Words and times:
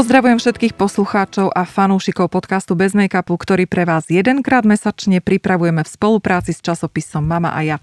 Pozdravujem 0.00 0.40
všetkých 0.40 0.80
poslucháčov 0.80 1.52
a 1.52 1.68
fanúšikov 1.68 2.32
podcastu 2.32 2.72
Bez 2.72 2.96
make-upu, 2.96 3.36
ktorý 3.36 3.68
pre 3.68 3.84
vás 3.84 4.08
jedenkrát 4.08 4.64
mesačne 4.64 5.20
pripravujeme 5.20 5.84
v 5.84 5.92
spolupráci 5.92 6.56
s 6.56 6.64
časopisom 6.64 7.20
Mama 7.20 7.52
a 7.52 7.60
ja. 7.60 7.76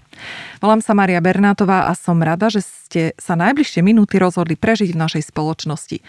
Volám 0.58 0.82
sa 0.82 0.98
Maria 0.98 1.22
Bernátová 1.22 1.86
a 1.86 1.94
som 1.94 2.18
rada, 2.18 2.50
že 2.50 2.66
ste 2.66 3.14
sa 3.22 3.38
najbližšie 3.38 3.86
minúty 3.86 4.18
rozhodli 4.18 4.58
prežiť 4.58 4.90
v 4.90 4.98
našej 4.98 5.30
spoločnosti. 5.30 6.02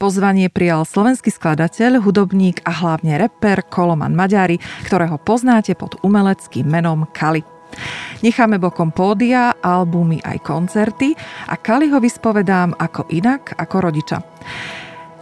Pozvanie 0.00 0.48
prijal 0.48 0.88
slovenský 0.88 1.28
skladateľ, 1.28 2.00
hudobník 2.08 2.64
a 2.64 2.72
hlavne 2.80 3.20
reper 3.20 3.60
Koloman 3.68 4.16
Maďari, 4.16 4.56
ktorého 4.88 5.20
poznáte 5.20 5.76
pod 5.76 6.00
umeleckým 6.00 6.64
menom 6.64 7.04
Kali. 7.12 7.44
Necháme 8.24 8.56
bokom 8.56 8.96
pódia, 8.96 9.60
albumy 9.60 10.24
aj 10.24 10.40
koncerty 10.40 11.12
a 11.52 11.60
Kali 11.60 11.92
ho 11.92 12.00
vyspovedám 12.00 12.80
ako 12.80 13.12
inak 13.12 13.60
ako 13.60 13.76
rodiča. 13.92 14.24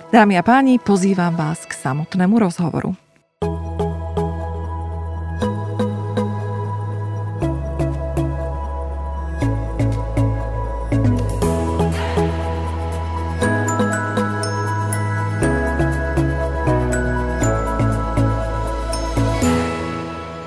Dámy 0.09 0.41
a 0.41 0.43
páni, 0.43 0.81
pozývam 0.81 1.37
vás 1.37 1.69
k 1.69 1.77
samotnému 1.77 2.41
rozhovoru. 2.41 2.97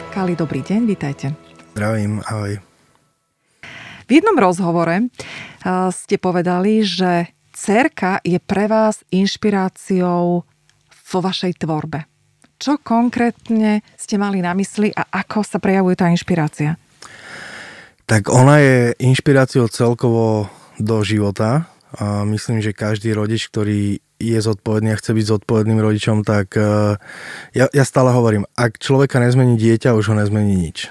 Kali, 0.10 0.34
dobrý 0.34 0.66
deň, 0.66 0.82
vítajte. 0.90 1.38
Zdravím, 1.78 2.26
ahoj. 2.26 2.58
V 4.06 4.10
jednom 4.10 4.42
rozhovore 4.42 5.06
eh, 5.06 5.10
ste 5.94 6.18
povedali, 6.18 6.82
že 6.82 7.30
cerka 7.62 8.18
je 8.26 8.42
pre 8.42 8.66
vás 8.66 9.06
inšpiráciou 9.14 10.42
vo 10.90 11.20
vašej 11.22 11.62
tvorbe. 11.62 12.10
Čo 12.58 12.82
konkrétne 12.82 13.86
ste 13.94 14.18
mali 14.18 14.42
na 14.42 14.58
mysli 14.58 14.90
a 14.90 15.06
ako 15.22 15.46
sa 15.46 15.62
prejavuje 15.62 15.98
tá 15.98 16.10
inšpirácia? 16.10 16.78
Tak 18.10 18.34
ona 18.34 18.58
je 18.58 18.78
inšpiráciou 18.98 19.70
celkovo 19.70 20.50
do 20.82 21.06
života. 21.06 21.70
A 21.92 22.24
myslím, 22.24 22.64
že 22.64 22.72
každý 22.72 23.12
rodič, 23.12 23.52
ktorý 23.52 24.00
je 24.16 24.40
zodpovedný 24.40 24.96
a 24.96 25.00
chce 25.00 25.12
byť 25.12 25.26
zodpovedným 25.28 25.82
rodičom, 25.84 26.24
tak 26.24 26.56
e, 26.56 26.96
ja, 27.52 27.66
ja 27.68 27.84
stále 27.84 28.16
hovorím, 28.16 28.48
ak 28.56 28.80
človeka 28.80 29.20
nezmení 29.20 29.60
dieťa, 29.60 29.98
už 30.00 30.14
ho 30.14 30.16
nezmení 30.16 30.56
nič. 30.56 30.88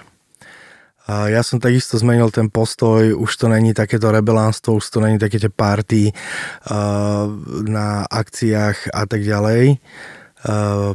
Ja 1.11 1.43
som 1.43 1.59
takisto 1.59 1.99
zmenil 1.99 2.31
ten 2.31 2.47
postoj, 2.47 3.19
už 3.19 3.31
to 3.35 3.51
není 3.51 3.75
takéto 3.75 4.15
rebelánstvo, 4.15 4.79
už 4.79 4.87
to 4.95 5.03
není 5.03 5.19
také 5.19 5.43
tie 5.43 5.51
party 5.51 6.15
na 7.67 8.07
akciách 8.07 8.95
a 8.95 9.03
tak 9.11 9.27
ďalej. 9.27 9.83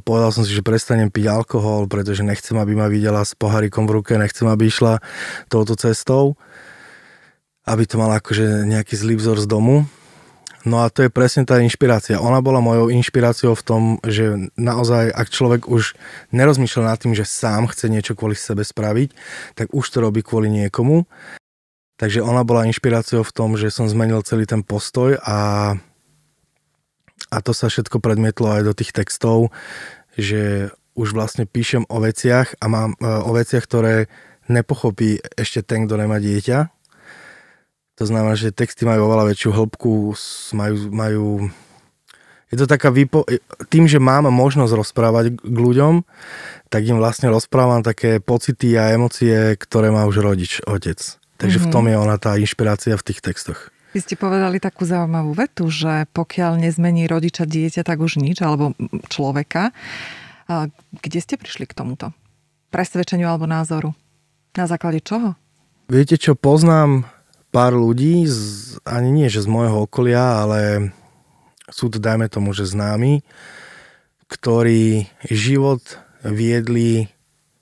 Povedal 0.08 0.32
som 0.32 0.48
si, 0.48 0.56
že 0.56 0.64
prestanem 0.64 1.12
piť 1.12 1.28
alkohol, 1.28 1.92
pretože 1.92 2.24
nechcem, 2.24 2.56
aby 2.56 2.80
ma 2.80 2.88
videla 2.88 3.28
s 3.28 3.36
pohárikom 3.36 3.86
v 3.86 4.02
ruke, 4.02 4.16
nechcem, 4.16 4.48
aby 4.48 4.72
išla 4.72 5.04
touto 5.52 5.76
cestou, 5.76 6.40
aby 7.68 7.84
to 7.84 8.00
mala 8.00 8.24
akože 8.24 8.64
nejaký 8.64 8.96
zlý 8.96 9.20
vzor 9.20 9.44
z 9.44 9.52
domu. 9.52 9.84
No 10.66 10.82
a 10.82 10.90
to 10.90 11.06
je 11.06 11.14
presne 11.14 11.46
tá 11.46 11.62
inšpirácia. 11.62 12.18
Ona 12.18 12.42
bola 12.42 12.58
mojou 12.58 12.90
inšpiráciou 12.90 13.54
v 13.54 13.66
tom, 13.66 13.82
že 14.02 14.50
naozaj, 14.58 15.14
ak 15.14 15.30
človek 15.30 15.70
už 15.70 15.94
nerozmýšľa 16.34 16.84
nad 16.90 16.98
tým, 16.98 17.14
že 17.14 17.22
sám 17.22 17.70
chce 17.70 17.86
niečo 17.86 18.18
kvôli 18.18 18.34
sebe 18.34 18.66
spraviť, 18.66 19.14
tak 19.54 19.70
už 19.70 19.86
to 19.86 20.02
robí 20.02 20.26
kvôli 20.26 20.50
niekomu. 20.50 21.06
Takže 22.02 22.26
ona 22.26 22.42
bola 22.42 22.66
inšpiráciou 22.66 23.22
v 23.22 23.32
tom, 23.32 23.56
že 23.56 23.70
som 23.70 23.86
zmenil 23.86 24.26
celý 24.26 24.50
ten 24.50 24.66
postoj 24.66 25.16
a, 25.22 25.72
a 27.30 27.38
to 27.40 27.54
sa 27.54 27.70
všetko 27.70 28.02
predmietlo 28.02 28.52
aj 28.52 28.62
do 28.66 28.74
tých 28.74 28.92
textov, 28.92 29.54
že 30.18 30.74
už 30.98 31.14
vlastne 31.16 31.46
píšem 31.48 31.86
o 31.88 32.02
veciach 32.04 32.58
a 32.60 32.66
mám 32.68 32.98
e, 32.98 33.06
o 33.06 33.32
veciach, 33.32 33.64
ktoré 33.64 34.12
nepochopí 34.52 35.24
ešte 35.40 35.64
ten, 35.64 35.88
kto 35.88 35.96
nemá 35.96 36.20
dieťa, 36.20 36.75
to 37.96 38.04
znamená, 38.04 38.36
že 38.36 38.52
texty 38.52 38.84
majú 38.84 39.08
oveľa 39.08 39.32
väčšiu 39.32 39.50
hĺbku, 39.56 40.16
majú, 40.52 40.76
majú 40.92 41.28
je 42.52 42.58
to 42.62 42.68
taká 42.70 42.94
výpo... 42.94 43.26
Tým, 43.68 43.90
že 43.90 43.98
mám 43.98 44.30
možnosť 44.30 44.74
rozprávať 44.76 45.26
k 45.40 45.58
ľuďom, 45.58 46.04
tak 46.70 46.86
im 46.86 47.02
vlastne 47.02 47.28
rozprávam 47.32 47.82
také 47.82 48.24
pocity 48.24 48.78
a 48.80 48.94
emócie, 48.94 49.58
ktoré 49.60 49.90
má 49.90 50.06
už 50.06 50.22
rodič, 50.22 50.62
otec. 50.64 51.00
Takže 51.36 51.58
mm-hmm. 51.60 51.72
v 51.72 51.74
tom 51.74 51.86
je 51.90 51.96
ona 52.00 52.16
tá 52.16 52.40
inšpirácia 52.40 52.96
v 52.96 53.06
tých 53.12 53.20
textoch. 53.20 53.74
Vy 53.96 54.04
ste 54.04 54.20
povedali 54.20 54.60
takú 54.60 54.84
zaujímavú 54.84 55.32
vetu, 55.36 55.72
že 55.72 56.04
pokiaľ 56.12 56.60
nezmení 56.60 57.08
rodiča 57.08 57.48
dieťa, 57.48 57.88
tak 57.88 58.04
už 58.04 58.20
nič, 58.20 58.44
alebo 58.44 58.76
človeka. 59.08 59.72
Kde 61.00 61.20
ste 61.24 61.40
prišli 61.40 61.64
k 61.64 61.76
tomuto? 61.76 62.12
Presvedčeniu 62.76 63.32
alebo 63.32 63.48
názoru? 63.48 63.96
Na 64.56 64.68
základe 64.68 65.00
čoho? 65.00 65.40
Viete 65.88 66.20
čo, 66.20 66.36
poznám 66.36 67.08
pár 67.56 67.72
ľudí, 67.72 68.28
z, 68.28 68.76
ani 68.84 69.16
nie, 69.16 69.32
že 69.32 69.40
z 69.40 69.48
môjho 69.48 69.88
okolia, 69.88 70.44
ale 70.44 70.92
sú 71.72 71.88
to, 71.88 72.04
dajme 72.04 72.28
tomu, 72.28 72.52
že 72.52 72.68
známi, 72.68 73.24
ktorí 74.28 75.08
život 75.32 75.80
viedli 76.20 77.08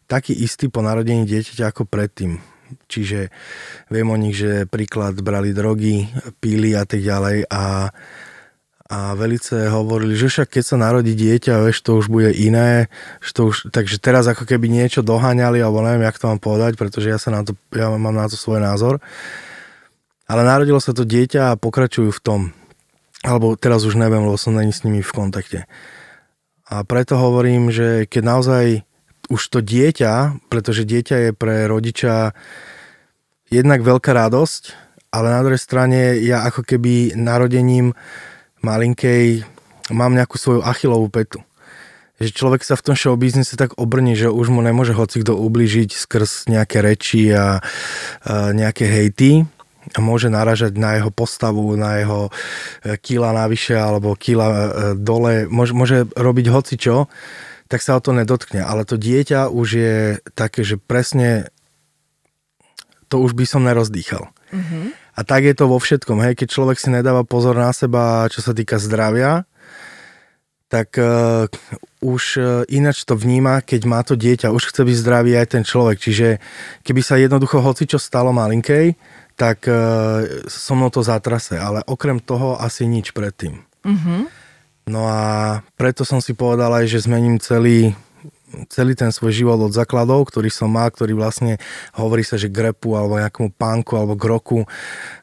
taký 0.10 0.34
istý 0.34 0.74
po 0.74 0.82
narodení 0.82 1.30
dieťaťa 1.30 1.70
ako 1.70 1.86
predtým. 1.86 2.42
Čiže 2.90 3.30
viem 3.94 4.10
o 4.10 4.18
nich, 4.18 4.34
že 4.34 4.66
príklad 4.66 5.14
brali 5.22 5.54
drogy, 5.54 6.10
píli 6.42 6.74
a 6.74 6.90
tak 6.90 7.06
ďalej 7.06 7.46
a, 7.54 7.94
a 8.90 8.98
velice 9.14 9.70
hovorili, 9.70 10.18
že 10.18 10.26
však 10.26 10.58
keď 10.58 10.64
sa 10.66 10.82
narodí 10.82 11.14
dieťa, 11.14 11.62
vieš, 11.62 11.86
to 11.86 12.02
už 12.02 12.10
bude 12.10 12.34
iné, 12.34 12.90
že 13.22 13.32
to 13.38 13.54
už, 13.54 13.70
takže 13.70 14.02
teraz 14.02 14.26
ako 14.26 14.50
keby 14.50 14.74
niečo 14.74 15.06
doháňali, 15.06 15.62
alebo 15.62 15.86
neviem, 15.86 16.10
jak 16.10 16.18
to 16.18 16.34
mám 16.34 16.42
povedať, 16.42 16.82
pretože 16.82 17.14
ja 17.14 17.22
sa 17.22 17.30
na 17.30 17.46
to, 17.46 17.54
ja 17.78 17.94
mám 17.94 18.18
na 18.18 18.26
to 18.26 18.34
svoj 18.34 18.58
názor. 18.58 18.98
Ale 20.34 20.50
narodilo 20.50 20.82
sa 20.82 20.98
to 20.98 21.06
dieťa 21.06 21.54
a 21.54 21.60
pokračujú 21.62 22.10
v 22.10 22.24
tom. 22.26 22.42
Alebo 23.22 23.54
teraz 23.54 23.86
už 23.86 24.02
neviem, 24.02 24.26
lebo 24.26 24.34
som 24.34 24.58
není 24.58 24.74
s 24.74 24.82
nimi 24.82 25.06
v 25.06 25.14
kontakte. 25.14 25.70
A 26.66 26.82
preto 26.82 27.22
hovorím, 27.22 27.70
že 27.70 28.10
keď 28.10 28.24
naozaj 28.26 28.66
už 29.30 29.42
to 29.54 29.62
dieťa, 29.62 30.42
pretože 30.50 30.90
dieťa 30.90 31.30
je 31.30 31.32
pre 31.38 31.70
rodiča 31.70 32.34
jednak 33.54 33.86
veľká 33.86 34.10
radosť, 34.10 34.74
ale 35.14 35.38
na 35.38 35.46
druhej 35.46 35.62
strane 35.62 36.18
ja 36.26 36.42
ako 36.50 36.66
keby 36.66 37.14
narodením 37.14 37.94
malinkej 38.66 39.46
mám 39.94 40.18
nejakú 40.18 40.42
svoju 40.42 40.66
achilovú 40.66 41.14
petu. 41.14 41.46
Že 42.18 42.34
človek 42.34 42.66
sa 42.66 42.74
v 42.74 42.86
tom 42.90 42.98
show 42.98 43.14
biznise 43.14 43.54
tak 43.54 43.78
obrní, 43.78 44.18
že 44.18 44.34
už 44.34 44.50
mu 44.50 44.66
nemôže 44.66 44.98
hoci 44.98 45.22
kto 45.22 45.38
skrz 45.94 46.50
nejaké 46.50 46.82
reči 46.82 47.30
a, 47.30 47.62
a 48.26 48.50
nejaké 48.50 48.90
hejty 48.90 49.46
môže 50.00 50.32
naražať 50.32 50.80
na 50.80 51.00
jeho 51.00 51.12
postavu, 51.12 51.76
na 51.76 52.00
jeho 52.00 52.32
e, 52.84 52.96
kila 52.98 53.36
navyše 53.36 53.76
alebo 53.76 54.16
kila 54.16 54.48
e, 54.48 54.58
dole, 54.96 55.46
môže, 55.52 55.74
môže 55.76 55.98
robiť 56.16 56.46
hocičo, 56.50 57.12
tak 57.68 57.80
sa 57.84 57.98
o 57.98 58.04
to 58.04 58.16
nedotkne. 58.16 58.64
Ale 58.64 58.88
to 58.88 58.96
dieťa 58.96 59.52
už 59.52 59.68
je 59.68 59.96
také, 60.38 60.64
že 60.64 60.80
presne 60.80 61.52
to 63.12 63.22
už 63.22 63.38
by 63.38 63.46
som 63.46 63.66
nerozdýchal. 63.66 64.30
Mm-hmm. 64.50 64.86
A 65.14 65.22
tak 65.22 65.46
je 65.46 65.54
to 65.54 65.70
vo 65.70 65.78
všetkom. 65.78 66.18
Hej, 66.26 66.34
keď 66.42 66.48
človek 66.50 66.78
si 66.82 66.90
nedáva 66.90 67.22
pozor 67.22 67.54
na 67.54 67.70
seba, 67.70 68.26
čo 68.34 68.42
sa 68.42 68.58
týka 68.58 68.82
zdravia, 68.82 69.46
tak 70.74 70.98
uh, 70.98 71.46
už 72.02 72.42
ináč 72.74 73.06
to 73.06 73.14
vníma, 73.14 73.62
keď 73.62 73.82
má 73.86 74.02
to 74.02 74.18
dieťa. 74.18 74.50
Už 74.50 74.74
chce 74.74 74.82
byť 74.82 74.98
zdravý 74.98 75.38
aj 75.38 75.48
ten 75.54 75.62
človek. 75.62 76.02
Čiže 76.02 76.42
keby 76.82 77.02
sa 77.06 77.22
jednoducho 77.22 77.62
hoci 77.62 77.86
čo 77.86 78.02
stalo 78.02 78.34
malinkej, 78.34 78.98
tak 79.34 79.66
uh, 79.66 80.46
so 80.46 80.78
mnou 80.78 80.94
to 80.94 81.02
zatrase, 81.02 81.58
ale 81.58 81.82
okrem 81.90 82.22
toho 82.22 82.58
asi 82.58 82.86
nič 82.86 83.12
predtým. 83.12 83.66
Mm-hmm. 83.84 84.22
No 84.84 85.08
a 85.08 85.64
preto 85.80 86.04
som 86.04 86.20
si 86.20 86.36
povedal 86.36 86.70
aj, 86.76 86.92
že 86.92 87.08
zmením 87.08 87.40
celý, 87.40 87.96
celý 88.68 89.00
ten 89.00 89.16
svoj 89.16 89.32
život 89.32 89.60
od 89.64 89.72
základov, 89.72 90.28
ktorý 90.28 90.52
som 90.52 90.68
mal, 90.68 90.92
ktorý 90.92 91.16
vlastne 91.16 91.56
hovorí 91.96 92.28
sa, 92.28 92.36
že 92.36 92.52
grepu 92.52 93.00
alebo 93.00 93.16
nejakomu 93.16 93.56
punku 93.56 93.96
alebo 93.96 94.20
k 94.20 94.28
roku 94.28 94.60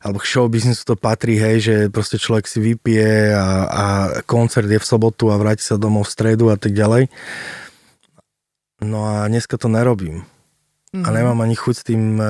alebo 0.00 0.16
k 0.16 0.28
show 0.28 0.48
businessu 0.48 0.82
to 0.88 0.96
patrí, 0.96 1.36
hej, 1.36 1.56
že 1.60 1.76
proste 1.92 2.16
človek 2.16 2.48
si 2.48 2.58
vypije 2.58 3.36
a, 3.36 3.46
a 3.68 3.84
koncert 4.24 4.68
je 4.68 4.80
v 4.80 4.88
sobotu 4.88 5.28
a 5.28 5.36
vráti 5.36 5.60
sa 5.60 5.76
domov 5.76 6.08
v 6.08 6.14
stredu 6.16 6.48
a 6.48 6.56
tak 6.56 6.72
ďalej. 6.72 7.12
No 8.80 9.04
a 9.04 9.28
dneska 9.28 9.60
to 9.60 9.68
nerobím. 9.68 10.24
Mm-hmm. 10.90 11.04
A 11.04 11.08
mhm. 11.12 11.16
nemám 11.20 11.40
ani 11.44 11.54
chuť 11.54 11.74
s 11.76 11.84
tým 11.84 12.02
e, 12.16 12.26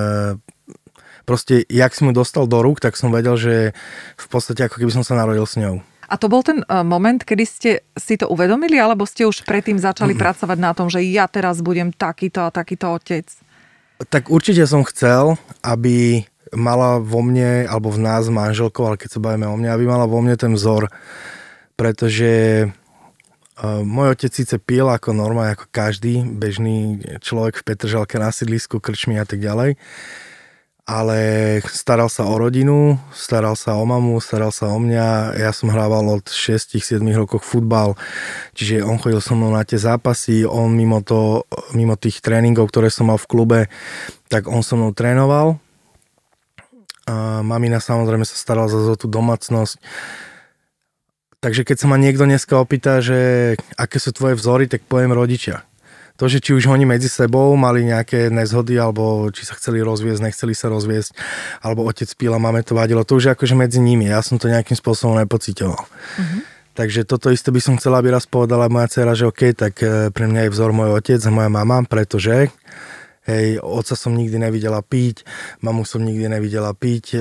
proste, 1.25 1.65
jak 1.69 1.93
si 1.93 2.03
mu 2.05 2.13
dostal 2.13 2.47
do 2.47 2.61
rúk, 2.61 2.81
tak 2.81 2.97
som 2.97 3.13
vedel, 3.13 3.37
že 3.37 3.55
v 4.17 4.27
podstate 4.27 4.67
ako 4.67 4.81
keby 4.81 4.93
som 4.93 5.05
sa 5.05 5.17
narodil 5.17 5.45
s 5.45 5.57
ňou. 5.57 5.85
A 6.11 6.19
to 6.19 6.27
bol 6.27 6.43
ten 6.43 6.67
uh, 6.67 6.83
moment, 6.83 7.23
kedy 7.23 7.45
ste 7.47 7.71
si 7.95 8.19
to 8.19 8.27
uvedomili, 8.27 8.75
alebo 8.83 9.07
ste 9.07 9.31
už 9.31 9.47
predtým 9.47 9.79
začali 9.79 10.19
mm-hmm. 10.19 10.25
pracovať 10.27 10.59
na 10.59 10.75
tom, 10.75 10.91
že 10.91 11.01
ja 11.07 11.31
teraz 11.31 11.63
budem 11.63 11.95
takýto 11.95 12.43
a 12.43 12.51
takýto 12.51 12.91
otec? 12.91 13.31
Tak 14.11 14.33
určite 14.33 14.67
som 14.67 14.83
chcel, 14.83 15.39
aby 15.63 16.27
mala 16.51 16.99
vo 16.99 17.23
mne, 17.23 17.69
alebo 17.71 17.95
v 17.95 18.03
nás 18.03 18.27
manželkou, 18.27 18.83
ale 18.83 18.99
keď 18.99 19.09
sa 19.17 19.23
bavíme 19.23 19.47
o 19.47 19.55
mne, 19.55 19.71
aby 19.71 19.87
mala 19.87 20.11
vo 20.11 20.19
mne 20.19 20.35
ten 20.35 20.53
vzor, 20.53 20.91
pretože 21.79 22.67
Uh, 23.61 23.85
môj 23.85 24.17
otec 24.17 24.33
síce 24.33 24.57
pil 24.57 24.89
ako 24.89 25.13
norma, 25.13 25.53
ako 25.53 25.69
každý 25.69 26.25
bežný 26.25 27.05
človek 27.21 27.61
v 27.61 27.67
Petržalke 27.69 28.17
na 28.17 28.33
sídlisku, 28.33 28.81
krčmi 28.81 29.21
a 29.21 29.29
tak 29.29 29.37
ďalej, 29.37 29.77
ale 30.91 31.19
staral 31.71 32.11
sa 32.11 32.27
o 32.27 32.35
rodinu, 32.35 32.99
staral 33.15 33.55
sa 33.55 33.79
o 33.79 33.87
mamu, 33.87 34.19
staral 34.19 34.51
sa 34.51 34.75
o 34.75 34.79
mňa. 34.83 35.39
Ja 35.39 35.55
som 35.55 35.71
hrával 35.71 36.19
od 36.19 36.27
6-7 36.27 36.99
rokov 37.15 37.47
futbal, 37.47 37.95
čiže 38.59 38.83
on 38.83 38.99
chodil 38.99 39.23
so 39.23 39.39
mnou 39.39 39.55
na 39.55 39.63
tie 39.63 39.79
zápasy, 39.79 40.43
on 40.43 40.75
mimo, 40.75 40.99
to, 40.99 41.47
mimo 41.79 41.95
tých 41.95 42.19
tréningov, 42.19 42.75
ktoré 42.75 42.91
som 42.91 43.07
mal 43.07 43.23
v 43.23 43.31
klube, 43.31 43.61
tak 44.27 44.51
on 44.51 44.67
so 44.67 44.75
mnou 44.75 44.91
trénoval. 44.91 45.63
A 47.07 47.47
mamina 47.47 47.79
samozrejme 47.79 48.27
sa 48.27 48.35
starala 48.35 48.67
za 48.67 48.99
tú 48.99 49.07
domácnosť 49.07 49.79
Takže 51.41 51.65
keď 51.65 51.77
sa 51.81 51.89
ma 51.89 51.97
niekto 51.97 52.29
dneska 52.29 52.61
opýta, 52.61 53.01
že 53.01 53.57
aké 53.81 53.97
sú 53.97 54.13
tvoje 54.13 54.37
vzory, 54.37 54.69
tak 54.69 54.85
poviem 54.85 55.17
rodičia. 55.17 55.65
To, 56.21 56.29
že 56.29 56.45
či 56.45 56.53
už 56.53 56.69
oni 56.69 56.85
medzi 56.85 57.09
sebou 57.09 57.57
mali 57.57 57.81
nejaké 57.81 58.29
nezhody, 58.29 58.77
alebo 58.77 59.33
či 59.33 59.49
sa 59.49 59.57
chceli 59.57 59.81
rozviesť, 59.81 60.21
nechceli 60.21 60.53
sa 60.53 60.69
rozviesť, 60.69 61.17
alebo 61.65 61.89
otec 61.89 62.13
píla, 62.13 62.37
máme 62.37 62.61
to 62.61 62.77
vadilo, 62.77 63.09
to 63.09 63.17
už 63.17 63.25
je 63.25 63.33
akože 63.33 63.57
medzi 63.57 63.81
nimi. 63.81 64.13
Ja 64.13 64.21
som 64.21 64.37
to 64.37 64.53
nejakým 64.53 64.77
spôsobom 64.77 65.17
nepocitoval. 65.17 65.81
Uh-huh. 65.81 66.41
Takže 66.77 67.09
toto 67.09 67.33
isté 67.33 67.49
by 67.49 67.61
som 67.65 67.75
chcela, 67.81 68.05
aby 68.05 68.13
raz 68.13 68.29
povedala 68.29 68.69
moja 68.69 68.93
dcera, 68.93 69.17
že 69.17 69.33
OK, 69.33 69.57
tak 69.57 69.81
e, 69.81 70.13
pre 70.13 70.29
mňa 70.29 70.47
je 70.47 70.53
vzor 70.53 70.77
môj 70.77 70.93
otec 71.01 71.21
a 71.25 71.33
moja 71.33 71.49
mama, 71.49 71.83
pretože 71.89 72.53
hej, 73.25 73.57
otca 73.65 73.97
som 73.97 74.13
nikdy 74.13 74.37
nevidela 74.37 74.85
piť, 74.85 75.25
mamu 75.65 75.89
som 75.89 76.05
nikdy 76.05 76.29
nevidela 76.29 76.77
piť, 76.77 77.17
e, 77.17 77.21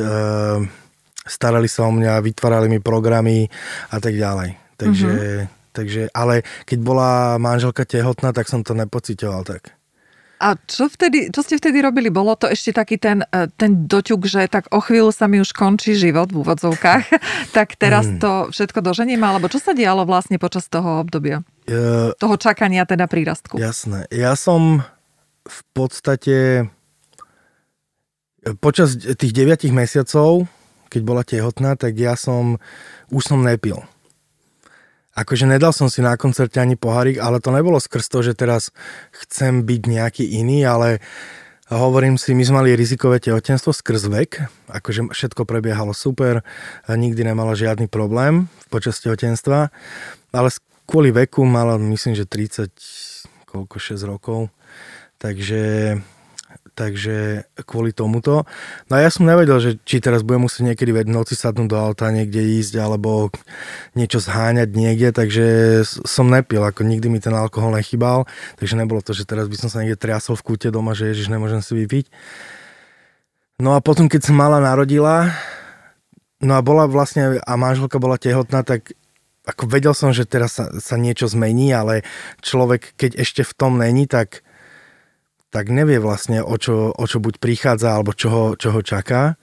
starali 1.24 1.72
sa 1.72 1.88
o 1.88 1.92
mňa, 1.92 2.20
vytvárali 2.20 2.68
mi 2.68 2.80
programy 2.84 3.48
a 3.90 3.98
tak 4.04 4.20
ďalej. 4.20 4.60
Takže, 4.80 5.12
mm-hmm. 5.12 5.59
Takže, 5.72 6.10
ale 6.12 6.46
keď 6.66 6.80
bola 6.82 7.12
manželka 7.42 7.86
tehotná, 7.86 8.34
tak 8.34 8.50
som 8.50 8.66
to 8.66 8.78
nepocitoval 8.78 9.46
tak. 9.46 9.76
A 10.40 10.56
čo, 10.56 10.88
vtedy, 10.88 11.36
čo 11.36 11.44
ste 11.44 11.60
vtedy 11.60 11.84
robili? 11.84 12.08
Bolo 12.08 12.32
to 12.40 12.48
ešte 12.48 12.72
taký 12.72 12.96
ten, 12.96 13.28
e, 13.28 13.52
ten 13.60 13.84
doťuk, 13.92 14.24
že 14.24 14.48
tak 14.48 14.72
o 14.72 14.80
chvíľu 14.80 15.12
sa 15.12 15.28
mi 15.28 15.44
už 15.44 15.52
končí 15.52 16.00
život 16.00 16.32
v 16.32 16.40
úvodzovkách, 16.48 17.04
tak 17.58 17.76
teraz 17.76 18.08
mm. 18.08 18.24
to 18.24 18.32
všetko 18.56 18.80
doženiem? 18.80 19.20
Alebo 19.20 19.52
čo 19.52 19.60
sa 19.60 19.76
dialo 19.76 20.08
vlastne 20.08 20.40
počas 20.40 20.72
toho 20.72 21.04
obdobia? 21.04 21.44
Uh, 21.68 22.16
toho 22.16 22.40
čakania 22.40 22.88
teda 22.88 23.12
prírastku? 23.12 23.60
Jasné. 23.60 24.08
Ja 24.16 24.40
som 24.40 24.82
v 25.44 25.60
podstate 25.76 26.72
počas 28.64 28.96
tých 28.96 29.36
9 29.36 29.76
mesiacov 29.76 30.48
keď 30.90 31.02
bola 31.06 31.22
tehotná, 31.22 31.78
tak 31.78 31.96
ja 31.96 32.18
som, 32.18 32.58
už 33.14 33.24
som 33.24 33.46
nepil. 33.46 33.86
Akože 35.20 35.44
nedal 35.44 35.76
som 35.76 35.92
si 35.92 36.00
na 36.00 36.16
koncerte 36.16 36.64
ani 36.64 36.80
pohárik, 36.80 37.20
ale 37.20 37.44
to 37.44 37.52
nebolo 37.52 37.76
skrz 37.76 38.08
to, 38.08 38.24
že 38.24 38.40
teraz 38.40 38.72
chcem 39.12 39.68
byť 39.68 39.82
nejaký 39.84 40.24
iný, 40.24 40.64
ale 40.64 41.04
hovorím 41.68 42.16
si, 42.16 42.32
my 42.32 42.44
sme 42.48 42.64
mali 42.64 42.80
rizikové 42.80 43.20
tehotenstvo 43.20 43.76
skrz 43.76 44.08
vek, 44.08 44.32
akože 44.72 45.12
všetko 45.12 45.44
prebiehalo 45.44 45.92
super, 45.92 46.48
nikdy 46.88 47.28
nemala 47.28 47.52
žiadny 47.52 47.92
problém 47.92 48.48
počas 48.72 49.04
tehotenstva, 49.04 49.76
ale 50.32 50.50
kvôli 50.88 51.12
veku 51.12 51.44
mala 51.44 51.76
myslím, 51.76 52.16
že 52.16 52.24
30, 52.24 52.72
koľko, 53.44 53.76
6 53.76 54.00
rokov, 54.08 54.48
takže 55.20 56.00
takže 56.80 57.44
kvôli 57.68 57.92
tomuto. 57.92 58.48
No 58.88 58.94
a 58.96 59.04
ja 59.04 59.12
som 59.12 59.28
nevedel, 59.28 59.60
že 59.60 59.72
či 59.84 60.00
teraz 60.00 60.24
budem 60.24 60.48
musieť 60.48 60.72
niekedy 60.72 60.96
v 60.96 61.12
noci 61.12 61.36
sadnúť 61.36 61.68
do 61.68 61.76
auta, 61.76 62.08
niekde 62.08 62.40
ísť, 62.40 62.80
alebo 62.80 63.28
niečo 64.00 64.24
zháňať 64.24 64.72
niekde, 64.72 65.12
takže 65.12 65.46
som 65.84 66.32
nepil, 66.32 66.64
ako 66.64 66.88
nikdy 66.88 67.12
mi 67.12 67.20
ten 67.20 67.36
alkohol 67.36 67.76
nechybal, 67.76 68.24
takže 68.56 68.80
nebolo 68.80 69.04
to, 69.04 69.12
že 69.12 69.28
teraz 69.28 69.52
by 69.52 69.60
som 69.60 69.68
sa 69.68 69.84
niekde 69.84 70.00
triasol 70.00 70.40
v 70.40 70.56
kúte 70.56 70.72
doma, 70.72 70.96
že 70.96 71.12
ježiš, 71.12 71.28
nemôžem 71.28 71.60
si 71.60 71.76
vypiť. 71.76 72.08
No 73.60 73.76
a 73.76 73.84
potom, 73.84 74.08
keď 74.08 74.32
som 74.32 74.40
mala 74.40 74.64
narodila, 74.64 75.36
no 76.40 76.56
a 76.56 76.64
bola 76.64 76.88
vlastne, 76.88 77.44
a 77.44 77.54
manželka 77.60 78.00
bola 78.00 78.16
tehotná, 78.16 78.64
tak 78.64 78.96
ako 79.44 79.68
vedel 79.68 79.92
som, 79.98 80.16
že 80.16 80.30
teraz 80.30 80.62
sa, 80.62 80.72
sa 80.80 80.96
niečo 80.96 81.26
zmení, 81.26 81.74
ale 81.76 82.08
človek, 82.40 82.96
keď 82.96 83.20
ešte 83.20 83.42
v 83.44 83.54
tom 83.58 83.76
není, 83.82 84.06
tak 84.06 84.48
tak 85.50 85.74
nevie 85.74 85.98
vlastne, 85.98 86.46
o 86.46 86.56
čo, 86.58 86.94
o 86.94 87.06
čo 87.10 87.18
buď 87.18 87.42
prichádza, 87.42 87.98
alebo 87.98 88.14
čo 88.14 88.28
ho, 88.30 88.46
čo 88.54 88.70
ho 88.74 88.82
čaká. 88.86 89.38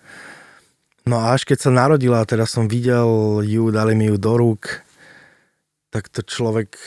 No 1.06 1.22
a 1.22 1.34
až 1.34 1.46
keď 1.46 1.58
sa 1.66 1.70
narodila, 1.70 2.26
teda 2.26 2.46
som 2.46 2.66
videl 2.66 3.42
ju, 3.46 3.70
dali 3.70 3.94
mi 3.94 4.10
ju 4.10 4.16
do 4.18 4.34
rúk, 4.34 4.82
tak 5.90 6.10
to 6.10 6.22
človek 6.22 6.78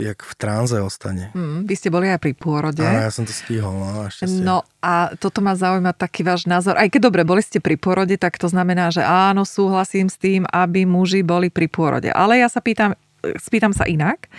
jak 0.00 0.24
v 0.24 0.34
tranze 0.34 0.80
ostane. 0.80 1.28
Mm, 1.36 1.68
vy 1.68 1.74
ste 1.76 1.92
boli 1.92 2.08
aj 2.08 2.20
pri 2.24 2.32
pôrode. 2.32 2.80
Áno, 2.80 3.04
ja 3.04 3.12
som 3.12 3.28
to 3.28 3.34
stihol, 3.36 3.76
no 3.76 4.08
No 4.40 4.64
a 4.80 5.12
toto 5.20 5.44
ma 5.44 5.52
zaujíma 5.52 5.92
taký 5.92 6.24
váš 6.24 6.48
názor. 6.48 6.80
Aj 6.80 6.88
keď 6.88 7.12
dobre, 7.12 7.22
boli 7.22 7.44
ste 7.44 7.60
pri 7.60 7.76
pôrode, 7.76 8.16
tak 8.16 8.40
to 8.40 8.48
znamená, 8.48 8.88
že 8.88 9.04
áno, 9.04 9.44
súhlasím 9.44 10.08
s 10.08 10.16
tým, 10.16 10.48
aby 10.48 10.88
muži 10.88 11.20
boli 11.20 11.52
pri 11.52 11.68
pôrode. 11.68 12.08
Ale 12.08 12.40
ja 12.40 12.48
sa 12.48 12.64
pýtam, 12.64 12.96
spýtam 13.36 13.76
sa 13.76 13.84
inak. 13.84 14.32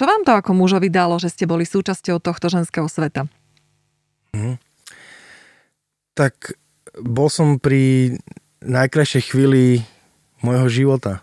Čo 0.00 0.08
vám 0.08 0.24
to 0.24 0.32
ako 0.32 0.56
mužovi 0.56 0.88
dalo, 0.88 1.20
že 1.20 1.28
ste 1.28 1.44
boli 1.44 1.68
súčasťou 1.68 2.24
tohto 2.24 2.48
ženského 2.48 2.88
sveta? 2.88 3.28
Hmm. 4.32 4.56
Tak 6.16 6.56
bol 7.04 7.28
som 7.28 7.60
pri 7.60 8.16
najkrajšej 8.64 9.28
chvíli 9.28 9.84
môjho 10.40 10.72
života. 10.72 11.20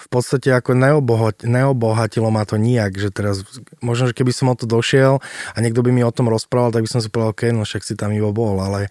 V 0.00 0.08
podstate 0.08 0.48
ako 0.48 0.72
neobohat, 0.72 1.44
neobohatilo 1.44 2.32
ma 2.32 2.48
to 2.48 2.56
nijak, 2.56 2.96
že 2.96 3.12
teraz, 3.12 3.44
možno, 3.84 4.08
že 4.08 4.16
keby 4.16 4.32
som 4.32 4.48
o 4.48 4.56
to 4.56 4.64
došiel 4.64 5.20
a 5.52 5.56
niekto 5.60 5.84
by 5.84 5.92
mi 5.92 6.00
o 6.00 6.08
tom 6.08 6.32
rozprával, 6.32 6.72
tak 6.72 6.88
by 6.88 6.96
som 6.96 7.04
si 7.04 7.12
povedal, 7.12 7.36
ok, 7.36 7.52
no 7.52 7.68
však 7.68 7.84
si 7.84 8.00
tam 8.00 8.16
iba 8.16 8.32
bol, 8.32 8.64
ale, 8.64 8.88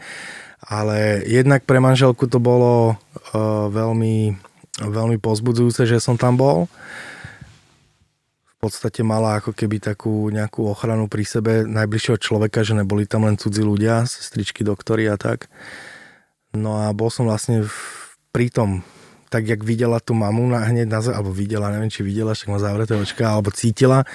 ale 0.62 1.26
jednak 1.26 1.66
pre 1.66 1.82
manželku 1.82 2.30
to 2.30 2.38
bolo 2.38 2.94
uh, 3.34 3.74
veľmi, 3.74 4.38
veľmi 4.86 5.18
pozbudzujúce, 5.18 5.90
že 5.90 5.98
som 5.98 6.14
tam 6.14 6.38
bol 6.38 6.70
podstate 8.66 9.06
mala 9.06 9.38
ako 9.38 9.54
keby 9.54 9.78
takú 9.78 10.34
nejakú 10.34 10.66
ochranu 10.66 11.06
pri 11.06 11.24
sebe 11.24 11.54
najbližšieho 11.70 12.18
človeka, 12.18 12.66
že 12.66 12.74
neboli 12.74 13.06
tam 13.06 13.30
len 13.30 13.38
cudzí 13.38 13.62
ľudia, 13.62 14.10
sestričky, 14.10 14.66
doktory 14.66 15.06
a 15.06 15.16
tak. 15.16 15.46
No 16.58 16.82
a 16.82 16.90
bol 16.96 17.14
som 17.14 17.30
vlastne 17.30 17.64
v, 17.64 17.76
pri 18.34 18.50
tom, 18.50 18.82
tak 19.30 19.46
jak 19.46 19.62
videla 19.62 20.02
tú 20.02 20.18
mamu 20.18 20.50
na, 20.50 20.66
hneď 20.66 20.88
na, 20.90 21.00
alebo 21.14 21.30
videla, 21.30 21.70
neviem 21.70 21.94
či 21.94 22.02
videla, 22.02 22.34
však 22.34 22.50
má 22.50 22.58
zavreté 22.58 22.98
očka, 22.98 23.30
alebo 23.30 23.54
cítila, 23.54 24.08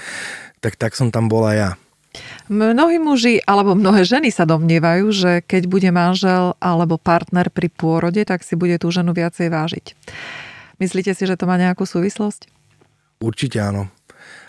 tak 0.58 0.74
tak 0.74 0.98
som 0.98 1.14
tam 1.14 1.30
bola 1.30 1.52
ja. 1.54 1.70
Mnohí 2.50 2.98
muži 2.98 3.38
alebo 3.46 3.78
mnohé 3.78 4.02
ženy 4.02 4.34
sa 4.34 4.42
domnievajú, 4.42 5.06
že 5.14 5.32
keď 5.46 5.62
bude 5.70 5.90
manžel 5.94 6.58
alebo 6.58 6.98
partner 6.98 7.46
pri 7.54 7.70
pôrode, 7.70 8.18
tak 8.26 8.42
si 8.42 8.58
bude 8.58 8.74
tú 8.82 8.90
ženu 8.90 9.14
viacej 9.14 9.46
vážiť. 9.46 9.86
Myslíte 10.82 11.14
si, 11.14 11.22
že 11.28 11.38
to 11.38 11.46
má 11.46 11.54
nejakú 11.54 11.86
súvislosť? 11.86 12.50
Určite 13.22 13.62
áno. 13.62 13.92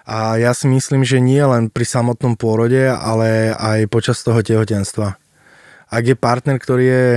A 0.05 0.37
ja 0.41 0.51
si 0.57 0.65
myslím, 0.65 1.05
že 1.05 1.21
nie 1.21 1.41
len 1.41 1.69
pri 1.69 1.85
samotnom 1.85 2.33
pôrode, 2.35 2.89
ale 2.89 3.53
aj 3.53 3.85
počas 3.87 4.21
toho 4.25 4.41
tehotenstva. 4.41 5.17
Ak 5.91 6.03
je 6.07 6.15
partner, 6.17 6.57
ktorý 6.57 6.85
je 6.85 7.07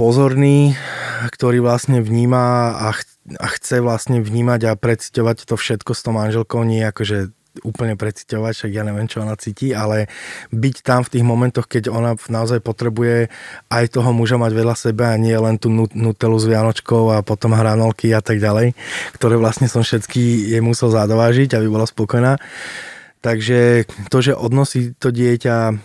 pozorný, 0.00 0.74
ktorý 1.28 1.60
vlastne 1.60 2.00
vníma 2.00 2.72
a, 2.72 2.88
ch- 2.96 3.20
a 3.36 3.46
chce 3.52 3.84
vlastne 3.84 4.24
vnímať 4.24 4.72
a 4.72 4.78
preciťovať 4.80 5.44
to 5.44 5.54
všetko 5.60 5.92
s 5.92 6.00
tou 6.00 6.12
manželkou, 6.16 6.64
nie 6.64 6.80
akože 6.80 7.36
úplne 7.66 7.98
preciťovať, 7.98 8.52
však 8.54 8.72
ja 8.72 8.86
neviem, 8.86 9.10
čo 9.10 9.26
ona 9.26 9.34
cíti, 9.34 9.74
ale 9.74 10.06
byť 10.54 10.76
tam 10.86 11.02
v 11.02 11.12
tých 11.18 11.24
momentoch, 11.26 11.66
keď 11.66 11.90
ona 11.90 12.14
naozaj 12.14 12.62
potrebuje 12.62 13.26
aj 13.68 13.84
toho 13.90 14.10
muža 14.14 14.38
mať 14.38 14.52
vedľa 14.54 14.76
seba 14.78 15.12
a 15.14 15.20
nie 15.20 15.34
len 15.34 15.58
tú 15.58 15.68
nutelu 15.72 16.36
s 16.38 16.46
Vianočkou 16.46 17.10
a 17.10 17.26
potom 17.26 17.52
hranolky 17.54 18.14
a 18.14 18.22
tak 18.22 18.38
ďalej, 18.38 18.78
ktoré 19.18 19.34
vlastne 19.34 19.66
som 19.66 19.82
všetky 19.82 20.54
jej 20.54 20.62
musel 20.62 20.94
zadovážiť, 20.94 21.58
aby 21.58 21.66
bola 21.66 21.90
spokojná. 21.90 22.38
Takže 23.20 23.90
to, 24.08 24.18
že 24.24 24.32
odnosí 24.32 24.96
to 24.96 25.12
dieťa 25.12 25.76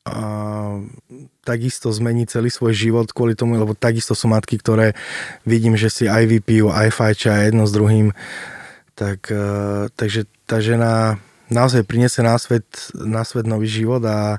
a 0.00 0.16
takisto 1.44 1.92
zmení 1.92 2.24
celý 2.24 2.48
svoj 2.48 2.72
život 2.72 3.12
kvôli 3.12 3.36
tomu, 3.36 3.60
lebo 3.60 3.76
takisto 3.76 4.16
sú 4.16 4.32
matky, 4.32 4.56
ktoré 4.56 4.96
vidím, 5.44 5.76
že 5.76 5.92
si 5.92 6.04
aj 6.08 6.24
vypijú, 6.24 6.72
aj 6.72 6.88
fajčia 6.88 7.48
jedno 7.48 7.68
s 7.68 7.72
druhým, 7.72 8.16
tak, 9.00 9.32
uh, 9.32 9.88
takže 9.96 10.28
tá 10.44 10.60
žena 10.60 11.16
naozaj 11.48 11.88
priniesie 11.88 12.20
na 12.20 12.36
svet, 12.36 12.92
na 12.92 13.24
svet 13.24 13.48
nový 13.48 13.64
život 13.64 14.04
a 14.04 14.36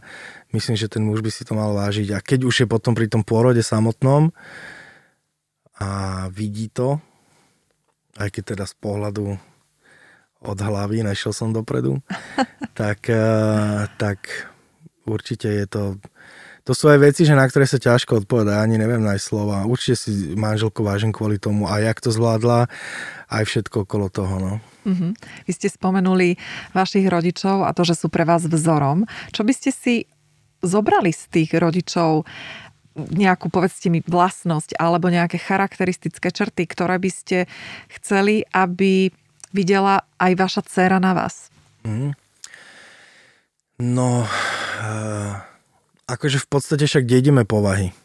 myslím, 0.54 0.78
že 0.78 0.86
ten 0.86 1.02
muž 1.02 1.26
by 1.26 1.34
si 1.34 1.42
to 1.42 1.58
mal 1.58 1.74
vážiť. 1.74 2.14
A 2.14 2.22
keď 2.22 2.46
už 2.46 2.56
je 2.62 2.68
potom 2.70 2.94
pri 2.94 3.10
tom 3.10 3.26
pôrode 3.26 3.60
samotnom 3.66 4.30
a 5.82 5.90
vidí 6.30 6.70
to, 6.70 7.02
aj 8.22 8.30
keď 8.30 8.56
teda 8.56 8.66
z 8.70 8.76
pohľadu 8.78 9.26
od 10.42 10.58
hlavy, 10.58 11.02
nešiel 11.02 11.34
som 11.34 11.50
dopredu, 11.50 11.98
tak, 12.80 13.10
eh, 13.10 13.90
tak 13.98 14.50
určite 15.10 15.50
je 15.50 15.66
to 15.66 15.84
to 16.62 16.78
sú 16.78 16.94
aj 16.94 17.02
veci, 17.02 17.26
že 17.26 17.34
na 17.34 17.46
ktoré 17.50 17.66
sa 17.66 17.82
ťažko 17.82 18.26
odpovedá, 18.26 18.62
ani 18.62 18.78
neviem 18.78 19.02
nájsť 19.02 19.24
slova. 19.26 19.66
Určite 19.66 19.96
si 19.98 20.12
manželku 20.38 20.86
vážim 20.86 21.10
kvôli 21.10 21.42
tomu 21.42 21.66
a 21.66 21.82
jak 21.82 21.98
to 21.98 22.14
zvládla, 22.14 22.70
aj 23.34 23.44
všetko 23.50 23.90
okolo 23.90 24.14
toho. 24.14 24.36
No. 24.38 24.54
Uh-huh. 24.86 25.12
Vy 25.50 25.52
ste 25.58 25.74
spomenuli 25.74 26.38
vašich 26.78 27.10
rodičov 27.10 27.66
a 27.66 27.74
to, 27.74 27.82
že 27.82 27.98
sú 27.98 28.14
pre 28.14 28.30
vás 28.30 28.46
vzorom. 28.46 29.10
Čo 29.34 29.42
by 29.42 29.54
ste 29.58 29.74
si 29.74 29.96
zobrali 30.62 31.10
z 31.10 31.24
tých 31.34 31.50
rodičov 31.58 32.30
nejakú, 32.94 33.50
povedzte 33.50 33.90
mi, 33.90 34.06
vlastnosť 34.06 34.78
alebo 34.78 35.10
nejaké 35.10 35.42
charakteristické 35.42 36.30
črty, 36.30 36.70
ktoré 36.70 37.02
by 37.02 37.10
ste 37.10 37.38
chceli, 37.98 38.46
aby 38.54 39.10
videla 39.50 40.06
aj 40.22 40.32
vaša 40.38 40.62
dcéra 40.68 41.02
na 41.02 41.18
vás? 41.18 41.50
Mm. 41.82 42.14
No, 43.82 44.30
uh, 44.30 45.51
akože 46.12 46.44
v 46.44 46.48
podstate 46.52 46.84
však 46.84 47.08
dedíme 47.08 47.48
povahy. 47.48 47.96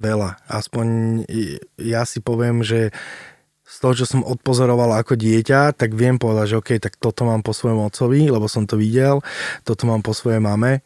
Veľa. 0.00 0.40
Aspoň 0.48 0.86
ja 1.78 2.02
si 2.08 2.18
poviem, 2.24 2.64
že 2.64 2.90
z 3.72 3.76
toho, 3.80 3.94
čo 3.96 4.04
som 4.04 4.20
odpozoroval 4.26 5.00
ako 5.00 5.16
dieťa, 5.16 5.72
tak 5.72 5.96
viem 5.96 6.20
povedať, 6.20 6.56
že 6.56 6.58
OK, 6.60 6.70
tak 6.76 7.00
toto 7.00 7.24
mám 7.24 7.40
po 7.40 7.56
svojom 7.56 7.88
otcovi, 7.88 8.28
lebo 8.28 8.44
som 8.44 8.68
to 8.68 8.76
videl, 8.76 9.24
toto 9.64 9.88
mám 9.88 10.04
po 10.04 10.12
svojej 10.12 10.44
mame. 10.44 10.84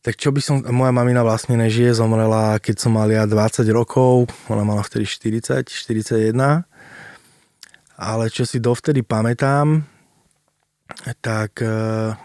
Tak 0.00 0.16
čo 0.16 0.32
by 0.32 0.40
som, 0.40 0.64
moja 0.72 0.96
mamina 0.96 1.20
vlastne 1.20 1.60
nežije, 1.60 1.92
zomrela, 1.92 2.56
keď 2.56 2.76
som 2.80 2.96
mal 2.96 3.04
ja 3.12 3.28
20 3.28 3.68
rokov, 3.68 4.32
ona 4.48 4.64
mala 4.64 4.80
vtedy 4.80 5.04
40, 5.04 5.68
41. 5.68 6.32
Ale 8.00 8.32
čo 8.32 8.48
si 8.48 8.64
dovtedy 8.64 9.04
pamätám, 9.04 9.84
tak 11.20 11.60
uh, 11.60 12.16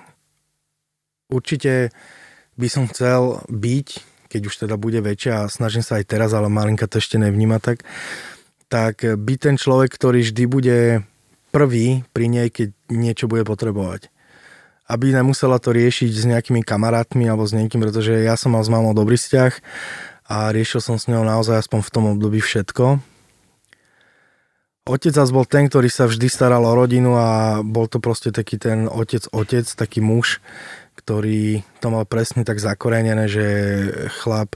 určite 1.27 1.91
by 2.55 2.67
som 2.71 2.87
chcel 2.87 3.43
byť, 3.51 3.87
keď 4.31 4.41
už 4.47 4.55
teda 4.67 4.75
bude 4.79 4.99
väčšia 5.03 5.45
a 5.45 5.51
snažím 5.51 5.83
sa 5.83 5.99
aj 5.99 6.07
teraz, 6.07 6.31
ale 6.31 6.47
malinka 6.51 6.87
to 6.87 6.99
ešte 6.99 7.19
nevníma 7.19 7.59
tak, 7.59 7.83
tak 8.71 9.03
byť 9.03 9.39
ten 9.39 9.55
človek, 9.55 9.91
ktorý 9.91 10.23
vždy 10.23 10.43
bude 10.47 10.77
prvý 11.55 12.03
pri 12.11 12.25
nej, 12.27 12.47
keď 12.51 12.75
niečo 12.91 13.31
bude 13.31 13.47
potrebovať. 13.47 14.11
Aby 14.85 15.15
nemusela 15.15 15.57
to 15.57 15.73
riešiť 15.73 16.11
s 16.11 16.23
nejakými 16.27 16.61
kamarátmi 16.61 17.25
alebo 17.25 17.47
s 17.47 17.55
niekým, 17.55 17.81
pretože 17.81 18.21
ja 18.21 18.35
som 18.37 18.53
mal 18.53 18.61
s 18.61 18.69
mamou 18.69 18.93
dobrý 18.93 19.17
vzťah 19.17 19.53
a 20.29 20.49
riešil 20.51 20.81
som 20.81 20.97
s 20.97 21.07
ňou 21.07 21.23
naozaj 21.25 21.61
aspoň 21.65 21.79
v 21.85 21.93
tom 21.93 22.05
období 22.17 22.41
všetko. 22.41 22.99
Otec 24.85 25.17
zase 25.17 25.33
bol 25.33 25.49
ten, 25.49 25.65
ktorý 25.65 25.89
sa 25.89 26.05
vždy 26.05 26.29
staral 26.29 26.61
o 26.61 26.77
rodinu 26.77 27.17
a 27.17 27.61
bol 27.65 27.89
to 27.89 27.97
proste 27.97 28.29
taký 28.29 28.61
ten 28.61 28.85
otec-otec, 28.85 29.65
taký 29.65 29.97
muž, 29.97 30.37
ktorý 30.95 31.61
to 31.83 31.87
mal 31.91 32.07
presne 32.07 32.47
tak 32.47 32.57
zakorenené, 32.57 33.27
že 33.27 33.45
chlap 34.23 34.55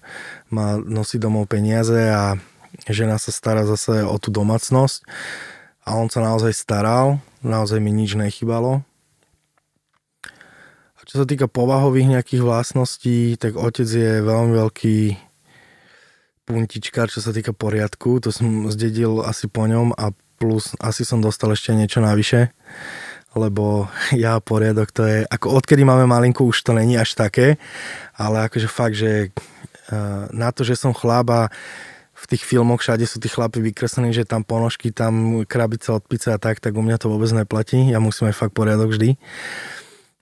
má 0.49 0.79
nosiť 0.79 1.19
domov 1.19 1.51
peniaze 1.51 2.09
a 2.09 2.39
žena 2.87 3.19
sa 3.19 3.29
stará 3.29 3.67
zase 3.67 4.01
o 4.07 4.15
tú 4.17 4.31
domácnosť. 4.31 5.03
A 5.83 5.97
on 5.97 6.07
sa 6.07 6.23
naozaj 6.23 6.53
staral, 6.55 7.19
naozaj 7.43 7.81
mi 7.83 7.91
nič 7.91 8.15
nechybalo. 8.15 8.81
A 10.95 10.99
čo 11.05 11.21
sa 11.21 11.25
týka 11.25 11.49
povahových 11.49 12.19
nejakých 12.19 12.41
vlastností, 12.45 13.35
tak 13.35 13.57
otec 13.57 13.87
je 13.89 14.21
veľmi 14.21 14.53
veľký 14.53 14.97
puntičkár, 16.49 17.13
čo 17.13 17.21
sa 17.21 17.29
týka 17.29 17.53
poriadku, 17.53 18.17
to 18.25 18.33
som 18.33 18.73
zdedil 18.73 19.21
asi 19.21 19.45
po 19.45 19.69
ňom 19.69 19.93
a 19.93 20.09
plus 20.41 20.73
asi 20.81 21.05
som 21.05 21.21
dostal 21.21 21.53
ešte 21.53 21.75
niečo 21.75 22.01
navyše 22.01 22.49
lebo 23.37 23.89
ja 24.15 24.37
poriadok 24.41 24.89
to 24.93 25.03
je, 25.05 25.25
ako 25.27 25.61
odkedy 25.61 25.85
máme 25.85 26.05
malinku, 26.09 26.45
už 26.45 26.63
to 26.65 26.71
není 26.73 26.97
až 26.97 27.13
také, 27.13 27.61
ale 28.17 28.49
akože 28.49 28.69
fakt, 28.69 28.95
že 28.97 29.29
eh, 29.29 30.23
na 30.33 30.49
to, 30.53 30.65
že 30.65 30.79
som 30.79 30.95
chlap 30.95 31.27
a 31.29 31.41
v 32.19 32.25
tých 32.35 32.43
filmoch 32.43 32.83
všade 32.83 33.07
sú 33.07 33.23
tí 33.23 33.31
chlapi 33.31 33.63
vykreslení, 33.63 34.11
že 34.11 34.27
tam 34.27 34.43
ponožky, 34.43 34.91
tam 34.91 35.47
krabice 35.47 35.95
od 35.95 36.03
pice 36.03 36.35
a 36.35 36.37
tak, 36.37 36.59
tak 36.59 36.75
u 36.75 36.83
mňa 36.83 36.99
to 36.99 37.07
vôbec 37.07 37.31
neplatí. 37.31 37.87
Ja 37.87 38.03
musím 38.03 38.27
aj 38.27 38.35
fakt 38.35 38.51
poriadok 38.51 38.91
vždy. 38.91 39.15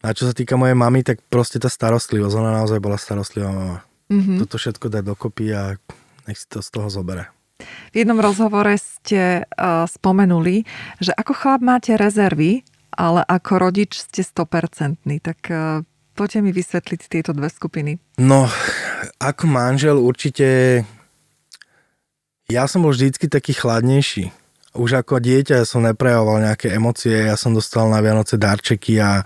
A 0.06 0.14
čo 0.14 0.30
sa 0.30 0.34
týka 0.38 0.62
mojej 0.62 0.78
mamy, 0.78 1.02
tak 1.02 1.26
proste 1.26 1.58
tá 1.58 1.74
starostlivosť, 1.74 2.38
ona 2.38 2.54
naozaj 2.54 2.78
bola 2.78 3.02
starostlivá 3.02 3.50
mama. 3.50 3.78
Mm-hmm. 4.14 4.38
Toto 4.46 4.62
všetko 4.62 4.94
dať 4.94 5.04
dokopy 5.10 5.46
a 5.58 5.74
nech 6.30 6.38
si 6.38 6.46
to 6.46 6.62
z 6.62 6.70
toho 6.70 6.88
zobere. 6.94 7.34
V 7.90 8.06
jednom 8.06 8.22
rozhovore 8.22 8.78
ste 8.78 9.50
uh, 9.50 9.90
spomenuli, 9.90 10.70
že 11.02 11.18
ako 11.18 11.34
chlap 11.34 11.62
máte 11.66 11.98
rezervy, 11.98 12.62
ale 12.98 13.22
ako 13.24 13.70
rodič 13.70 14.02
ste 14.02 14.26
100%. 14.26 15.06
Tak 15.22 15.40
uh, 15.54 15.86
poďte 16.18 16.40
mi 16.42 16.52
vysvetliť 16.52 17.02
tieto 17.08 17.32
dve 17.32 17.48
skupiny. 17.54 18.02
No, 18.18 18.50
ako 19.22 19.46
manžel 19.46 20.02
určite 20.02 20.82
ja 22.48 22.64
som 22.64 22.88
bol 22.88 22.96
vždycky 22.96 23.28
taký 23.28 23.52
chladnejší. 23.52 24.32
Už 24.78 25.04
ako 25.04 25.20
dieťa 25.20 25.68
som 25.68 25.84
neprejavoval 25.84 26.48
nejaké 26.48 26.72
emócie, 26.72 27.28
ja 27.28 27.36
som 27.36 27.52
dostal 27.52 27.92
na 27.92 28.00
Vianoce 28.00 28.40
darčeky 28.40 29.02
a 29.04 29.26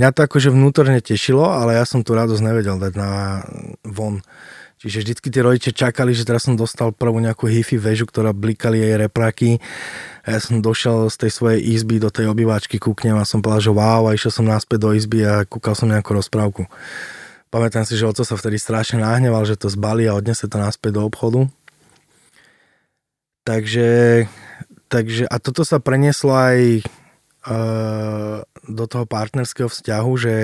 mňa 0.00 0.08
to 0.14 0.20
akože 0.24 0.48
vnútorne 0.48 1.04
tešilo, 1.04 1.52
ale 1.52 1.76
ja 1.76 1.84
som 1.84 2.00
tú 2.00 2.16
radosť 2.16 2.40
nevedel 2.40 2.80
dať 2.80 2.92
na 2.96 3.42
von. 3.84 4.24
Čiže 4.82 5.06
vždycky 5.06 5.30
tí 5.30 5.38
rodičia 5.38 5.70
čakali, 5.70 6.10
že 6.10 6.26
teraz 6.26 6.42
som 6.42 6.58
dostal 6.58 6.90
prvú 6.90 7.22
nejakú 7.22 7.46
hifi 7.46 7.78
väžu, 7.78 8.02
ktorá 8.02 8.34
blikali 8.34 8.82
jej 8.82 8.98
repráky. 8.98 9.62
A 10.26 10.34
ja 10.34 10.40
som 10.42 10.58
došiel 10.58 11.06
z 11.06 11.22
tej 11.22 11.30
svojej 11.30 11.60
izby 11.62 12.02
do 12.02 12.10
tej 12.10 12.26
obývačky, 12.26 12.82
kúknem 12.82 13.14
a 13.14 13.22
som 13.22 13.38
povedal, 13.38 13.70
že 13.70 13.72
wow, 13.78 14.10
a 14.10 14.18
išiel 14.18 14.34
som 14.34 14.42
náspäť 14.42 14.82
do 14.82 14.90
izby 14.90 15.22
a 15.22 15.46
kúkal 15.46 15.78
som 15.78 15.86
nejakú 15.86 16.18
rozprávku. 16.18 16.66
Pamätám 17.54 17.86
si, 17.86 17.94
že 17.94 18.10
oco 18.10 18.26
sa 18.26 18.34
vtedy 18.34 18.58
strašne 18.58 18.98
nahneval, 19.06 19.46
že 19.46 19.54
to 19.54 19.70
zbalí 19.70 20.10
a 20.10 20.18
odnese 20.18 20.50
to 20.50 20.58
naspäť 20.58 20.98
do 20.98 21.06
obchodu. 21.06 21.46
Takže, 23.46 24.26
takže 24.90 25.30
a 25.30 25.36
toto 25.38 25.62
sa 25.62 25.78
prenieslo 25.78 26.34
aj 26.34 26.58
uh, 27.46 28.42
do 28.66 28.84
toho 28.90 29.06
partnerského 29.06 29.70
vzťahu, 29.70 30.12
že 30.18 30.34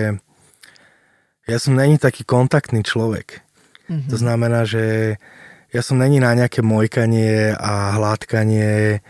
ja 1.51 1.59
som 1.59 1.75
není 1.75 1.99
taký 1.99 2.23
kontaktný 2.23 2.87
človek. 2.87 3.48
Mm-hmm. 3.89 4.11
To 4.13 4.17
znamená, 4.21 4.69
že 4.69 5.17
ja 5.73 5.83
som 5.85 6.01
není 6.01 6.21
na 6.21 6.33
nejaké 6.33 6.65
mojkanie 6.65 7.53
a 7.53 7.97
hladkanie 7.97 9.05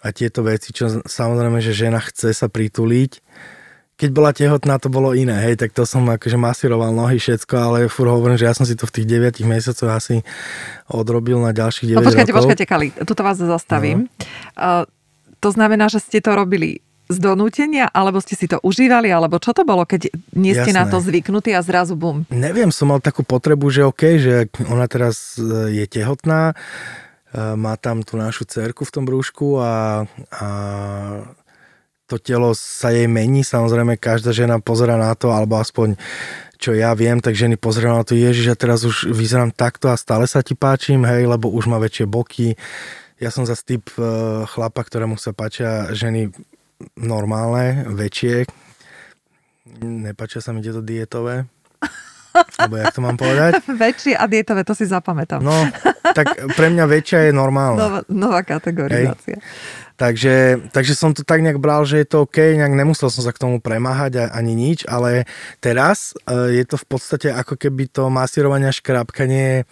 a 0.00 0.06
tieto 0.14 0.46
veci, 0.46 0.70
čo 0.70 1.02
samozrejme, 1.02 1.58
že 1.58 1.74
žena 1.74 1.98
chce 1.98 2.30
sa 2.30 2.46
prituliť. 2.46 3.22
Keď 4.00 4.10
bola 4.16 4.32
tehotná, 4.32 4.80
to 4.80 4.88
bolo 4.88 5.12
iné, 5.12 5.36
hej, 5.44 5.60
tak 5.60 5.76
to 5.76 5.84
som 5.84 6.08
akože 6.08 6.40
masíroval 6.40 6.88
nohy, 6.88 7.20
všetko, 7.20 7.52
ale 7.52 7.78
fur 7.92 8.08
hovorím, 8.08 8.40
že 8.40 8.48
ja 8.48 8.56
som 8.56 8.64
si 8.64 8.72
to 8.72 8.88
v 8.88 8.96
tých 8.96 9.06
9 9.36 9.44
mesiacoch 9.44 9.92
asi 9.92 10.24
odrobil 10.88 11.36
na 11.36 11.52
ďalších 11.52 11.92
9 11.92 12.00
no, 12.00 12.08
počkajte, 12.08 12.32
rokov. 12.32 12.48
počkajte, 12.48 12.64
Kali, 12.64 12.86
tuto 13.04 13.20
vás 13.20 13.36
zastavím. 13.36 14.08
No. 14.08 14.08
Uh, 14.56 14.82
to 15.36 15.52
znamená, 15.52 15.92
že 15.92 16.00
ste 16.00 16.24
to 16.24 16.32
robili 16.32 16.80
z 17.10 17.18
donútenia, 17.18 17.90
alebo 17.90 18.22
ste 18.22 18.38
si 18.38 18.46
to 18.46 18.62
užívali, 18.62 19.10
alebo 19.10 19.42
čo 19.42 19.50
to 19.50 19.66
bolo, 19.66 19.82
keď 19.82 20.14
nie 20.38 20.54
ste 20.54 20.70
Jasné. 20.70 20.78
na 20.78 20.84
to 20.86 21.02
zvyknutí 21.02 21.50
a 21.50 21.60
zrazu 21.60 21.98
bum? 21.98 22.22
Neviem, 22.30 22.70
som 22.70 22.94
mal 22.94 23.02
takú 23.02 23.26
potrebu, 23.26 23.66
že 23.68 23.82
OK, 23.82 24.02
že 24.22 24.46
ona 24.70 24.86
teraz 24.86 25.34
e, 25.34 25.82
je 25.82 25.84
tehotná, 25.90 26.54
e, 26.54 26.54
má 27.58 27.74
tam 27.74 28.06
tú 28.06 28.14
našu 28.14 28.46
cerku 28.46 28.86
v 28.86 28.94
tom 28.94 29.04
brúšku 29.10 29.58
a, 29.58 30.06
a 30.30 30.46
to 32.06 32.22
telo 32.22 32.54
sa 32.54 32.94
jej 32.94 33.10
mení, 33.10 33.42
samozrejme 33.42 33.98
každá 33.98 34.30
žena 34.30 34.62
pozera 34.62 34.94
na 34.94 35.10
to, 35.18 35.34
alebo 35.34 35.58
aspoň 35.58 35.98
čo 36.60 36.76
ja 36.76 36.92
viem, 36.92 37.18
tak 37.24 37.34
ženy 37.34 37.56
pozerajú 37.56 37.94
na 37.96 38.04
to, 38.04 38.12
ježiš, 38.12 38.52
ja 38.52 38.56
teraz 38.58 38.84
už 38.84 39.08
vyzerám 39.08 39.50
takto 39.50 39.88
a 39.88 39.96
stále 39.96 40.28
sa 40.28 40.44
ti 40.44 40.52
páčim, 40.52 41.02
hej, 41.08 41.24
lebo 41.24 41.48
už 41.48 41.72
má 41.72 41.80
väčšie 41.80 42.04
boky. 42.04 42.54
Ja 43.16 43.32
som 43.32 43.48
zase 43.48 43.64
typ 43.64 43.88
e, 43.96 44.04
chlapa, 44.44 44.84
ktorému 44.84 45.16
sa 45.16 45.32
páčia 45.32 45.88
ženy 45.96 46.36
normálne, 46.96 47.84
väčšie. 47.88 48.48
Nepačia 49.80 50.40
sa 50.42 50.50
mi 50.50 50.64
tieto 50.64 50.80
dietové. 50.80 51.46
Alebo 52.30 52.78
jak 52.78 52.94
to 52.94 53.00
mám 53.02 53.18
povedať? 53.18 53.58
Väčšie 53.82 54.14
a 54.14 54.24
dietové, 54.30 54.62
to 54.62 54.74
si 54.74 54.86
zapamätám. 54.86 55.42
No, 55.42 55.66
tak 56.14 56.38
pre 56.54 56.70
mňa 56.70 56.84
väčšia 56.86 57.20
je 57.30 57.32
normálna. 57.34 57.78
Nová, 57.78 58.00
nová 58.06 58.40
kategorizácia. 58.46 59.38
Hej. 59.38 59.88
Takže, 59.98 60.34
takže 60.72 60.96
som 60.96 61.12
to 61.12 61.26
tak 61.26 61.44
nejak 61.44 61.60
bral, 61.60 61.84
že 61.84 62.00
je 62.00 62.08
to 62.08 62.24
OK, 62.24 62.40
nejak 62.56 62.72
nemusel 62.72 63.12
som 63.12 63.20
sa 63.20 63.36
k 63.36 63.42
tomu 63.42 63.60
premáhať 63.60 64.32
ani 64.32 64.56
nič, 64.56 64.88
ale 64.88 65.28
teraz 65.60 66.16
uh, 66.24 66.48
je 66.48 66.64
to 66.64 66.80
v 66.80 66.86
podstate 66.88 67.28
ako 67.28 67.60
keby 67.60 67.84
to 67.90 68.08
masírovanie 68.08 68.70
a 68.70 68.72
škrapkanie 68.72 69.68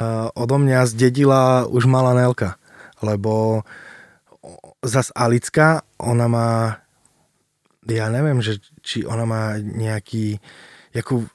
uh, 0.00 0.32
odo 0.32 0.56
mňa 0.56 0.88
zdedila 0.88 1.68
už 1.68 1.84
malá 1.84 2.16
Nelka. 2.16 2.56
Lebo 3.04 3.66
zas 4.82 5.14
Alicka, 5.14 5.86
ona 6.02 6.26
má, 6.26 6.50
ja 7.86 8.10
neviem, 8.10 8.42
že, 8.42 8.58
či 8.82 9.06
ona 9.06 9.22
má 9.22 9.42
nejaký, 9.62 10.42
jakú, 10.90 11.26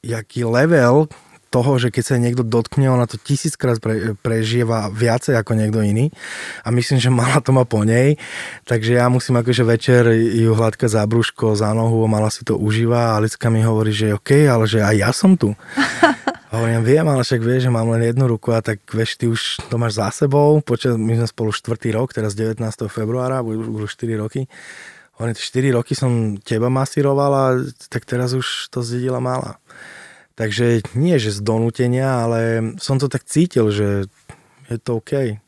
jaký 0.00 0.48
level 0.48 1.08
toho, 1.50 1.82
že 1.82 1.90
keď 1.90 2.04
sa 2.06 2.16
niekto 2.16 2.46
dotkne, 2.46 2.86
ona 2.88 3.10
to 3.10 3.18
tisíckrát 3.18 3.82
pre, 3.82 4.14
prežieva 4.22 4.86
viacej 4.86 5.34
ako 5.34 5.58
niekto 5.58 5.82
iný. 5.82 6.14
A 6.62 6.70
myslím, 6.70 7.02
že 7.02 7.10
mala 7.10 7.42
to 7.42 7.50
má 7.50 7.66
po 7.66 7.82
nej, 7.82 8.16
takže 8.70 8.94
ja 8.94 9.10
musím 9.10 9.42
akože 9.42 9.66
večer 9.66 10.14
ju 10.14 10.54
hladkať 10.54 10.86
za 10.86 11.02
brúško, 11.10 11.58
za 11.58 11.74
nohu, 11.74 12.06
mala 12.06 12.30
si 12.30 12.46
to 12.46 12.54
užíva. 12.54 13.12
A 13.12 13.14
Alicka 13.18 13.50
mi 13.50 13.66
hovorí, 13.66 13.90
že 13.90 14.14
OK, 14.14 14.46
ale 14.46 14.70
že 14.70 14.78
aj 14.78 14.94
ja 14.94 15.10
som 15.10 15.34
tu. 15.34 15.50
Hovorím, 16.50 16.82
viem, 16.82 17.06
ale 17.06 17.22
však 17.22 17.46
vieš, 17.46 17.70
že 17.70 17.70
mám 17.70 17.86
len 17.94 18.10
jednu 18.10 18.26
ruku 18.26 18.50
a 18.50 18.58
tak 18.58 18.82
vieš, 18.90 19.14
ty 19.14 19.30
už 19.30 19.70
to 19.70 19.78
máš 19.78 20.02
za 20.02 20.10
sebou. 20.10 20.58
Počas, 20.58 20.98
my 20.98 21.14
sme 21.14 21.30
spolu 21.30 21.54
štvrtý 21.54 21.94
rok, 21.94 22.10
teraz 22.10 22.34
19. 22.34 22.58
februára, 22.90 23.38
už 23.38 23.86
4 23.86 24.18
roky. 24.18 24.50
Hovorím, 25.14 25.38
4 25.38 25.78
roky 25.78 25.94
som 25.94 26.42
teba 26.42 26.66
masíroval 26.66 27.32
a 27.38 27.46
tak 27.86 28.02
teraz 28.02 28.34
už 28.34 28.66
to 28.74 28.82
zdedila 28.82 29.22
mala. 29.22 29.62
Takže 30.34 30.82
nie, 30.98 31.22
že 31.22 31.30
z 31.30 31.38
donútenia, 31.38 32.26
ale 32.26 32.74
som 32.82 32.98
to 32.98 33.06
tak 33.06 33.22
cítil, 33.30 33.70
že 33.70 34.10
je 34.66 34.78
to 34.82 34.98
OK. 34.98 35.38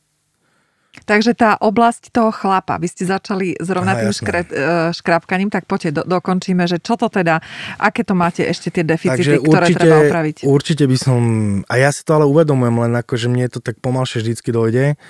Takže 0.92 1.32
tá 1.32 1.56
oblasť 1.56 2.12
toho 2.12 2.28
chlapa, 2.28 2.76
vy 2.76 2.84
ste 2.84 3.08
začali 3.08 3.56
s 3.56 3.64
rovnakým 3.64 4.12
škre, 4.12 4.40
e, 4.44 4.48
škrapkaním, 4.92 5.48
tak 5.48 5.64
poďte, 5.64 5.96
do, 5.96 6.02
dokončíme, 6.04 6.68
že 6.68 6.84
čo 6.84 7.00
to 7.00 7.08
teda, 7.08 7.40
aké 7.80 8.04
to 8.04 8.12
máte 8.12 8.44
ešte 8.44 8.68
tie 8.68 8.84
deficity, 8.84 9.40
Takže 9.40 9.40
ktoré 9.40 9.66
určite, 9.72 9.80
treba 9.80 9.96
opraviť? 10.04 10.36
Určite 10.44 10.84
by 10.84 10.96
som, 11.00 11.20
a 11.64 11.74
ja 11.80 11.88
si 11.88 12.04
to 12.04 12.12
ale 12.20 12.28
uvedomujem, 12.28 12.76
len 12.76 12.92
ako, 13.00 13.16
že 13.16 13.32
mne 13.32 13.48
to 13.48 13.64
tak 13.64 13.80
pomalšie 13.80 14.20
vždycky 14.20 14.52
dojde. 14.52 15.00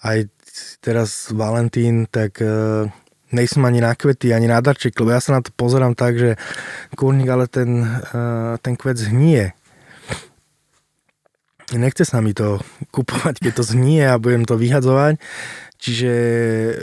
Aj 0.00 0.18
teraz 0.80 1.28
Valentín, 1.28 2.08
tak 2.08 2.40
uh, 2.40 2.88
nejsem 3.28 3.60
ani 3.68 3.84
na 3.84 3.92
kvety, 3.92 4.32
ani 4.32 4.48
na 4.48 4.64
darček, 4.64 4.96
lebo 4.96 5.12
ja 5.12 5.20
sa 5.20 5.36
na 5.36 5.40
to 5.44 5.52
pozerám 5.52 5.92
tak, 5.92 6.16
že 6.16 6.30
kurník, 6.96 7.28
ale 7.28 7.52
ten, 7.52 7.84
uh, 7.84 8.56
ten 8.64 8.80
kvet 8.80 8.96
zhnie 8.96 9.52
nechce 11.76 12.08
sa 12.08 12.24
mi 12.24 12.32
to 12.32 12.62
kupovať, 12.94 13.42
keď 13.44 13.52
to 13.60 13.64
znie 13.64 14.04
a 14.06 14.20
budem 14.20 14.48
to 14.48 14.56
vyhadzovať. 14.56 15.20
Čiže 15.78 16.12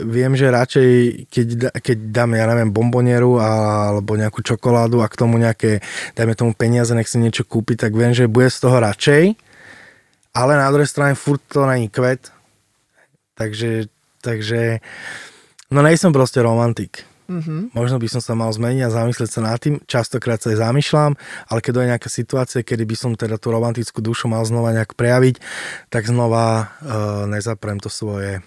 viem, 0.08 0.32
že 0.32 0.48
radšej, 0.48 0.92
keď, 1.28 1.46
keď 1.84 1.98
dáme, 2.16 2.40
ja 2.40 2.48
neviem, 2.48 2.72
bombonieru 2.72 3.36
alebo 3.36 4.16
nejakú 4.16 4.40
čokoládu 4.40 5.04
a 5.04 5.10
k 5.12 5.20
tomu 5.20 5.36
nejaké, 5.36 5.84
dajme 6.16 6.32
tomu 6.32 6.56
peniaze, 6.56 6.96
nech 6.96 7.04
si 7.04 7.20
niečo 7.20 7.44
kúpiť, 7.44 7.84
tak 7.84 7.92
viem, 7.92 8.16
že 8.16 8.24
bude 8.24 8.48
z 8.48 8.56
toho 8.56 8.80
radšej. 8.80 9.36
Ale 10.32 10.52
na 10.56 10.72
druhej 10.72 10.88
strane 10.88 11.12
furt 11.12 11.44
to 11.44 11.68
není 11.68 11.92
kvet. 11.92 12.32
Takže, 13.36 13.92
takže 14.24 14.80
no 15.68 15.84
nejsem 15.84 16.08
proste 16.08 16.40
romantik. 16.40 17.04
Mm-hmm. 17.26 17.74
Možno 17.74 17.98
by 17.98 18.08
som 18.08 18.22
sa 18.22 18.38
mal 18.38 18.50
zmeniť 18.54 18.86
a 18.86 18.94
zamyslieť 18.94 19.30
sa 19.30 19.40
nad 19.42 19.58
tým. 19.58 19.82
Častokrát 19.84 20.38
sa 20.38 20.54
aj 20.54 20.62
zamýšľam, 20.62 21.12
ale 21.50 21.58
keď 21.58 21.72
je 21.74 21.90
nejaká 21.90 22.08
situácia, 22.10 22.62
kedy 22.62 22.86
by 22.86 22.96
som 22.96 23.12
teda 23.18 23.36
tú 23.36 23.50
romantickú 23.50 23.98
dušu 23.98 24.30
mal 24.30 24.46
znova 24.46 24.70
nejak 24.70 24.94
prejaviť, 24.94 25.42
tak 25.90 26.06
znova 26.06 26.46
uh, 26.46 26.66
nezaprem 27.26 27.82
to 27.82 27.90
svoje, 27.90 28.46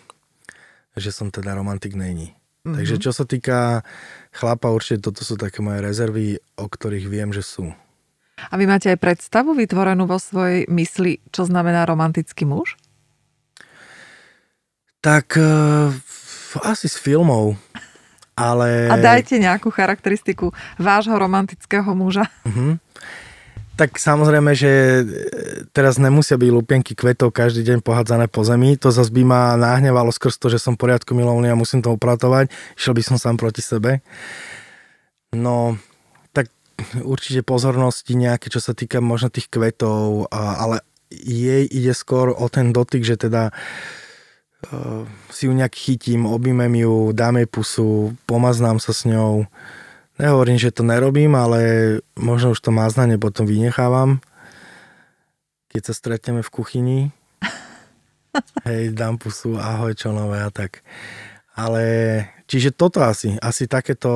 že 0.96 1.12
som 1.12 1.28
teda 1.28 1.54
romantik 1.60 1.94
není. 1.94 2.32
Mm-hmm. 2.64 2.76
Takže 2.80 2.96
čo 3.04 3.12
sa 3.12 3.28
týka 3.28 3.84
chlapa, 4.32 4.72
určite 4.72 5.12
toto 5.12 5.28
sú 5.28 5.36
také 5.36 5.60
moje 5.60 5.84
rezervy, 5.84 6.40
o 6.56 6.66
ktorých 6.68 7.08
viem, 7.12 7.36
že 7.36 7.44
sú. 7.44 7.72
A 8.40 8.56
vy 8.56 8.64
máte 8.64 8.88
aj 8.88 9.04
predstavu 9.04 9.52
vytvorenú 9.52 10.08
vo 10.08 10.16
svojej 10.16 10.64
mysli, 10.72 11.20
čo 11.36 11.44
znamená 11.44 11.84
romantický 11.84 12.48
muž? 12.48 12.80
Tak 15.04 15.36
uh, 15.36 15.92
asi 16.64 16.88
z 16.88 16.96
filmov 16.96 17.60
ale... 18.40 18.88
A 18.88 18.96
dajte 18.96 19.36
nejakú 19.36 19.68
charakteristiku 19.70 20.56
vášho 20.80 21.14
romantického 21.20 21.92
muža. 21.92 22.32
Uh-huh. 22.48 22.80
Tak 23.76 23.96
samozrejme, 23.96 24.52
že 24.56 24.72
e, 24.72 25.04
teraz 25.72 25.96
nemusia 26.00 26.36
byť 26.36 26.50
lupienky 26.52 26.96
kvetov 26.96 27.32
každý 27.32 27.64
deň 27.64 27.80
pohádzané 27.84 28.28
po 28.28 28.44
zemi. 28.44 28.76
To 28.80 28.92
zase 28.92 29.12
by 29.12 29.24
ma 29.24 29.42
nahnevalo 29.56 30.12
skrz 30.12 30.36
to, 30.36 30.52
že 30.52 30.60
som 30.60 30.76
poriadku 30.76 31.16
milovný 31.16 31.52
a 31.52 31.60
musím 31.60 31.80
to 31.80 31.92
upratovať. 31.96 32.52
Išiel 32.76 32.96
by 32.96 33.04
som 33.04 33.16
sám 33.16 33.36
proti 33.40 33.64
sebe. 33.64 34.04
No, 35.32 35.80
tak 36.36 36.52
určite 37.00 37.44
pozornosti 37.44 38.20
nejaké, 38.20 38.52
čo 38.52 38.60
sa 38.60 38.76
týka 38.76 39.00
možno 39.00 39.32
tých 39.32 39.48
kvetov, 39.48 40.28
ale 40.34 40.84
jej 41.10 41.64
ide 41.64 41.96
skôr 41.96 42.36
o 42.36 42.46
ten 42.52 42.76
dotyk, 42.76 43.02
že 43.02 43.18
teda 43.18 43.50
uh, 43.50 43.56
uh, 43.56 44.09
si 45.32 45.48
ju 45.48 45.54
nejak 45.56 45.76
chytím, 45.76 46.28
objímem 46.28 46.76
ju, 46.76 47.12
dám 47.16 47.40
jej 47.40 47.48
pusu, 47.48 48.16
pomaznám 48.28 48.80
sa 48.84 48.92
s 48.92 49.08
ňou. 49.08 49.48
Nehovorím, 50.20 50.60
že 50.60 50.76
to 50.76 50.84
nerobím, 50.84 51.32
ale 51.32 51.60
možno 52.20 52.52
už 52.52 52.60
to 52.60 52.76
maznanie 52.76 53.16
potom 53.16 53.48
vynechávam. 53.48 54.20
Keď 55.72 55.82
sa 55.88 55.94
stretneme 55.96 56.44
v 56.44 56.52
kuchyni, 56.52 57.00
hej, 58.68 58.92
dám 58.92 59.16
pusu, 59.16 59.56
ahoj, 59.56 59.96
čo 59.96 60.12
nové 60.12 60.44
a 60.44 60.52
tak. 60.52 60.84
Ale, 61.56 61.84
čiže 62.44 62.76
toto 62.76 63.00
asi, 63.00 63.40
asi 63.40 63.64
takéto, 63.64 64.12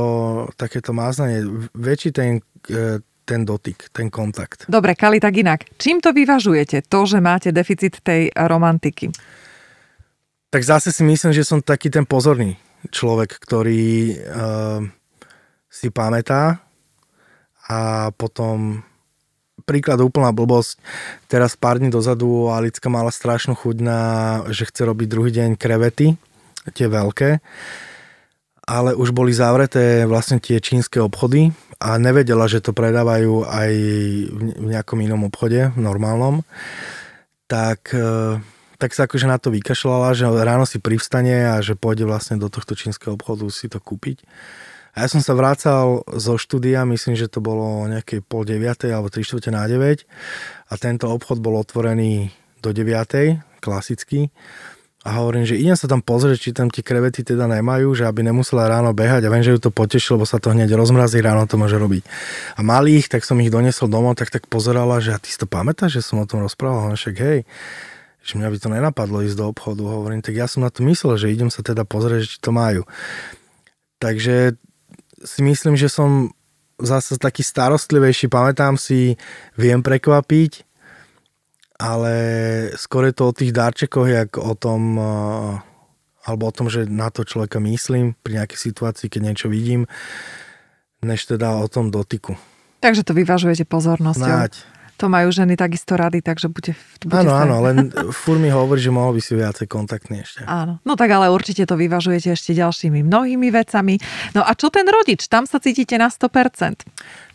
takéto 0.60 0.92
máznanie, 0.92 1.44
väčší 1.72 2.12
ten, 2.12 2.44
e, 2.68 3.00
ten 3.24 3.48
dotyk, 3.48 3.96
ten 3.96 4.12
kontakt. 4.12 4.68
Dobre, 4.68 4.92
Kali, 4.96 5.24
tak 5.24 5.40
inak. 5.40 5.72
Čím 5.80 6.04
to 6.04 6.12
vyvažujete, 6.12 6.84
to, 6.84 7.00
že 7.08 7.24
máte 7.24 7.56
deficit 7.56 8.04
tej 8.04 8.28
romantiky? 8.36 9.08
Tak 10.54 10.62
zase 10.62 10.94
si 10.94 11.02
myslím, 11.02 11.34
že 11.34 11.42
som 11.42 11.66
taký 11.66 11.90
ten 11.90 12.06
pozorný 12.06 12.62
človek, 12.94 13.42
ktorý 13.42 14.14
uh, 14.22 14.86
si 15.66 15.90
pamätá 15.90 16.62
a 17.66 18.14
potom 18.14 18.86
príklad 19.66 19.98
úplná 20.06 20.30
blbosť. 20.30 20.78
Teraz 21.26 21.58
pár 21.58 21.82
dní 21.82 21.90
dozadu 21.90 22.54
Alicka 22.54 22.86
mala 22.86 23.10
strašnú 23.10 23.58
chuť 23.58 23.78
na, 23.82 24.00
že 24.54 24.70
chce 24.70 24.86
robiť 24.86 25.08
druhý 25.10 25.34
deň 25.34 25.50
krevety, 25.58 26.22
tie 26.78 26.86
veľké, 26.86 27.42
ale 28.70 28.94
už 28.94 29.10
boli 29.10 29.34
zavreté 29.34 30.06
vlastne 30.06 30.38
tie 30.38 30.62
čínske 30.62 31.02
obchody 31.02 31.50
a 31.82 31.98
nevedela, 31.98 32.46
že 32.46 32.62
to 32.62 32.78
predávajú 32.78 33.50
aj 33.50 33.72
v 34.30 34.66
nejakom 34.70 35.02
inom 35.02 35.26
obchode, 35.26 35.74
v 35.74 35.80
normálnom. 35.82 36.46
Tak 37.50 37.90
uh, 37.98 38.38
tak 38.84 38.92
sa 38.92 39.08
akože 39.08 39.32
na 39.32 39.40
to 39.40 39.48
vykašľala, 39.48 40.12
že 40.12 40.28
ráno 40.28 40.68
si 40.68 40.76
privstane 40.76 41.56
a 41.56 41.64
že 41.64 41.80
pôjde 41.80 42.04
vlastne 42.04 42.36
do 42.36 42.52
tohto 42.52 42.76
čínskeho 42.76 43.16
obchodu 43.16 43.48
si 43.48 43.72
to 43.72 43.80
kúpiť. 43.80 44.28
A 44.92 45.02
ja 45.02 45.08
som 45.08 45.24
sa 45.24 45.32
vracal 45.32 46.04
zo 46.20 46.36
štúdia, 46.36 46.84
myslím, 46.84 47.16
že 47.16 47.32
to 47.32 47.40
bolo 47.40 47.88
nejakej 47.88 48.20
pol 48.28 48.44
deviatej 48.44 48.92
alebo 48.92 49.08
tri 49.08 49.24
štvrte 49.24 49.56
na 49.56 49.64
9 49.64 50.04
a 50.68 50.74
tento 50.76 51.08
obchod 51.08 51.40
bol 51.40 51.56
otvorený 51.64 52.36
do 52.60 52.76
9, 52.76 53.64
klasický. 53.64 54.28
A 55.04 55.20
hovorím, 55.20 55.48
že 55.48 55.60
idem 55.60 55.76
sa 55.80 55.88
tam 55.88 56.04
pozrieť, 56.04 56.38
či 56.40 56.56
tam 56.56 56.68
tie 56.72 56.84
krevety 56.84 57.24
teda 57.24 57.48
nemajú, 57.48 57.92
že 57.92 58.08
aby 58.08 58.24
nemusela 58.24 58.68
ráno 58.68 58.92
behať 58.92 59.28
a 59.28 59.32
viem, 59.32 59.44
že 59.44 59.56
ju 59.56 59.60
to 59.64 59.72
potešilo, 59.72 60.20
lebo 60.20 60.28
sa 60.28 60.40
to 60.40 60.52
hneď 60.52 60.76
rozmrazí, 60.76 61.20
ráno 61.24 61.44
to 61.48 61.56
môže 61.60 61.76
robiť. 61.76 62.04
A 62.56 62.64
mali 62.64 63.00
ich, 63.00 63.12
tak 63.12 63.28
som 63.28 63.40
ich 63.40 63.52
donesol 63.52 63.92
domov, 63.92 64.20
tak 64.20 64.32
tak 64.32 64.48
pozerala, 64.48 65.04
že 65.04 65.16
a 65.16 65.20
ty 65.20 65.32
si 65.32 65.40
to 65.40 65.48
pamätáš, 65.48 66.00
že 66.00 66.08
som 66.08 66.24
o 66.24 66.28
tom 66.28 66.44
rozprával? 66.44 66.92
A 66.92 67.00
však 67.00 67.16
hej 67.20 67.40
že 68.24 68.40
mňa 68.40 68.50
by 68.50 68.58
to 68.58 68.70
nenapadlo 68.72 69.20
ísť 69.20 69.36
do 69.36 69.46
obchodu, 69.52 69.84
hovorím, 69.84 70.24
tak 70.24 70.40
ja 70.40 70.48
som 70.48 70.64
na 70.64 70.72
to 70.72 70.80
myslel, 70.88 71.20
že 71.20 71.32
idem 71.32 71.52
sa 71.52 71.60
teda 71.60 71.84
pozrieť, 71.84 72.24
či 72.26 72.38
to 72.40 72.56
majú. 72.56 72.88
Takže 74.00 74.56
si 75.24 75.40
myslím, 75.44 75.76
že 75.76 75.92
som 75.92 76.32
zase 76.80 77.20
taký 77.20 77.44
starostlivejší, 77.44 78.32
pamätám 78.32 78.80
si, 78.80 79.20
viem 79.60 79.84
prekvapiť, 79.84 80.64
ale 81.80 82.14
skôr 82.80 83.12
je 83.12 83.16
to 83.16 83.24
o 83.30 83.36
tých 83.36 83.52
darčekoch, 83.52 84.08
jak 84.08 84.30
o 84.40 84.56
tom, 84.56 84.82
eh, 84.96 85.54
alebo 86.24 86.48
o 86.48 86.56
tom, 86.56 86.72
že 86.72 86.88
na 86.88 87.12
to 87.12 87.28
človeka 87.28 87.60
myslím 87.60 88.16
pri 88.24 88.44
nejakej 88.44 88.60
situácii, 88.72 89.12
keď 89.12 89.22
niečo 89.22 89.48
vidím, 89.52 89.84
než 91.04 91.28
teda 91.28 91.60
o 91.60 91.68
tom 91.68 91.92
dotyku. 91.92 92.40
Takže 92.80 93.04
to 93.04 93.16
vyvažujete 93.16 93.68
pozornosťou. 93.68 94.24
Snáď. 94.24 94.64
To 95.02 95.10
majú 95.10 95.34
ženy 95.34 95.58
takisto 95.58 95.98
rady, 95.98 96.22
takže 96.22 96.54
bude... 96.54 96.78
bude 97.02 97.18
áno, 97.18 97.34
áno, 97.34 97.56
len 97.66 97.90
fur 98.24 98.38
mi 98.38 98.54
hovorí, 98.54 98.80
že 98.80 98.94
mohol 98.94 99.18
by 99.18 99.22
si 99.26 99.34
viacej 99.34 99.66
kontaktný 99.66 100.22
ešte. 100.22 100.46
Áno, 100.46 100.78
no 100.86 100.94
tak 100.94 101.10
ale 101.10 101.34
určite 101.34 101.66
to 101.66 101.74
vyvažujete 101.74 102.34
ešte 102.34 102.54
ďalšími 102.54 103.02
mnohými 103.02 103.50
vecami. 103.50 103.98
No 104.38 104.46
a 104.46 104.54
čo 104.54 104.70
ten 104.70 104.86
rodič? 104.86 105.26
Tam 105.26 105.50
sa 105.50 105.58
cítite 105.58 105.98
na 105.98 106.14
100%. 106.14 106.86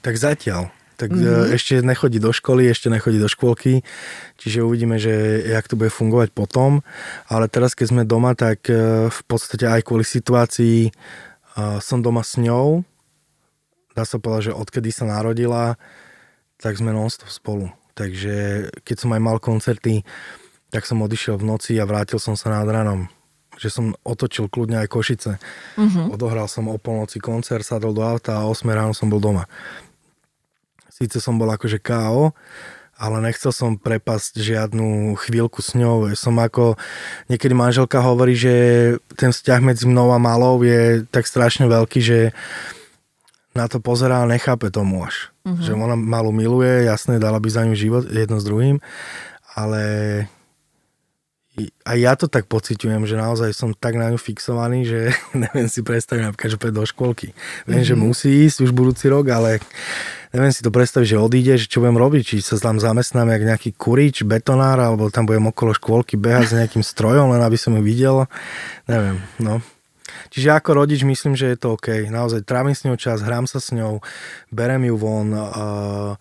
Tak 0.01 0.15
zatiaľ. 0.15 0.71
Tak 0.99 1.15
mm-hmm. 1.15 1.55
ešte 1.55 1.79
nechodí 1.79 2.19
do 2.19 2.35
školy, 2.35 2.67
ešte 2.67 2.91
nechodí 2.91 3.23
do 3.23 3.31
škôlky, 3.31 3.87
čiže 4.35 4.67
uvidíme, 4.67 4.99
že 4.99 5.47
jak 5.47 5.71
to 5.71 5.79
bude 5.79 5.95
fungovať 5.95 6.35
potom. 6.35 6.83
Ale 7.31 7.47
teraz, 7.47 7.79
keď 7.79 7.87
sme 7.95 8.03
doma, 8.03 8.35
tak 8.35 8.67
e, 8.67 9.07
v 9.07 9.21
podstate 9.31 9.63
aj 9.71 9.87
kvôli 9.87 10.03
situácii 10.03 10.91
e, 10.91 10.93
som 11.79 12.03
doma 12.03 12.27
s 12.27 12.35
ňou. 12.35 12.83
Dá 13.95 14.03
sa 14.03 14.19
povedať, 14.19 14.51
že 14.51 14.59
odkedy 14.59 14.91
sa 14.91 15.07
narodila, 15.07 15.79
tak 16.59 16.75
sme 16.79 16.91
non-stop 16.91 17.31
spolu. 17.31 17.71
Takže 17.95 18.69
keď 18.87 18.97
som 18.99 19.11
aj 19.15 19.23
mal 19.23 19.39
koncerty, 19.43 20.07
tak 20.71 20.87
som 20.87 21.03
odišiel 21.03 21.41
v 21.41 21.49
noci 21.49 21.75
a 21.79 21.89
vrátil 21.89 22.23
som 22.23 22.39
sa 22.39 22.53
nad 22.53 22.69
ranom. 22.69 23.11
Že 23.59 23.69
som 23.71 23.87
otočil 24.07 24.47
kľudne 24.47 24.79
aj 24.87 24.89
Košice. 24.93 25.33
Uh-huh. 25.75 26.15
Odohral 26.15 26.47
som 26.47 26.71
o 26.71 26.79
polnoci 26.79 27.19
koncert, 27.19 27.67
sadol 27.67 27.91
do 27.91 28.07
auta 28.07 28.39
a 28.39 28.47
o 28.47 28.55
8 28.55 28.71
ráno 28.71 28.95
som 28.95 29.11
bol 29.11 29.19
doma. 29.19 29.51
Síce 30.95 31.19
som 31.19 31.39
bol 31.39 31.51
akože 31.51 31.83
KO, 31.83 32.35
ale 32.99 33.17
nechcel 33.23 33.55
som 33.55 33.79
prepasť 33.79 34.43
žiadnu 34.43 35.15
chvíľku 35.15 35.63
s 35.63 35.79
ňou. 35.79 36.11
Som 36.19 36.43
ako, 36.43 36.75
niekedy 37.31 37.55
manželka 37.55 38.03
hovorí, 38.03 38.35
že 38.35 38.55
ten 39.15 39.31
vzťah 39.31 39.61
medzi 39.63 39.87
mnou 39.87 40.11
a 40.11 40.19
malou 40.19 40.59
je 40.67 41.07
tak 41.11 41.27
strašne 41.27 41.71
veľký, 41.71 42.03
že 42.03 42.19
na 43.55 43.71
to 43.71 43.79
pozerá 43.79 44.23
a 44.23 44.31
nechápe 44.31 44.71
tomu 44.75 45.07
až. 45.07 45.31
Uh-huh. 45.49 45.65
Že 45.65 45.73
ona 45.81 45.97
malu 45.97 46.29
miluje, 46.29 46.85
jasné, 46.85 47.17
dala 47.17 47.41
by 47.41 47.49
za 47.49 47.65
ňu 47.65 47.75
život 47.75 48.05
jedno 48.05 48.37
s 48.37 48.45
druhým, 48.45 48.77
ale 49.57 49.83
a 51.83 51.99
ja 51.99 52.15
to 52.15 52.31
tak 52.31 52.47
pociťujem, 52.47 53.03
že 53.09 53.19
naozaj 53.19 53.51
som 53.51 53.75
tak 53.75 53.99
na 53.99 54.15
ňu 54.15 54.19
fixovaný, 54.21 54.87
že 54.87 55.11
neviem 55.49 55.67
si 55.67 55.83
predstaviť 55.83 56.23
napríklad, 56.31 56.51
že 56.55 56.59
do 56.71 56.85
školky. 56.87 57.35
Viem, 57.67 57.83
mm-hmm. 57.83 57.89
že 57.89 57.95
musí 57.99 58.31
ísť 58.47 58.59
už 58.69 58.71
budúci 58.71 59.11
rok, 59.11 59.27
ale 59.33 59.59
neviem 60.31 60.53
si 60.55 60.63
to 60.63 60.71
predstaviť, 60.71 61.17
že 61.17 61.19
odíde, 61.19 61.55
že 61.59 61.67
čo 61.67 61.83
budem 61.83 61.99
robiť, 61.99 62.23
či 62.23 62.37
sa 62.45 62.61
tam 62.61 62.79
zamestnám 62.79 63.33
jak 63.35 63.43
nejaký 63.43 63.71
kurič, 63.75 64.23
betonár, 64.23 64.79
alebo 64.79 65.11
tam 65.11 65.27
budem 65.27 65.51
okolo 65.51 65.75
škôlky 65.75 66.15
behať 66.15 66.47
s 66.53 66.57
nejakým 66.57 66.85
strojom, 66.85 67.35
len 67.35 67.43
aby 67.43 67.59
som 67.59 67.75
ju 67.75 67.83
videl. 67.83 68.29
Neviem, 68.87 69.19
no. 69.43 69.59
Čiže 70.31 70.55
ako 70.55 70.85
rodič 70.85 71.05
myslím, 71.05 71.35
že 71.39 71.53
je 71.53 71.59
to 71.59 71.77
OK. 71.79 72.09
Naozaj 72.09 72.47
trávim 72.49 72.77
s 72.77 72.85
ňou 72.85 72.97
čas, 72.97 73.25
hrám 73.25 73.47
sa 73.47 73.63
s 73.63 73.71
ňou, 73.73 74.01
berem 74.53 74.85
ju 74.89 74.95
von. 74.99 75.29
Uh, 75.33 76.15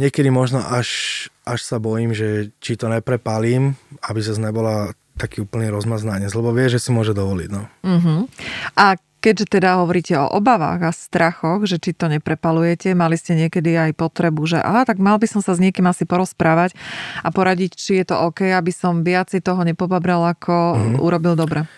niekedy 0.00 0.32
možno 0.32 0.64
až, 0.64 1.28
až 1.44 1.60
sa 1.60 1.76
bojím, 1.76 2.16
že 2.16 2.56
či 2.64 2.80
to 2.80 2.88
neprepalím, 2.88 3.76
aby 4.08 4.20
sa 4.24 4.32
nebola 4.40 4.96
taký 5.20 5.44
úplný 5.44 5.68
rozmaznanie, 5.68 6.32
lebo 6.32 6.56
vie, 6.56 6.72
že 6.72 6.80
si 6.80 6.88
môže 6.88 7.12
dovoliť. 7.12 7.48
No. 7.52 7.68
Uh-huh. 7.84 8.24
A 8.72 8.96
keďže 9.20 9.60
teda 9.60 9.84
hovoríte 9.84 10.16
o 10.16 10.32
obavách 10.32 10.80
a 10.80 10.96
strachoch, 10.96 11.68
že 11.68 11.76
či 11.76 11.92
to 11.92 12.08
neprepalujete, 12.08 12.96
mali 12.96 13.20
ste 13.20 13.36
niekedy 13.36 13.76
aj 13.76 14.00
potrebu, 14.00 14.48
že 14.48 14.56
aha, 14.64 14.88
tak 14.88 14.96
mal 14.96 15.20
by 15.20 15.28
som 15.28 15.44
sa 15.44 15.52
s 15.52 15.60
niekým 15.60 15.84
asi 15.84 16.08
porozprávať 16.08 16.72
a 17.20 17.28
poradiť, 17.28 17.76
či 17.76 18.00
je 18.00 18.08
to 18.08 18.16
OK, 18.16 18.48
aby 18.48 18.72
som 18.72 19.04
viac 19.04 19.28
toho 19.28 19.60
nepobabral, 19.60 20.24
ako 20.24 20.54
uh-huh. 20.56 21.04
urobil 21.04 21.36
dobre. 21.36 21.68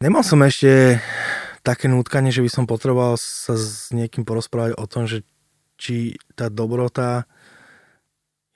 Nemal 0.00 0.24
som 0.24 0.40
ešte 0.40 0.96
také 1.60 1.84
nutkanie, 1.84 2.32
že 2.32 2.40
by 2.40 2.48
som 2.48 2.64
potreboval 2.64 3.20
sa 3.20 3.52
s 3.52 3.92
niekým 3.92 4.24
porozprávať 4.24 4.72
o 4.80 4.88
tom, 4.88 5.04
že 5.04 5.28
či 5.76 6.16
tá 6.32 6.48
dobrota 6.48 7.28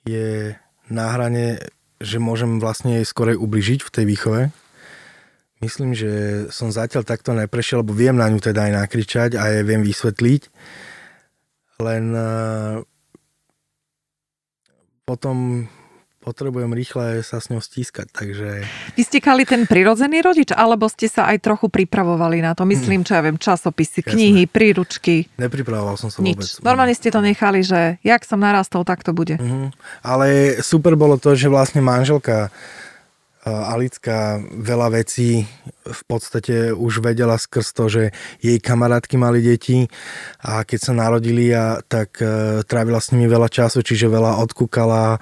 je 0.08 0.56
na 0.88 1.12
hrane, 1.12 1.60
že 2.00 2.16
môžem 2.16 2.56
vlastne 2.56 2.96
jej 2.96 3.04
skorej 3.04 3.36
ubližiť 3.36 3.84
v 3.84 3.92
tej 3.92 4.04
výchove. 4.08 4.42
Myslím, 5.60 5.92
že 5.92 6.44
som 6.48 6.72
zatiaľ 6.72 7.04
takto 7.04 7.36
neprešiel, 7.36 7.84
lebo 7.84 7.92
viem 7.92 8.16
na 8.16 8.32
ňu 8.32 8.40
teda 8.40 8.64
aj 8.64 8.72
nakričať 8.80 9.30
a 9.36 9.44
jej 9.52 9.64
viem 9.68 9.84
vysvetliť. 9.84 10.42
Len 11.84 12.04
uh, 12.16 12.80
potom 15.04 15.68
potrebujem 16.24 16.72
rýchle 16.72 17.20
sa 17.20 17.36
s 17.36 17.52
ňou 17.52 17.60
stískať, 17.60 18.08
takže... 18.08 18.64
Vy 18.96 19.02
ste 19.04 19.20
kali 19.20 19.44
ten 19.44 19.68
prirodzený 19.68 20.24
rodič, 20.24 20.56
alebo 20.56 20.88
ste 20.88 21.04
sa 21.04 21.28
aj 21.28 21.44
trochu 21.44 21.68
pripravovali 21.68 22.40
na 22.40 22.56
to? 22.56 22.64
Myslím, 22.64 23.04
čo 23.04 23.12
ja 23.12 23.20
viem, 23.20 23.36
časopisy, 23.36 24.00
Jasne. 24.00 24.10
knihy, 24.16 24.42
príručky. 24.48 25.28
Nepripravoval 25.36 26.00
som 26.00 26.08
sa 26.08 26.24
Nič. 26.24 26.40
vôbec. 26.40 26.48
Normálne 26.64 26.96
ste 26.96 27.12
to 27.12 27.20
nechali, 27.20 27.60
že 27.60 28.00
jak 28.00 28.24
som 28.24 28.40
narastol, 28.40 28.88
tak 28.88 29.04
to 29.04 29.12
bude. 29.12 29.36
Uh-huh. 29.36 29.68
Ale 30.00 30.58
super 30.64 30.96
bolo 30.96 31.20
to, 31.20 31.36
že 31.36 31.52
vlastne 31.52 31.84
manželka 31.84 32.48
Alická 33.44 34.40
veľa 34.40 35.04
vecí 35.04 35.44
v 35.84 36.02
podstate 36.08 36.72
už 36.72 37.04
vedela 37.04 37.36
skrz 37.36 37.76
to, 37.76 37.84
že 37.92 38.02
jej 38.40 38.56
kamarátky 38.56 39.20
mali 39.20 39.44
deti 39.44 39.84
a 40.40 40.64
keď 40.64 40.78
sa 40.80 40.92
narodili, 40.96 41.52
a, 41.52 41.84
tak 41.84 42.24
e, 42.24 42.64
trávila 42.64 43.04
s 43.04 43.12
nimi 43.12 43.28
veľa 43.28 43.52
času, 43.52 43.84
čiže 43.84 44.08
veľa 44.08 44.40
odkúkala, 44.48 45.20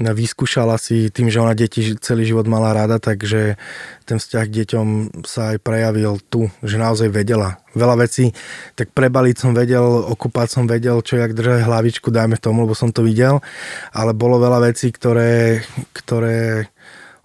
vyskúšala 0.00 0.80
si 0.80 1.12
tým, 1.12 1.28
že 1.28 1.44
ona 1.44 1.52
deti 1.52 1.92
celý 2.00 2.24
život 2.24 2.48
mala 2.48 2.72
rada, 2.72 2.96
takže 2.96 3.60
ten 4.08 4.16
vzťah 4.16 4.44
k 4.48 4.56
deťom 4.64 4.86
sa 5.28 5.52
aj 5.52 5.58
prejavil 5.60 6.22
tu, 6.32 6.48
že 6.64 6.80
naozaj 6.80 7.12
vedela. 7.12 7.60
Veľa 7.76 8.08
vecí, 8.08 8.32
tak 8.80 8.96
prebaliť 8.96 9.36
som 9.36 9.52
vedel, 9.52 9.84
okupať 10.08 10.48
som 10.48 10.64
vedel, 10.64 11.04
čo 11.04 11.20
jak 11.20 11.36
držať 11.36 11.68
hlavičku, 11.68 12.08
dajme 12.08 12.40
tomu, 12.40 12.64
lebo 12.64 12.72
som 12.72 12.88
to 12.88 13.04
videl, 13.04 13.44
ale 13.92 14.16
bolo 14.16 14.40
veľa 14.40 14.72
vecí, 14.72 14.88
ktoré, 14.88 15.60
ktoré 15.92 16.72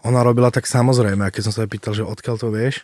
ona 0.03 0.21
robila 0.21 0.51
tak 0.51 0.67
samozrejme. 0.67 1.23
A 1.25 1.33
keď 1.33 1.49
som 1.49 1.53
sa 1.55 1.65
pýtal, 1.65 1.95
že 1.95 2.03
odkiaľ 2.03 2.35
to 2.37 2.51
vieš, 2.51 2.83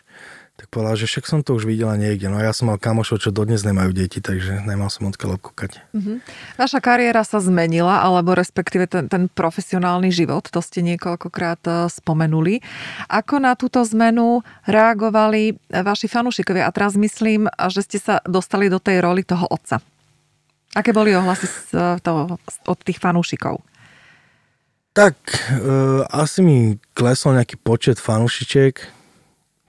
tak 0.60 0.68
povedala, 0.68 0.92
že 0.92 1.08
však 1.08 1.24
som 1.24 1.40
to 1.40 1.56
už 1.56 1.64
videla 1.64 1.96
niekde. 1.96 2.28
No 2.28 2.36
ja 2.36 2.52
som 2.52 2.68
mal 2.68 2.76
kamošov, 2.76 3.24
čo 3.24 3.32
dodnes 3.32 3.64
nemajú 3.64 3.96
deti, 3.96 4.20
takže 4.20 4.60
nemal 4.68 4.92
som 4.92 5.08
odkiaľ 5.08 5.40
obkúkať. 5.40 5.80
Mm-hmm. 5.96 6.16
Vaša 6.60 6.84
kariéra 6.84 7.24
sa 7.24 7.40
zmenila, 7.40 8.04
alebo 8.04 8.36
respektíve 8.36 8.84
ten, 8.84 9.08
ten 9.08 9.32
profesionálny 9.32 10.12
život, 10.12 10.44
to 10.52 10.60
ste 10.60 10.84
niekoľkokrát 10.84 11.64
e, 11.64 11.72
spomenuli. 11.88 12.60
Ako 13.08 13.40
na 13.40 13.56
túto 13.56 13.80
zmenu 13.88 14.44
reagovali 14.68 15.56
vaši 15.72 16.12
fanúšikovia? 16.12 16.68
A 16.68 16.74
teraz 16.76 16.92
myslím, 16.92 17.48
že 17.72 17.80
ste 17.80 17.96
sa 17.96 18.20
dostali 18.28 18.68
do 18.68 18.76
tej 18.76 19.00
roli 19.00 19.24
toho 19.24 19.48
otca. 19.48 19.80
Aké 20.76 20.92
boli 20.92 21.16
ohlasy 21.16 21.48
z 21.48 21.72
e, 21.72 21.96
toho, 22.04 22.36
od 22.68 22.78
tých 22.84 23.00
fanúšikov? 23.00 23.64
Tak, 24.90 25.14
uh, 25.22 26.02
asi 26.10 26.42
mi 26.42 26.58
klesol 26.98 27.38
nejaký 27.38 27.62
počet 27.62 28.02
fanúšičiek. 28.02 28.74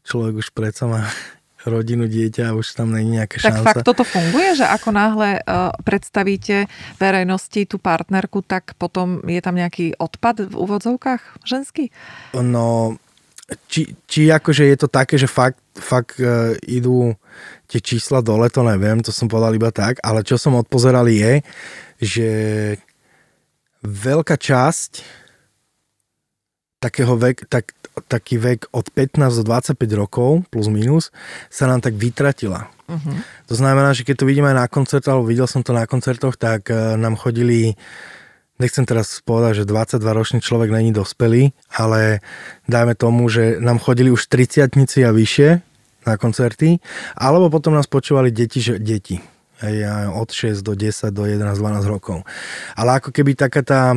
Človek 0.02 0.34
už 0.42 0.48
predsa 0.50 0.90
má 0.90 1.06
rodinu, 1.70 2.10
dieťa 2.10 2.58
už 2.58 2.74
tam 2.74 2.90
není 2.90 3.22
nejaká 3.22 3.38
šanca. 3.38 3.54
Tak 3.54 3.62
fakt 3.62 3.86
toto 3.86 4.02
funguje, 4.02 4.58
že 4.58 4.66
ako 4.66 4.90
náhle 4.90 5.46
uh, 5.46 5.70
predstavíte 5.86 6.66
verejnosti 6.98 7.70
tú 7.70 7.78
partnerku, 7.78 8.42
tak 8.42 8.74
potom 8.82 9.22
je 9.30 9.42
tam 9.46 9.54
nejaký 9.54 9.94
odpad 10.02 10.50
v 10.50 10.56
úvodzovkách 10.58 11.46
ženský? 11.46 11.94
No, 12.34 12.98
či, 13.70 13.94
či 14.10 14.34
akože 14.34 14.74
je 14.74 14.78
to 14.80 14.90
také, 14.90 15.22
že 15.22 15.30
fakt, 15.30 15.62
fakt 15.78 16.18
uh, 16.18 16.58
idú 16.66 17.14
tie 17.70 17.78
čísla 17.78 18.26
dole, 18.26 18.50
to 18.50 18.66
neviem, 18.66 19.06
to 19.06 19.14
som 19.14 19.30
povedal 19.30 19.54
iba 19.54 19.70
tak, 19.70 20.02
ale 20.02 20.26
čo 20.26 20.42
som 20.42 20.58
odpozeral 20.58 21.06
je, 21.08 21.46
že 22.02 22.28
veľká 23.82 24.38
časť 24.38 25.22
takého 26.82 27.14
vek, 27.14 27.46
tak, 27.46 27.78
taký 28.10 28.42
vek 28.42 28.74
od 28.74 28.90
15 28.90 29.42
do 29.42 29.44
25 29.46 29.78
rokov, 29.94 30.50
plus 30.50 30.66
minus, 30.66 31.14
sa 31.54 31.70
nám 31.70 31.86
tak 31.86 31.94
vytratila. 31.94 32.74
Uh-huh. 32.90 33.16
To 33.46 33.54
znamená, 33.54 33.94
že 33.94 34.02
keď 34.02 34.26
to 34.26 34.30
vidíme 34.30 34.50
aj 34.50 34.58
na 34.58 34.68
koncertoch, 34.68 35.14
alebo 35.14 35.30
videl 35.30 35.46
som 35.46 35.62
to 35.62 35.78
na 35.78 35.86
koncertoch, 35.86 36.34
tak 36.42 36.74
uh, 36.74 36.98
nám 36.98 37.22
chodili 37.22 37.78
nechcem 38.62 38.86
teraz 38.86 39.22
povedať, 39.26 39.66
že 39.66 39.70
22 39.70 40.06
ročný 40.06 40.40
človek 40.42 40.70
není 40.70 40.94
dospelý, 40.94 41.50
ale 41.74 42.22
dajme 42.70 42.94
tomu, 42.94 43.26
že 43.26 43.58
nám 43.58 43.82
chodili 43.82 44.14
už 44.14 44.30
30 44.30 44.70
a 45.02 45.12
vyššie 45.14 45.50
na 46.06 46.14
koncerty, 46.18 46.78
alebo 47.18 47.50
potom 47.50 47.74
nás 47.74 47.90
počúvali 47.90 48.30
deti, 48.30 48.62
že 48.62 48.78
deti. 48.78 49.18
Hej, 49.62 49.86
od 50.10 50.30
6 50.34 50.66
do 50.66 50.74
10, 50.74 51.14
do 51.14 51.30
11, 51.30 51.54
12 51.54 51.86
rokov. 51.86 52.26
Ale 52.74 52.98
ako 52.98 53.14
keby 53.14 53.38
taká 53.38 53.62
tá 53.62 53.94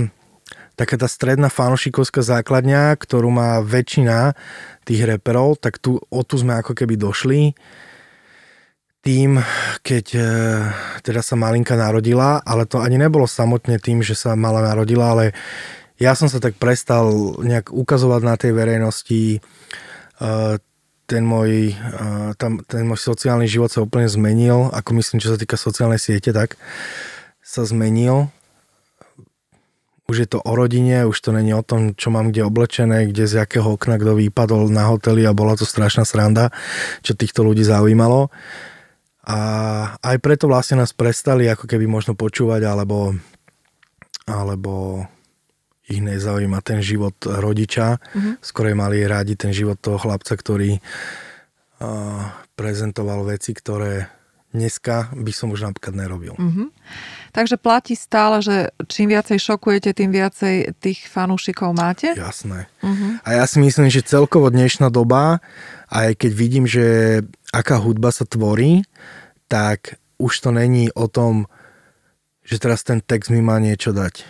taká 0.75 0.99
tá 0.99 1.07
stredná 1.07 1.47
fanošikovská 1.47 2.21
základňa, 2.21 2.99
ktorú 2.99 3.31
má 3.31 3.63
väčšina 3.63 4.35
tých 4.83 5.07
reperov, 5.07 5.63
tak 5.63 5.79
tu, 5.79 6.03
o 6.03 6.21
tu 6.27 6.35
sme 6.35 6.59
ako 6.59 6.75
keby 6.75 6.99
došli 6.99 7.55
tým, 9.05 9.39
keď 9.85 10.07
e, 10.17 10.29
teda 11.05 11.21
sa 11.21 11.37
malinka 11.37 11.77
narodila, 11.77 12.41
ale 12.43 12.65
to 12.65 12.81
ani 12.81 12.97
nebolo 12.97 13.29
samotne 13.29 13.77
tým, 13.77 14.01
že 14.01 14.17
sa 14.17 14.33
mala 14.35 14.65
narodila, 14.65 15.13
ale 15.13 15.37
ja 16.01 16.17
som 16.17 16.27
sa 16.27 16.41
tak 16.41 16.57
prestal 16.57 17.37
nejak 17.39 17.71
ukazovať 17.71 18.21
na 18.25 18.35
tej 18.35 18.53
verejnosti 18.57 19.23
e, 19.37 19.41
ten 21.05 21.23
môj, 21.25 21.77
tam, 22.41 22.65
ten 22.65 22.85
môj 22.89 23.01
sociálny 23.01 23.45
život 23.45 23.69
sa 23.69 23.85
úplne 23.85 24.09
zmenil, 24.09 24.73
ako 24.73 24.97
myslím, 24.97 25.21
čo 25.21 25.33
sa 25.33 25.41
týka 25.41 25.61
sociálnej 25.61 26.01
siete, 26.01 26.33
tak 26.33 26.57
sa 27.45 27.65
zmenil 27.65 28.33
už 30.05 30.17
je 30.21 30.29
to 30.37 30.39
o 30.45 30.53
rodine, 30.53 31.09
už 31.09 31.17
to 31.17 31.33
není 31.33 31.57
o 31.57 31.65
tom, 31.65 31.97
čo 31.97 32.13
mám 32.13 32.29
kde 32.29 32.45
oblečené, 32.45 33.09
kde 33.09 33.25
z 33.25 33.41
jakého 33.45 33.73
okna 33.73 33.97
kto 33.97 34.21
vypadol 34.21 34.69
na 34.69 34.93
hoteli 34.93 35.25
a 35.25 35.33
bola 35.33 35.57
to 35.57 35.65
strašná 35.65 36.05
sranda, 36.05 36.53
čo 37.01 37.17
týchto 37.17 37.41
ľudí 37.41 37.65
zaujímalo. 37.65 38.29
A 39.25 39.39
aj 40.05 40.17
preto 40.21 40.45
vlastne 40.45 40.85
nás 40.85 40.93
prestali 40.93 41.49
ako 41.49 41.65
keby 41.65 41.89
možno 41.89 42.13
počúvať, 42.13 42.69
alebo, 42.69 43.17
alebo 44.29 45.09
ich 45.85 46.01
nezaujíma 46.01 46.65
ten 46.65 46.81
život 46.81 47.15
rodiča, 47.21 48.01
mm-hmm. 48.01 48.35
skorej 48.41 48.75
mali 48.77 49.05
rádi 49.05 49.37
ten 49.37 49.53
život 49.53 49.77
toho 49.77 50.01
chlapca, 50.01 50.33
ktorý 50.33 50.81
uh, 50.81 52.25
prezentoval 52.57 53.29
veci, 53.29 53.53
ktoré 53.53 54.09
dneska 54.55 55.11
by 55.13 55.33
som 55.35 55.51
už 55.51 55.67
napríklad 55.67 55.99
nerobil. 55.99 56.39
Mm-hmm. 56.39 56.69
Takže 57.35 57.59
platí 57.59 57.99
stále, 57.99 58.39
že 58.39 58.71
čím 58.87 59.11
viacej 59.11 59.43
šokujete, 59.43 59.91
tým 59.91 60.15
viacej 60.15 60.79
tých 60.79 61.11
fanúšikov 61.11 61.75
máte? 61.75 62.15
Jasné. 62.15 62.71
Uh-huh. 62.79 63.19
A 63.27 63.43
ja 63.43 63.45
si 63.51 63.59
myslím, 63.59 63.91
že 63.91 64.07
celkovo 64.07 64.55
dnešná 64.55 64.87
doba, 64.87 65.43
aj 65.91 66.15
keď 66.15 66.31
vidím, 66.31 66.71
že 66.71 67.21
aká 67.51 67.83
hudba 67.83 68.15
sa 68.15 68.23
tvorí, 68.23 68.87
tak 69.51 69.99
už 70.23 70.31
to 70.47 70.55
není 70.55 70.95
o 70.95 71.11
tom, 71.11 71.51
že 72.47 72.63
teraz 72.63 72.87
ten 72.87 73.03
text 73.03 73.35
mi 73.35 73.43
má 73.43 73.59
niečo 73.59 73.91
dať. 73.91 74.23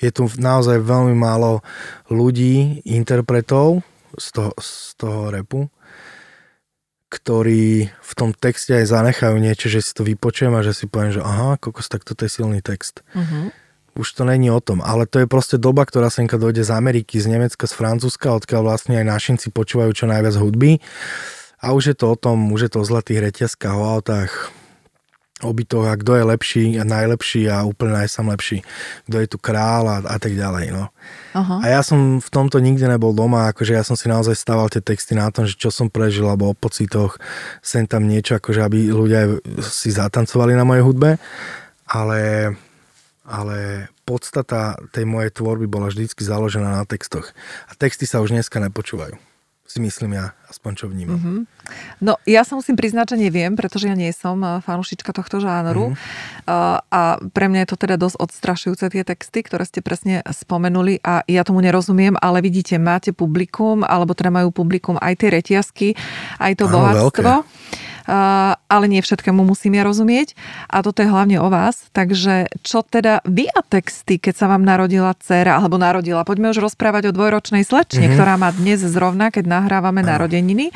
Je 0.00 0.10
tu 0.10 0.26
naozaj 0.40 0.80
veľmi 0.80 1.12
málo 1.12 1.60
ľudí, 2.08 2.80
interpretov 2.88 3.84
z 4.16 4.26
toho, 4.32 4.52
z 4.56 4.96
toho 4.96 5.20
repu, 5.28 5.68
ktorí 7.12 7.90
v 7.90 8.12
tom 8.16 8.30
texte 8.32 8.72
aj 8.74 8.90
zanechajú 8.90 9.36
niečo, 9.36 9.68
že 9.68 9.84
si 9.84 9.92
to 9.92 10.02
vypočujem 10.06 10.56
a 10.56 10.64
že 10.64 10.72
si 10.72 10.84
poviem, 10.88 11.12
že 11.12 11.22
aha, 11.22 11.60
kokos, 11.60 11.92
tak 11.92 12.06
toto 12.06 12.24
je 12.24 12.32
silný 12.32 12.64
text. 12.64 13.04
Uh-huh. 13.12 13.52
Už 13.98 14.14
to 14.14 14.22
není 14.22 14.48
o 14.48 14.62
tom, 14.62 14.80
ale 14.80 15.04
to 15.04 15.18
je 15.20 15.26
proste 15.26 15.58
doba, 15.58 15.82
ktorá 15.82 16.08
senka 16.08 16.38
dojde 16.38 16.62
z 16.62 16.70
Ameriky, 16.70 17.18
z 17.18 17.26
Nemecka, 17.26 17.66
z 17.66 17.74
Francúzska, 17.74 18.32
odkiaľ 18.38 18.62
vlastne 18.62 18.94
aj 19.02 19.10
našinci 19.10 19.46
počúvajú 19.50 19.90
čo 19.92 20.06
najviac 20.06 20.38
hudby. 20.38 20.78
A 21.60 21.76
už 21.76 21.92
je 21.92 21.96
to 21.98 22.14
o 22.14 22.16
tom, 22.16 22.54
už 22.54 22.70
je 22.70 22.70
to 22.72 22.80
o 22.80 22.88
zlatých 22.88 23.20
reťazkách, 23.20 23.76
o 23.76 23.84
autách, 23.84 24.54
o 25.40 25.50
bytoch 25.52 25.86
a 25.88 25.96
kto 25.96 26.20
je 26.20 26.24
lepší 26.24 26.64
a 26.76 26.84
najlepší 26.84 27.48
a 27.48 27.64
úplne 27.64 27.96
najsam 27.96 28.28
lepší, 28.28 28.60
kto 29.08 29.16
je 29.20 29.26
tu 29.28 29.38
král 29.40 29.88
a, 29.88 29.96
a 30.04 30.16
tak 30.20 30.36
ďalej. 30.36 30.72
No. 30.76 30.92
Uh-huh. 31.32 31.60
A 31.64 31.66
ja 31.68 31.80
som 31.80 32.20
v 32.20 32.28
tomto 32.28 32.60
nikdy 32.60 32.84
nebol 32.84 33.16
doma, 33.16 33.48
akože 33.50 33.72
ja 33.72 33.84
som 33.84 33.96
si 33.96 34.10
naozaj 34.12 34.36
stával 34.36 34.68
tie 34.68 34.84
texty 34.84 35.16
na 35.16 35.32
tom, 35.32 35.48
že 35.48 35.56
čo 35.56 35.72
som 35.72 35.88
prežil, 35.88 36.28
alebo 36.28 36.52
o 36.52 36.58
pocitoch, 36.58 37.16
sem 37.64 37.88
tam 37.88 38.04
niečo, 38.04 38.36
akože 38.36 38.60
aby 38.60 38.92
ľudia 38.92 39.40
si 39.64 39.88
zatancovali 39.88 40.52
na 40.52 40.68
mojej 40.68 40.84
hudbe, 40.84 41.16
ale, 41.88 42.52
ale 43.24 43.88
podstata 44.04 44.76
tej 44.92 45.08
mojej 45.08 45.32
tvorby 45.32 45.64
bola 45.70 45.88
vždycky 45.88 46.20
založená 46.20 46.82
na 46.82 46.84
textoch. 46.84 47.32
A 47.70 47.72
texty 47.78 48.04
sa 48.04 48.20
už 48.20 48.36
dneska 48.36 48.60
nepočúvajú 48.60 49.29
si 49.70 49.78
myslím 49.78 50.18
ja, 50.18 50.34
aspoň 50.50 50.72
čo 50.74 50.86
vnímam. 50.90 51.14
Mm-hmm. 51.14 51.38
No 52.02 52.18
ja 52.26 52.42
sa 52.42 52.58
musím 52.58 52.74
priznať, 52.74 53.14
že 53.14 53.30
neviem, 53.30 53.54
pretože 53.54 53.86
ja 53.86 53.94
nie 53.94 54.10
som 54.10 54.34
eh, 54.42 54.58
fanúšička 54.58 55.14
tohto 55.14 55.38
žánru 55.38 55.94
mm-hmm. 55.94 56.90
a 56.90 57.02
pre 57.30 57.46
mňa 57.46 57.62
je 57.62 57.68
to 57.70 57.76
teda 57.78 57.94
dosť 57.94 58.18
odstrašujúce 58.18 58.84
tie 58.90 59.06
texty, 59.06 59.46
ktoré 59.46 59.62
ste 59.62 59.78
presne 59.78 60.26
spomenuli 60.26 60.98
a 61.06 61.22
ja 61.30 61.46
tomu 61.46 61.62
nerozumiem, 61.62 62.18
ale 62.18 62.42
vidíte, 62.42 62.82
máte 62.82 63.14
publikum, 63.14 63.86
alebo 63.86 64.10
teda 64.10 64.34
majú 64.34 64.50
publikum 64.50 64.98
aj 64.98 65.14
tie 65.22 65.28
reťazky, 65.30 65.88
aj 66.42 66.52
to 66.58 66.66
Áno, 66.66 66.74
bohatstvo. 66.74 67.06
Veľké 67.14 67.89
ale 68.10 68.84
nie 68.90 68.98
všetkému 68.98 69.46
musím 69.46 69.78
ja 69.78 69.86
rozumieť. 69.86 70.34
A 70.66 70.82
toto 70.82 70.98
je 71.00 71.08
hlavne 71.08 71.38
o 71.38 71.46
vás. 71.46 71.86
Takže 71.94 72.50
čo 72.66 72.82
teda 72.82 73.22
vy 73.22 73.46
a 73.46 73.62
texty, 73.62 74.18
keď 74.18 74.34
sa 74.34 74.46
vám 74.50 74.66
narodila 74.66 75.14
dcera, 75.14 75.62
alebo 75.62 75.78
narodila, 75.78 76.26
poďme 76.26 76.50
už 76.50 76.58
rozprávať 76.58 77.08
o 77.08 77.14
dvojročnej 77.14 77.62
slečne, 77.62 78.10
mm-hmm. 78.10 78.16
ktorá 78.18 78.34
má 78.34 78.50
dnes 78.50 78.82
zrovna, 78.82 79.30
keď 79.30 79.46
nahrávame 79.46 80.02
narodeniny. 80.02 80.74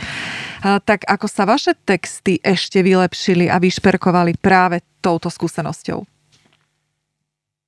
Tak 0.62 1.04
ako 1.04 1.26
sa 1.26 1.44
vaše 1.44 1.74
texty 1.74 2.38
ešte 2.40 2.80
vylepšili 2.80 3.50
a 3.50 3.58
vyšperkovali 3.58 4.38
práve 4.38 4.80
touto 5.02 5.28
skúsenosťou? 5.28 6.06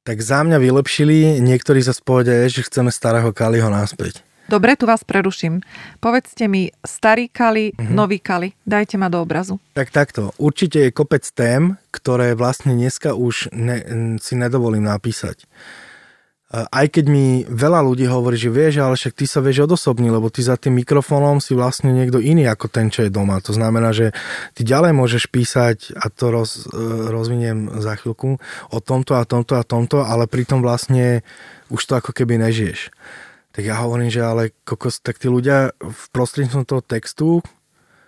Tak 0.06 0.22
za 0.22 0.46
mňa 0.46 0.62
vylepšili, 0.62 1.42
niektorí 1.42 1.82
sa 1.82 1.90
spovedia, 1.90 2.46
že 2.46 2.62
chceme 2.62 2.94
starého 2.94 3.34
Kaliho 3.34 3.66
naspäť. 3.66 4.22
Dobre, 4.46 4.78
tu 4.78 4.86
vás 4.86 5.02
preruším. 5.02 5.58
Povedzte 5.98 6.46
mi, 6.46 6.70
starý 6.86 7.26
Kali, 7.26 7.74
mm-hmm. 7.74 7.90
nový 7.90 8.22
Kali. 8.22 8.54
Dajte 8.62 8.94
ma 8.94 9.10
do 9.10 9.18
obrazu. 9.18 9.58
Tak 9.74 9.90
takto. 9.90 10.30
Určite 10.38 10.86
je 10.86 10.94
kopec 10.94 11.26
tém, 11.34 11.74
ktoré 11.90 12.38
vlastne 12.38 12.78
dneska 12.78 13.18
už 13.18 13.50
ne, 13.50 13.82
si 14.22 14.38
nedovolím 14.38 14.86
napísať. 14.86 15.50
Aj 16.46 16.86
keď 16.86 17.10
mi 17.10 17.42
veľa 17.42 17.82
ľudí 17.82 18.06
hovorí, 18.06 18.38
že 18.38 18.54
vieš, 18.54 18.78
ale 18.78 18.94
však 18.94 19.18
ty 19.18 19.26
sa 19.26 19.42
vieš 19.42 19.66
odosobniť, 19.66 20.10
lebo 20.14 20.30
ty 20.30 20.46
za 20.46 20.54
tým 20.54 20.78
mikrofónom 20.78 21.42
si 21.42 21.58
vlastne 21.58 21.90
niekto 21.90 22.22
iný 22.22 22.46
ako 22.46 22.70
ten, 22.70 22.86
čo 22.86 23.02
je 23.02 23.10
doma. 23.10 23.42
To 23.42 23.50
znamená, 23.50 23.90
že 23.90 24.14
ty 24.54 24.62
ďalej 24.62 24.94
môžeš 24.94 25.26
písať, 25.26 25.98
a 25.98 26.06
to 26.06 26.30
roz, 26.30 26.70
e, 26.70 27.10
rozviniem 27.10 27.82
za 27.82 27.98
chvíľku, 27.98 28.38
o 28.70 28.78
tomto 28.78 29.18
a 29.18 29.26
tomto 29.26 29.58
a 29.58 29.66
tomto, 29.66 30.06
ale 30.06 30.30
pritom 30.30 30.62
vlastne 30.62 31.26
už 31.66 31.82
to 31.82 31.98
ako 31.98 32.14
keby 32.14 32.38
nežiješ 32.38 32.94
tak 33.56 33.64
ja 33.64 33.80
hovorím, 33.80 34.12
že 34.12 34.20
ale 34.20 34.52
kokos, 34.68 35.00
tak 35.00 35.16
tí 35.16 35.32
ľudia 35.32 35.72
v 35.80 36.02
prostredníctvom 36.12 36.68
toho 36.68 36.82
textu 36.84 37.28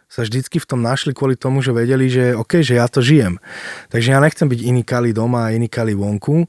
sa 0.05 0.21
vždycky 0.21 0.61
v 0.61 0.69
tom 0.69 0.85
našli 0.85 1.17
kvôli 1.17 1.41
tomu, 1.41 1.65
že 1.65 1.73
vedeli, 1.73 2.13
že 2.13 2.37
OK, 2.37 2.61
že 2.61 2.77
ja 2.77 2.85
to 2.85 3.01
žijem. 3.01 3.41
Takže 3.89 4.13
ja 4.13 4.21
nechcem 4.21 4.45
byť 4.45 4.61
iný 4.61 4.85
kali 4.85 5.17
doma 5.17 5.49
a 5.49 5.57
iný 5.57 5.73
kali 5.73 5.97
vonku. 5.97 6.45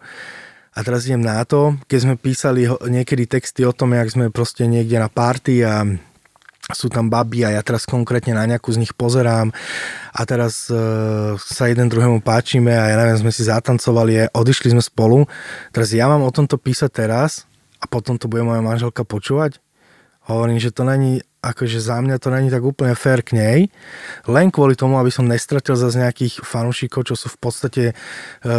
A 0.75 0.79
teraz 0.83 1.07
idem 1.07 1.23
na 1.23 1.39
to, 1.47 1.79
keď 1.87 1.99
sme 2.03 2.15
písali 2.19 2.67
niekedy 2.67 3.23
texty 3.23 3.63
o 3.63 3.71
tom, 3.71 3.95
jak 3.95 4.11
sme 4.11 4.35
proste 4.35 4.67
niekde 4.67 4.99
na 4.99 5.07
party 5.07 5.63
a 5.63 5.87
sú 6.69 6.91
tam 6.91 7.07
baby 7.07 7.47
a 7.47 7.55
ja 7.55 7.61
teraz 7.63 7.87
konkrétne 7.87 8.35
na 8.35 8.45
nejakú 8.45 8.69
z 8.69 8.83
nich 8.83 8.93
pozerám 8.93 9.49
a 10.13 10.21
teraz 10.29 10.69
e, 10.69 10.77
sa 11.39 11.65
jeden 11.65 11.89
druhému 11.89 12.21
páčime 12.21 12.77
a 12.77 12.93
ja 12.93 12.95
neviem, 13.01 13.17
sme 13.17 13.33
si 13.33 13.41
zatancovali, 13.41 14.29
odišli 14.29 14.77
sme 14.77 14.83
spolu. 14.83 15.25
Teraz 15.73 15.89
ja 15.89 16.05
mám 16.05 16.21
o 16.21 16.29
tomto 16.29 16.61
písať 16.61 16.91
teraz 16.93 17.48
a 17.79 17.85
potom 17.87 18.19
to 18.19 18.27
bude 18.27 18.43
moja 18.43 18.59
manželka 18.59 19.07
počúvať? 19.07 19.63
Hovorím, 20.29 20.61
že 20.61 20.69
to 20.69 20.85
není, 20.85 21.25
akože 21.41 21.81
za 21.81 21.97
mňa 21.97 22.21
to 22.21 22.29
není 22.29 22.53
tak 22.53 22.61
úplne 22.61 22.93
fair 22.93 23.25
k 23.25 23.33
nej, 23.33 23.59
len 24.29 24.53
kvôli 24.53 24.77
tomu, 24.77 25.01
aby 25.01 25.09
som 25.09 25.25
nestratil 25.25 25.73
zase 25.73 25.97
nejakých 25.97 26.45
fanúšikov, 26.45 27.09
čo 27.09 27.17
sú 27.17 27.33
v 27.33 27.39
podstate 27.41 27.83
e, 27.91 27.93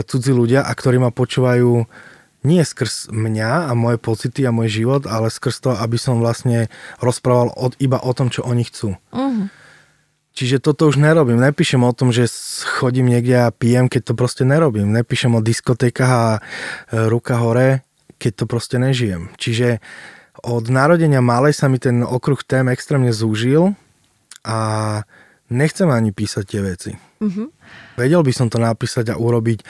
cudzí 0.03 0.35
ľudia 0.35 0.67
a 0.67 0.73
ktorí 0.75 0.99
ma 0.99 1.15
počúvajú 1.15 1.87
nie 2.43 2.63
skrz 2.65 3.13
mňa 3.13 3.69
a 3.69 3.73
moje 3.77 4.01
pocity 4.01 4.49
a 4.49 4.55
môj 4.55 4.83
život, 4.83 5.05
ale 5.05 5.29
skrz 5.29 5.61
to, 5.61 5.71
aby 5.77 6.01
som 6.01 6.19
vlastne 6.19 6.73
rozprával 6.99 7.53
od, 7.53 7.77
iba 7.79 8.01
o 8.01 8.13
tom, 8.17 8.33
čo 8.33 8.43
oni 8.43 8.65
chcú. 8.65 8.97
Uh-huh. 9.13 9.47
Čiže 10.33 10.63
toto 10.63 10.89
už 10.89 10.97
nerobím. 10.97 11.37
Nepíšem 11.37 11.85
o 11.85 11.93
tom, 11.93 12.17
že 12.17 12.31
chodím 12.81 13.13
niekde 13.13 13.45
a 13.45 13.53
pijem, 13.53 13.93
keď 13.93 14.11
to 14.11 14.13
proste 14.17 14.49
nerobím. 14.49 14.89
Nepíšem 14.89 15.37
o 15.37 15.45
diskotékach 15.45 16.11
a 16.11 16.25
e, 16.33 16.41
ruka 17.13 17.37
hore, 17.37 17.85
keď 18.21 18.33
to 18.37 18.45
proste 18.45 18.77
nežijem. 18.77 19.33
Čiže 19.41 19.81
od 20.45 20.69
narodenia 20.69 21.25
malej 21.25 21.57
sa 21.57 21.73
mi 21.73 21.81
ten 21.81 22.05
okruh 22.05 22.41
tém 22.45 22.69
extrémne 22.69 23.13
zúžil 23.17 23.73
a 24.45 24.59
nechcem 25.49 25.89
ani 25.89 26.13
písať 26.13 26.45
tie 26.45 26.61
veci. 26.61 26.93
Mm-hmm. 27.21 27.49
Vedel 28.01 28.23
by 28.25 28.33
som 28.33 28.49
to 28.49 28.57
napísať 28.57 29.13
a 29.13 29.21
urobiť, 29.21 29.61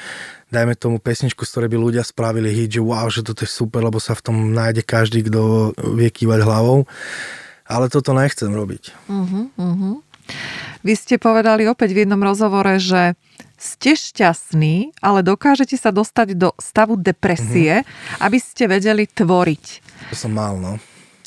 dajme 0.54 0.78
tomu 0.78 1.02
pesničku, 1.02 1.42
z 1.42 1.50
ktorej 1.50 1.70
by 1.74 1.78
ľudia 1.78 2.02
spravili 2.06 2.54
hit, 2.54 2.78
že 2.78 2.82
wow, 2.82 3.10
že 3.10 3.26
toto 3.26 3.42
je 3.42 3.50
super, 3.50 3.82
lebo 3.82 3.98
sa 3.98 4.14
v 4.14 4.22
tom 4.22 4.36
nájde 4.54 4.86
každý, 4.86 5.26
kto 5.26 5.74
vie 5.98 6.10
kývať 6.10 6.46
hlavou. 6.46 6.86
Ale 7.66 7.90
toto 7.90 8.14
nechcem 8.14 8.50
robiť. 8.50 9.10
Mm-hmm. 9.10 9.94
Vy 10.86 10.92
ste 10.94 11.18
povedali 11.18 11.66
opäť 11.66 11.90
v 11.94 12.06
jednom 12.06 12.22
rozhovore, 12.22 12.78
že 12.78 13.18
ste 13.60 13.92
šťastní, 13.92 14.96
ale 15.04 15.20
dokážete 15.20 15.76
sa 15.76 15.92
dostať 15.92 16.32
do 16.32 16.56
stavu 16.56 16.96
depresie, 16.96 17.84
mm-hmm. 17.84 18.24
aby 18.24 18.38
ste 18.40 18.64
vedeli 18.64 19.04
tvoriť. 19.04 19.64
To 20.08 20.16
som 20.16 20.32
mal, 20.32 20.56
no. 20.56 20.80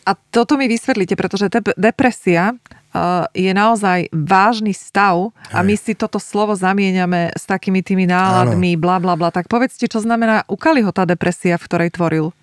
A 0.04 0.12
toto 0.18 0.60
mi 0.60 0.68
vysvetlíte, 0.68 1.16
pretože 1.16 1.48
de- 1.48 1.78
depresia 1.80 2.52
uh, 2.58 3.24
je 3.32 3.54
naozaj 3.54 4.12
vážny 4.12 4.76
stav 4.76 5.32
a 5.48 5.64
my 5.64 5.80
si 5.80 5.96
toto 5.96 6.20
slovo 6.20 6.58
zamieňame 6.60 7.32
s 7.32 7.48
takými 7.48 7.80
tými 7.80 8.10
náladmi, 8.10 8.76
bla 8.76 9.00
bla 9.00 9.16
bla. 9.16 9.32
Tak 9.32 9.48
povedzte, 9.48 9.88
čo 9.88 10.04
znamená 10.04 10.44
u 10.52 10.60
Kaliho 10.60 10.92
tá 10.92 11.08
depresia, 11.08 11.56
v 11.56 11.66
ktorej 11.70 11.90
tvoril? 11.96 12.36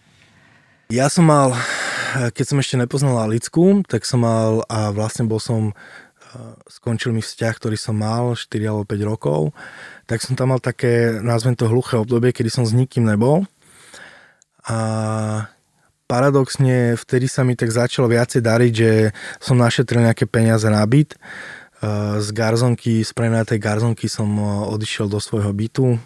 Ja 0.88 1.12
som 1.12 1.28
mal, 1.28 1.52
keď 2.32 2.44
som 2.48 2.58
ešte 2.58 2.80
nepoznal 2.80 3.20
Alicku, 3.22 3.86
tak 3.86 4.02
som 4.08 4.24
mal 4.24 4.64
a 4.66 4.90
vlastne 4.90 5.28
bol 5.28 5.38
som 5.38 5.76
skončil 6.70 7.10
mi 7.10 7.22
vzťah, 7.22 7.54
ktorý 7.58 7.74
som 7.74 7.98
mal 7.98 8.38
4 8.38 8.46
alebo 8.70 8.86
5 8.86 9.10
rokov, 9.10 9.40
tak 10.06 10.22
som 10.22 10.38
tam 10.38 10.54
mal 10.54 10.60
také, 10.62 11.18
nazvem 11.22 11.54
to 11.58 11.66
hluché 11.66 11.98
obdobie, 11.98 12.30
kedy 12.30 12.50
som 12.50 12.64
s 12.66 12.74
nikým 12.74 13.06
nebol. 13.06 13.46
A 14.66 14.78
paradoxne 16.10 16.98
vtedy 16.98 17.30
sa 17.30 17.46
mi 17.46 17.54
tak 17.54 17.70
začalo 17.70 18.10
viacej 18.10 18.42
dariť, 18.42 18.72
že 18.74 18.90
som 19.38 19.58
našetril 19.58 20.02
nejaké 20.02 20.26
peniaze 20.26 20.66
na 20.66 20.82
byt. 20.82 21.14
Z 22.20 22.28
garzonky, 22.36 23.00
z 23.00 23.12
prenajatej 23.16 23.56
garzonky 23.56 24.04
som 24.10 24.28
odišiel 24.68 25.08
do 25.08 25.16
svojho 25.16 25.48
bytu. 25.54 25.96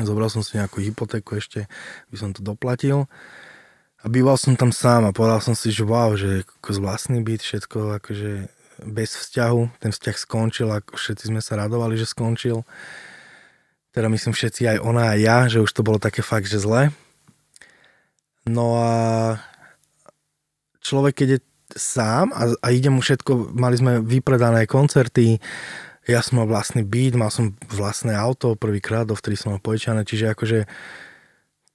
Zobral 0.00 0.30
som 0.30 0.40
si 0.40 0.54
nejakú 0.56 0.80
hypotéku 0.80 1.34
ešte, 1.36 1.66
by 2.08 2.16
som 2.16 2.30
to 2.30 2.40
doplatil. 2.40 3.10
A 4.00 4.08
býval 4.08 4.40
som 4.40 4.56
tam 4.56 4.72
sám 4.72 5.04
a 5.04 5.12
povedal 5.12 5.44
som 5.44 5.52
si, 5.52 5.68
že 5.68 5.84
wow, 5.84 6.16
že 6.16 6.48
z 6.48 6.78
vlastný 6.80 7.20
byt, 7.20 7.44
všetko 7.44 8.00
akože 8.00 8.59
bez 8.84 9.16
vzťahu. 9.16 9.80
Ten 9.80 9.90
vzťah 9.92 10.16
skončil 10.16 10.68
a 10.72 10.80
všetci 10.80 11.32
sme 11.32 11.40
sa 11.44 11.60
radovali, 11.60 11.96
že 11.96 12.08
skončil. 12.08 12.64
Teda 13.90 14.06
myslím 14.06 14.32
všetci, 14.32 14.76
aj 14.76 14.78
ona, 14.80 15.14
aj 15.16 15.18
ja, 15.18 15.38
že 15.50 15.58
už 15.62 15.72
to 15.74 15.82
bolo 15.82 15.98
také 15.98 16.22
fakt, 16.22 16.46
že 16.46 16.62
zle. 16.62 16.94
No 18.46 18.78
a 18.78 18.92
človek, 20.80 21.22
keď 21.24 21.28
je 21.36 21.40
sám 21.76 22.34
a, 22.34 22.54
a 22.62 22.66
ide 22.74 22.90
mu 22.90 23.02
všetko, 23.02 23.54
mali 23.54 23.78
sme 23.78 24.02
vypredané 24.02 24.66
koncerty, 24.66 25.38
ja 26.08 26.24
som 26.24 26.42
mal 26.42 26.48
vlastný 26.50 26.82
byt, 26.82 27.14
mal 27.14 27.30
som 27.30 27.54
vlastné 27.70 28.16
auto 28.16 28.58
prvýkrát, 28.58 29.06
dovtedy 29.06 29.38
som 29.38 29.54
mal 29.54 29.62
požičané, 29.62 30.02
čiže 30.02 30.34
akože 30.34 30.58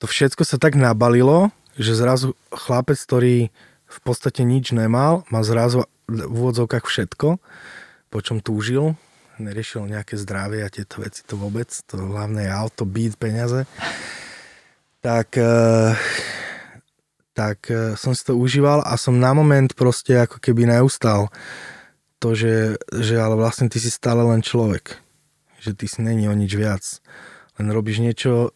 to 0.01 0.05
všetko 0.09 0.43
sa 0.43 0.59
tak 0.59 0.75
nabalilo, 0.75 1.55
že 1.79 1.95
zrazu 1.95 2.35
chlapec, 2.51 2.99
ktorý 2.99 3.35
v 3.85 3.99
podstate 4.03 4.43
nič 4.43 4.75
nemal, 4.75 5.23
mal 5.31 5.45
zrazu 5.47 5.87
v 6.07 6.33
úvodzovkách 6.33 6.85
všetko, 6.85 7.41
po 8.09 8.19
čom 8.21 8.39
túžil, 8.39 8.93
neriešil 9.37 9.89
nejaké 9.89 10.15
zdravie 10.15 10.63
a 10.63 10.71
tieto 10.71 11.03
veci, 11.03 11.25
to 11.27 11.35
vôbec, 11.35 11.67
to 11.67 11.99
hlavné 11.99 12.47
je 12.47 12.51
auto, 12.51 12.83
byt, 12.87 13.19
peniaze, 13.19 13.67
tak, 15.03 15.35
eh, 15.37 15.93
tak 17.35 17.67
eh, 17.67 17.93
som 17.99 18.15
si 18.15 18.23
to 18.23 18.37
užíval 18.37 18.81
a 18.85 18.95
som 18.95 19.19
na 19.19 19.35
moment 19.35 19.73
proste 19.75 20.15
ako 20.15 20.39
keby 20.39 20.69
neustal 20.69 21.29
to, 22.25 22.33
že, 22.33 22.81
že 22.89 23.21
ale 23.21 23.37
vlastne 23.37 23.69
ty 23.69 23.77
si 23.77 23.93
stále 23.93 24.25
len 24.25 24.41
človek. 24.41 24.97
Že 25.61 25.71
ty 25.77 25.85
si 25.85 25.99
není 26.01 26.25
o 26.25 26.33
nič 26.33 26.57
viac. 26.57 26.83
Len 27.61 27.69
robíš 27.69 28.01
niečo, 28.01 28.55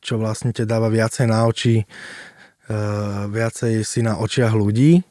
čo 0.00 0.16
vlastne 0.16 0.56
te 0.56 0.64
dáva 0.64 0.88
viacej 0.88 1.28
na 1.28 1.44
oči, 1.44 1.84
uh, 1.84 3.28
viacej 3.28 3.84
si 3.84 4.00
na 4.00 4.16
očiach 4.16 4.56
ľudí. 4.56 5.04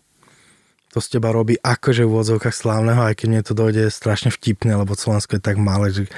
To 0.92 1.00
z 1.00 1.18
teba 1.18 1.32
robí 1.32 1.56
akože 1.56 2.04
v 2.04 2.12
úvodzovkách 2.12 2.52
slávneho, 2.52 3.08
aj 3.08 3.16
keď 3.24 3.28
mne 3.32 3.42
to 3.48 3.56
dojde 3.56 3.88
strašne 3.88 4.28
vtipné, 4.28 4.76
lebo 4.76 4.92
Slovensko 4.92 5.40
je 5.40 5.44
tak 5.44 5.56
malé, 5.56 5.96
že 5.96 6.12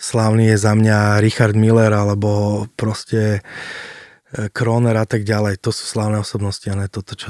slávny 0.00 0.48
je 0.52 0.56
za 0.56 0.72
mňa 0.72 1.20
Richard 1.20 1.52
Miller, 1.52 1.92
alebo 1.92 2.64
proste 2.80 3.44
e, 4.32 4.48
Kroner 4.56 4.96
a 4.96 5.04
tak 5.04 5.28
ďalej. 5.28 5.60
To 5.60 5.68
sú 5.68 5.84
slávne 5.84 6.16
osobnosti 6.16 6.64
a 6.72 6.78
ne 6.80 6.88
toto, 6.88 7.12
čo 7.12 7.28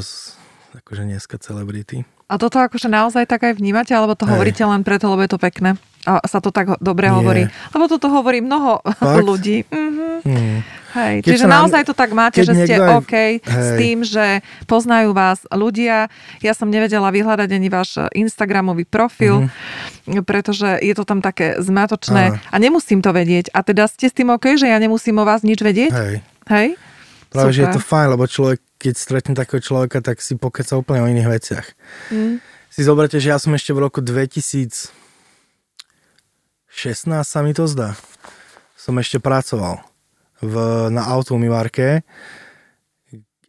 akože 0.79 1.03
dneska 1.03 1.43
celebrity. 1.43 2.07
A 2.27 2.43
toto 2.43 2.59
akože 2.59 2.91
naozaj 2.91 3.31
tak 3.31 3.47
aj 3.47 3.55
vnímate, 3.55 3.95
alebo 3.95 4.19
to 4.19 4.27
Hej. 4.27 4.33
hovoríte 4.35 4.65
len 4.67 4.83
preto, 4.83 5.07
lebo 5.07 5.23
je 5.23 5.31
to 5.31 5.39
pekné? 5.39 5.79
A 6.07 6.23
sa 6.27 6.39
to 6.39 6.55
tak 6.55 6.79
dobre 6.79 7.11
Nie. 7.11 7.15
hovorí. 7.15 7.43
Lebo 7.75 7.85
toto 7.87 8.07
hovorí 8.11 8.43
mnoho 8.43 8.83
Fakt? 8.83 9.23
ľudí. 9.31 9.63
Mhm. 9.71 10.07
Mm. 10.27 10.59
Hej, 10.97 11.15
keď 11.29 11.31
čiže 11.37 11.45
nám, 11.47 11.55
naozaj 11.61 11.83
to 11.85 11.93
tak 11.93 12.11
máte, 12.17 12.41
že 12.41 12.57
ste 12.57 12.81
aj, 12.81 12.89
OK 13.05 13.13
hej. 13.13 13.35
s 13.45 13.69
tým, 13.77 14.01
že 14.01 14.41
poznajú 14.65 15.13
vás 15.13 15.45
ľudia. 15.53 16.09
Ja 16.41 16.57
som 16.57 16.73
nevedela 16.73 17.13
vyhľadať 17.13 17.53
ani 17.53 17.69
váš 17.69 18.01
Instagramový 18.17 18.89
profil, 18.89 19.45
mm-hmm. 19.45 20.25
pretože 20.25 20.81
je 20.81 20.95
to 20.97 21.05
tam 21.05 21.21
také 21.21 21.61
zmatočné 21.61 22.41
a 22.41 22.57
nemusím 22.57 23.05
to 23.05 23.13
vedieť. 23.13 23.53
A 23.53 23.61
teda 23.61 23.93
ste 23.93 24.09
s 24.09 24.17
tým 24.17 24.33
OK, 24.33 24.57
že 24.57 24.73
ja 24.73 24.81
nemusím 24.81 25.21
o 25.21 25.29
vás 25.29 25.45
nič 25.45 25.61
vedieť? 25.61 25.93
Hej. 25.93 26.15
Hej? 26.49 26.69
Práve, 27.29 27.53
Super. 27.53 27.57
že 27.61 27.61
je 27.61 27.75
to 27.77 27.83
fajn, 27.85 28.09
lebo 28.17 28.25
človek, 28.25 28.59
keď 28.87 28.95
stretne 28.95 29.35
takého 29.35 29.59
človeka, 29.59 29.99
tak 29.99 30.23
si 30.23 30.39
pokeca 30.39 30.79
úplne 30.79 31.03
o 31.03 31.11
iných 31.11 31.27
veciach. 31.27 31.67
Mm. 32.15 32.39
Si 32.71 32.81
zoberte, 32.87 33.19
že 33.19 33.35
ja 33.35 33.43
som 33.43 33.51
ešte 33.51 33.75
v 33.75 33.83
roku 33.83 33.99
2000 33.99 34.95
16 36.71 37.25
sa 37.25 37.41
mi 37.43 37.51
to 37.57 37.67
zdá. 37.67 37.99
Som 38.79 39.01
ešte 39.03 39.19
pracoval 39.19 39.83
v, 40.45 40.55
na 40.93 41.09
automivárke 41.09 42.05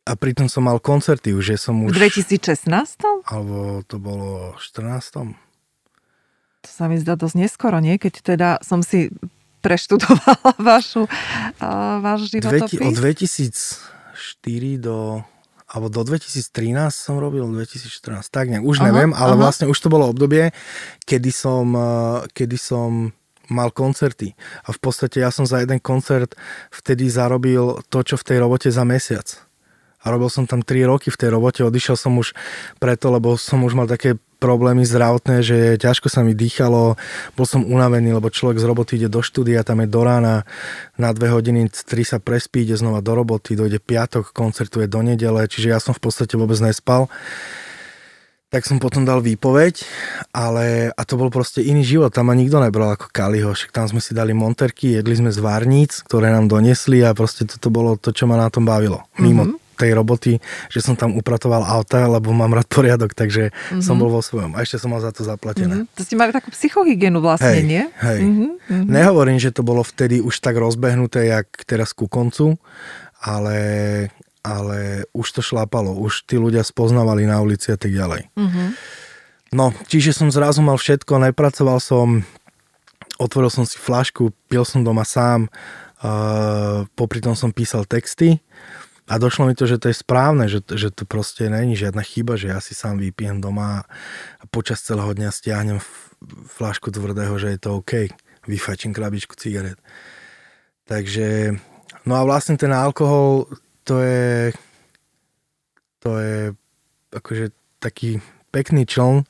a 0.07 0.11
pritom 0.15 0.47
som 0.47 0.63
mal 0.63 0.79
koncerty 0.79 1.35
už, 1.35 1.53
že 1.53 1.55
som 1.59 1.75
už... 1.83 1.91
V 1.91 2.07
2016? 2.07 2.63
Alebo 3.27 3.83
to 3.83 3.99
bolo 3.99 4.55
v 4.55 4.63
14. 4.63 5.35
To 6.63 6.69
sa 6.71 6.87
mi 6.87 6.95
zdá 6.97 7.19
dosť 7.19 7.35
neskoro, 7.35 7.83
nie? 7.83 7.99
Keď 7.99 8.13
teda 8.23 8.49
som 8.63 8.79
si 8.79 9.11
preštudovala 9.59 10.55
vašu, 10.71 11.03
uh, 11.05 11.99
váš 11.99 12.31
životopis. 12.31 12.79
Od 12.79 12.95
2004 12.95 13.96
do 14.77 15.23
alebo 15.67 15.91
do 15.91 15.99
2013 15.99 16.47
som 16.95 17.19
robil, 17.19 17.43
2014, 17.43 18.23
tak 18.31 18.47
nejak, 18.47 18.63
už 18.63 18.79
aha, 18.79 18.85
neviem, 18.87 19.11
ale 19.11 19.35
aha. 19.35 19.41
vlastne 19.43 19.67
už 19.67 19.75
to 19.75 19.91
bolo 19.91 20.07
obdobie, 20.07 20.55
kedy 21.03 21.27
som, 21.35 21.75
kedy 22.31 22.55
som 22.55 23.11
mal 23.51 23.75
koncerty. 23.75 24.31
A 24.63 24.71
v 24.71 24.79
podstate 24.79 25.19
ja 25.19 25.27
som 25.27 25.43
za 25.43 25.59
jeden 25.59 25.83
koncert 25.83 26.39
vtedy 26.71 27.11
zarobil 27.11 27.83
to, 27.91 27.99
čo 27.99 28.15
v 28.15 28.23
tej 28.23 28.37
robote 28.39 28.71
za 28.71 28.87
mesiac. 28.87 29.27
A 30.03 30.13
robil 30.13 30.31
som 30.31 30.47
tam 30.47 30.63
3 30.63 30.87
roky 30.87 31.11
v 31.11 31.19
tej 31.19 31.35
robote, 31.35 31.67
odišiel 31.67 31.99
som 31.99 32.15
už 32.15 32.31
preto, 32.79 33.11
lebo 33.11 33.35
som 33.35 33.59
už 33.67 33.75
mal 33.75 33.91
také 33.91 34.15
problémy 34.37 34.85
zdravotné, 34.85 35.41
že 35.41 35.57
ťažko 35.81 36.07
sa 36.07 36.21
mi 36.21 36.37
dýchalo, 36.37 36.95
bol 37.33 37.45
som 37.45 37.65
unavený, 37.65 38.13
lebo 38.13 38.29
človek 38.29 38.61
z 38.61 38.65
roboty 38.65 39.01
ide 39.01 39.09
do 39.09 39.25
štúdia, 39.25 39.65
tam 39.65 39.81
je 39.81 39.89
do 39.89 40.01
rána, 40.05 40.45
na 40.95 41.09
dve 41.11 41.33
hodiny, 41.33 41.69
tri 41.85 42.05
sa 42.05 42.21
prespí, 42.21 42.63
ide 42.63 42.77
znova 42.77 43.01
do 43.01 43.13
roboty, 43.17 43.57
dojde 43.57 43.81
piatok, 43.81 44.31
koncertuje 44.31 44.85
do 44.85 45.01
nedele, 45.01 45.49
čiže 45.49 45.73
ja 45.73 45.79
som 45.81 45.97
v 45.97 46.01
podstate 46.01 46.37
vôbec 46.37 46.57
nespal 46.61 47.09
tak 48.47 48.63
som 48.63 48.79
potom 48.79 49.03
dal 49.03 49.19
výpoveď, 49.19 49.83
ale 50.31 50.95
a 50.95 51.01
to 51.03 51.19
bol 51.19 51.27
proste 51.27 51.59
iný 51.59 51.83
život, 51.83 52.15
tam 52.15 52.31
ma 52.31 52.35
nikto 52.35 52.63
nebral 52.63 52.95
ako 52.95 53.11
Kaliho, 53.11 53.51
však 53.51 53.75
tam 53.75 53.91
sme 53.91 53.99
si 53.99 54.15
dali 54.15 54.31
monterky, 54.31 54.95
jedli 54.95 55.19
sme 55.19 55.35
z 55.35 55.43
várnic, 55.43 55.99
ktoré 56.07 56.31
nám 56.31 56.47
donesli 56.47 57.03
a 57.03 57.11
proste 57.11 57.43
toto 57.43 57.67
bolo 57.67 57.99
to, 57.99 58.15
čo 58.15 58.23
ma 58.23 58.39
na 58.39 58.47
tom 58.47 58.63
bavilo. 58.63 59.03
Mimo 59.19 59.43
mm-hmm. 59.43 59.66
Tej 59.77 59.93
roboty, 59.93 60.41
že 60.73 60.81
som 60.81 60.97
tam 60.97 61.13
upratoval 61.13 61.61
auta, 61.61 62.09
lebo 62.09 62.33
mám 62.33 62.57
rád 62.57 62.65
poriadok, 62.65 63.13
takže 63.13 63.53
mm-hmm. 63.53 63.85
som 63.85 64.01
bol 64.01 64.09
vo 64.09 64.25
svojom. 64.25 64.57
A 64.57 64.65
ešte 64.65 64.81
som 64.81 64.89
mal 64.89 64.99
za 64.99 65.13
to 65.13 65.21
zaplatené. 65.21 65.85
Mm-hmm. 65.85 65.95
To 65.95 66.01
ste 66.01 66.15
mali 66.17 66.33
takú 66.33 66.49
psychohygienu 66.49 67.21
vlastne, 67.21 67.61
hej, 67.61 67.63
nie? 67.63 67.83
Hej. 68.01 68.19
Mm-hmm. 68.25 68.89
Nehovorím, 68.89 69.37
že 69.37 69.53
to 69.53 69.61
bolo 69.61 69.85
vtedy 69.85 70.17
už 70.17 70.41
tak 70.41 70.57
rozbehnuté, 70.57 71.29
jak 71.29 71.47
teraz 71.69 71.93
ku 71.93 72.09
koncu, 72.09 72.57
ale 73.21 74.09
ale 74.47 75.03
už 75.11 75.27
to 75.35 75.41
šlápalo, 75.43 75.91
už 75.91 76.23
tí 76.23 76.39
ľudia 76.39 76.63
spoznávali 76.63 77.27
na 77.27 77.43
ulici 77.43 77.67
a 77.67 77.75
tak 77.75 77.91
ďalej. 77.91 78.31
Mm-hmm. 78.31 78.67
No, 79.59 79.75
čiže 79.91 80.15
som 80.15 80.31
zrazu 80.31 80.63
mal 80.63 80.79
všetko, 80.79 81.19
nepracoval 81.19 81.83
som, 81.83 82.23
otvoril 83.19 83.51
som 83.51 83.67
si 83.67 83.75
flašku, 83.75 84.31
pil 84.47 84.63
som 84.63 84.87
doma 84.87 85.03
sám, 85.03 85.51
uh, 85.99 86.87
popri 86.95 87.19
tom 87.19 87.35
som 87.35 87.51
písal 87.51 87.83
texty 87.83 88.39
a 89.07 89.13
došlo 89.15 89.47
mi 89.47 89.55
to, 89.55 89.63
že 89.63 89.79
to 89.79 89.87
je 89.87 89.95
správne, 89.95 90.51
že, 90.51 90.59
že 90.67 90.91
to 90.91 91.07
proste 91.07 91.47
není 91.47 91.79
žiadna 91.79 92.03
chyba, 92.03 92.35
že 92.35 92.51
ja 92.51 92.59
si 92.59 92.75
sám 92.75 92.99
vypijem 92.99 93.39
doma 93.39 93.87
a 94.37 94.43
počas 94.51 94.83
celého 94.83 95.15
dňa 95.15 95.31
stiahnem 95.31 95.79
flašku 96.51 96.91
tvrdého, 96.91 97.39
že 97.39 97.55
je 97.55 97.59
to 97.59 97.79
OK, 97.79 98.11
vyfačím 98.47 98.91
krabičku 98.91 99.35
cigaret. 99.39 99.79
Takže, 100.87 101.55
no 102.03 102.13
a 102.19 102.23
vlastne 102.27 102.59
ten 102.59 102.75
alkohol, 102.75 103.47
to 103.87 104.03
je 104.03 104.51
to 106.07 106.15
je 106.19 106.55
akože 107.11 107.45
taký 107.83 108.23
pekný 108.51 108.87
čln 108.87 109.27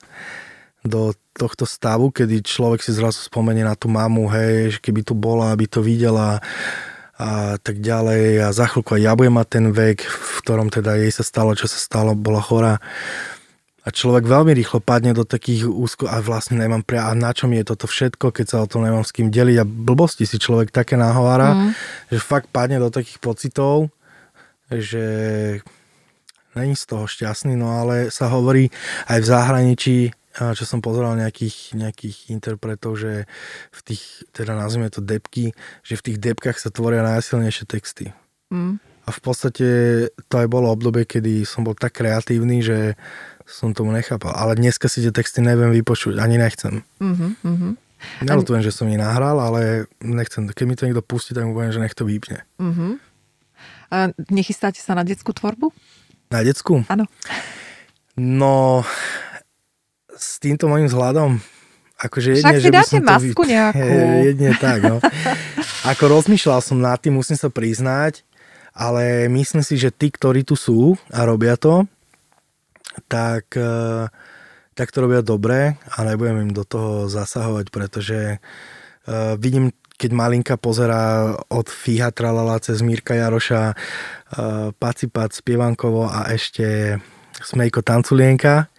do 0.86 1.14
tohto 1.34 1.66
stavu, 1.66 2.10
kedy 2.14 2.42
človek 2.42 2.82
si 2.82 2.94
zrazu 2.94 3.26
spomenie 3.26 3.66
na 3.66 3.74
tú 3.78 3.90
mamu, 3.90 4.30
hej, 4.34 4.78
keby 4.82 5.02
tu 5.06 5.14
bola, 5.14 5.54
aby 5.54 5.66
to 5.70 5.82
videla 5.82 6.42
a 7.18 7.58
tak 7.58 7.82
ďalej. 7.82 8.46
A 8.46 8.50
za 8.54 8.70
chvíľku 8.70 8.94
aj 8.96 9.02
ja 9.02 9.14
budem 9.18 9.36
mať 9.36 9.48
ten 9.50 9.66
vek, 9.74 10.06
v 10.06 10.38
ktorom 10.46 10.70
teda 10.70 11.02
jej 11.02 11.12
sa 11.12 11.26
stalo, 11.26 11.58
čo 11.58 11.66
sa 11.66 11.82
stalo, 11.82 12.14
bola 12.14 12.40
chorá. 12.40 12.78
A 13.88 13.92
človek 13.92 14.28
veľmi 14.28 14.52
rýchlo 14.52 14.84
padne 14.84 15.16
do 15.16 15.24
takých 15.24 15.66
úzko 15.66 16.12
a 16.12 16.20
vlastne 16.20 16.60
nemám 16.60 16.84
pre 16.84 17.00
a 17.00 17.16
na 17.16 17.32
čom 17.32 17.56
je 17.56 17.64
toto 17.64 17.88
všetko, 17.88 18.36
keď 18.36 18.46
sa 18.46 18.58
o 18.60 18.68
tom 18.68 18.84
nemám 18.84 19.08
s 19.08 19.16
kým 19.16 19.32
deliť? 19.32 19.64
A 19.64 19.66
blbosti 19.66 20.28
si 20.28 20.38
človek 20.38 20.76
také 20.76 21.00
nahovára, 21.00 21.56
mm. 21.56 21.72
že 22.12 22.20
fakt 22.20 22.52
padne 22.52 22.84
do 22.84 22.92
takých 22.92 23.24
pocitov 23.24 23.90
že 24.72 25.06
není 26.56 26.76
z 26.76 26.86
toho 26.86 27.08
šťastný, 27.08 27.56
no 27.56 27.72
ale 27.72 28.12
sa 28.12 28.28
hovorí 28.28 28.74
aj 29.08 29.20
v 29.24 29.30
zahraničí, 29.30 29.98
čo 30.38 30.64
som 30.70 30.86
pozeral 30.86 31.18
nejakých, 31.18 31.74
nejakých 31.74 32.30
interpretov, 32.30 33.02
že 33.02 33.26
v 33.74 33.80
tých, 33.82 34.04
teda 34.32 34.54
nazvime 34.54 34.94
to 34.94 35.02
depky, 35.02 35.58
že 35.82 35.98
v 35.98 36.06
tých 36.12 36.18
depkách 36.22 36.62
sa 36.62 36.70
tvoria 36.70 37.02
najsilnejšie 37.02 37.66
texty. 37.66 38.14
Mm. 38.54 38.78
A 39.08 39.10
v 39.10 39.20
podstate 39.24 39.68
to 40.28 40.36
aj 40.36 40.48
bolo 40.52 40.68
obdobie, 40.68 41.08
kedy 41.08 41.48
som 41.48 41.64
bol 41.64 41.74
tak 41.74 41.96
kreatívny, 41.98 42.60
že 42.60 43.00
som 43.48 43.72
tomu 43.72 43.96
nechápal. 43.96 44.36
Ale 44.36 44.60
dneska 44.60 44.92
si 44.92 45.00
tie 45.00 45.16
texty 45.16 45.40
neviem 45.40 45.72
vypočuť, 45.72 46.20
ani 46.20 46.36
nechcem. 46.36 46.84
Mm-hmm, 47.00 47.32
mm-hmm. 47.40 47.74
Nelutujem, 48.28 48.62
že 48.62 48.76
som 48.76 48.86
ich 48.92 49.00
nahral, 49.00 49.40
ale 49.40 49.88
nechcem. 50.04 50.52
Keď 50.52 50.66
mi 50.68 50.76
to 50.76 50.86
niekto 50.86 51.02
pustí, 51.02 51.32
tak 51.32 51.48
mu 51.48 51.56
poviem, 51.56 51.72
že 51.72 51.80
nech 51.80 51.96
to 51.96 52.04
vypne. 52.04 52.44
Mm-hmm. 52.60 52.92
Nechystáte 54.36 54.84
sa 54.84 54.94
na 54.94 55.08
detskú 55.08 55.32
tvorbu? 55.32 55.72
Na 56.28 56.44
detskú? 56.44 56.84
Áno. 56.92 57.08
No, 58.20 58.84
s 60.18 60.42
týmto 60.42 60.66
môjim 60.66 60.90
vzhľadom, 60.90 61.38
akože 61.98 62.42
jedne, 62.42 62.58
Však 62.58 62.58
si 62.58 62.66
že 62.66 62.74
dáte 62.74 62.98
masku 63.02 63.42
vy... 63.46 63.50
nejakú. 63.54 63.88
Jedne 64.34 64.50
tak, 64.58 64.80
no. 64.86 64.98
Ako 65.92 66.04
rozmýšľal 66.10 66.60
som 66.60 66.78
nad 66.82 66.98
tým, 67.00 67.18
musím 67.18 67.38
sa 67.38 67.50
priznať, 67.50 68.26
ale 68.78 69.30
myslím 69.30 69.64
si, 69.66 69.78
že 69.78 69.90
tí, 69.90 70.14
ktorí 70.14 70.46
tu 70.46 70.54
sú 70.58 70.98
a 71.10 71.26
robia 71.26 71.58
to, 71.58 71.86
tak, 73.06 73.54
eh, 73.58 74.06
tak 74.74 74.88
to 74.90 74.98
robia 75.06 75.22
dobre 75.22 75.78
a 75.78 75.98
nebudem 76.06 76.50
im 76.50 76.54
do 76.54 76.66
toho 76.66 77.10
zasahovať, 77.10 77.74
pretože 77.74 78.38
uh, 78.38 79.34
vidím 79.42 79.74
keď 79.98 80.12
malinka 80.14 80.56
pozerá 80.62 81.34
od 81.50 81.66
Fíha 81.66 82.14
Tralala 82.14 82.62
cez 82.62 82.86
Mírka 82.86 83.18
Jaroša, 83.18 83.74
uh, 83.74 84.70
Pacipat, 84.78 85.34
Spievankovo 85.34 86.06
a 86.06 86.30
ešte 86.30 87.02
Smejko 87.42 87.82
Tanculienka 87.82 88.70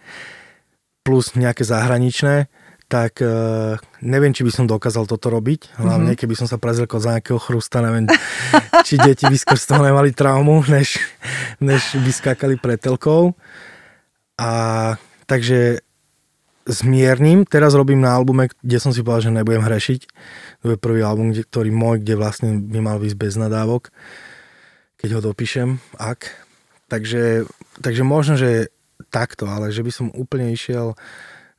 plus 1.03 1.33
nejaké 1.33 1.63
zahraničné, 1.65 2.51
tak 2.89 3.21
uh, 3.21 3.77
neviem, 4.01 4.33
či 4.33 4.41
by 4.41 4.51
som 4.51 4.65
dokázal 4.65 5.05
toto 5.05 5.29
robiť. 5.29 5.77
Hlavne, 5.77 6.17
mm-hmm. 6.17 6.21
keby 6.25 6.33
som 6.33 6.49
sa 6.49 6.57
prezilkol 6.57 6.97
za 6.97 7.13
nejakého 7.17 7.37
chrusta, 7.37 7.85
neviem, 7.85 8.09
či 8.87 8.97
deti 8.97 9.29
by 9.29 9.37
skôr 9.37 9.61
z 9.61 9.69
toho 9.69 9.85
nemali 9.85 10.09
traumu, 10.09 10.65
než, 10.65 10.97
než 11.61 11.95
by 12.01 12.11
skákali 12.11 12.57
pretelkou. 12.57 13.37
A 14.41 14.49
takže 15.29 15.85
zmierním. 16.69 17.45
Teraz 17.49 17.73
robím 17.73 18.01
na 18.01 18.13
albume, 18.13 18.49
kde 18.61 18.77
som 18.77 18.93
si 18.93 19.01
povedal, 19.01 19.29
že 19.29 19.35
nebudem 19.35 19.65
hrešiť. 19.65 20.01
To 20.61 20.75
je 20.75 20.77
prvý 20.77 21.01
album, 21.01 21.33
kde, 21.33 21.43
ktorý 21.43 21.69
môj, 21.73 22.05
kde 22.05 22.15
vlastne 22.15 22.49
by 22.61 22.79
mal 22.79 22.97
ísť 23.01 23.17
bez 23.17 23.33
nadávok, 23.35 23.89
keď 25.01 25.09
ho 25.17 25.21
dopíšem, 25.33 25.81
ak. 25.97 26.29
Takže, 26.89 27.45
takže 27.85 28.03
možno, 28.05 28.33
že 28.37 28.73
takto, 29.09 29.49
ale 29.49 29.73
že 29.73 29.81
by 29.81 29.91
som 29.91 30.07
úplne 30.13 30.53
išiel 30.53 30.93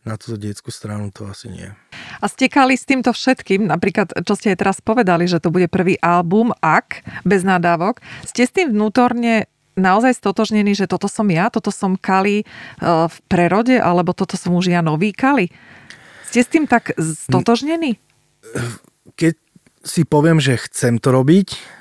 na 0.00 0.16
túto 0.16 0.40
detskú 0.40 0.72
stranu 0.72 1.12
to 1.12 1.28
asi 1.28 1.52
nie. 1.52 1.68
A 2.20 2.24
ste 2.24 2.48
kali 2.48 2.72
s 2.72 2.88
týmto 2.88 3.12
všetkým, 3.12 3.68
napríklad, 3.68 4.16
čo 4.24 4.32
ste 4.32 4.56
aj 4.56 4.58
teraz 4.64 4.76
povedali, 4.80 5.28
že 5.28 5.44
to 5.44 5.52
bude 5.52 5.68
prvý 5.68 6.00
album, 6.00 6.56
ak, 6.64 7.04
bez 7.28 7.44
nadávok, 7.44 8.00
ste 8.24 8.48
s 8.48 8.52
tým 8.52 8.72
vnútorne 8.72 9.44
naozaj 9.76 10.16
stotožnení, 10.16 10.72
že 10.72 10.88
toto 10.88 11.06
som 11.06 11.28
ja, 11.28 11.52
toto 11.52 11.68
som 11.68 12.00
Kali 12.00 12.42
e, 12.42 12.44
v 12.84 13.16
prerode, 13.28 13.76
alebo 13.76 14.16
toto 14.16 14.40
som 14.40 14.56
už 14.56 14.72
ja 14.72 14.80
nový 14.80 15.12
Kali? 15.12 15.52
Ste 16.32 16.40
s 16.44 16.48
tým 16.48 16.64
tak 16.64 16.96
stotožnení? 16.96 18.00
Keď 19.20 19.34
si 19.84 20.02
poviem, 20.08 20.40
že 20.40 20.60
chcem 20.60 21.00
to 21.00 21.12
robiť, 21.12 21.79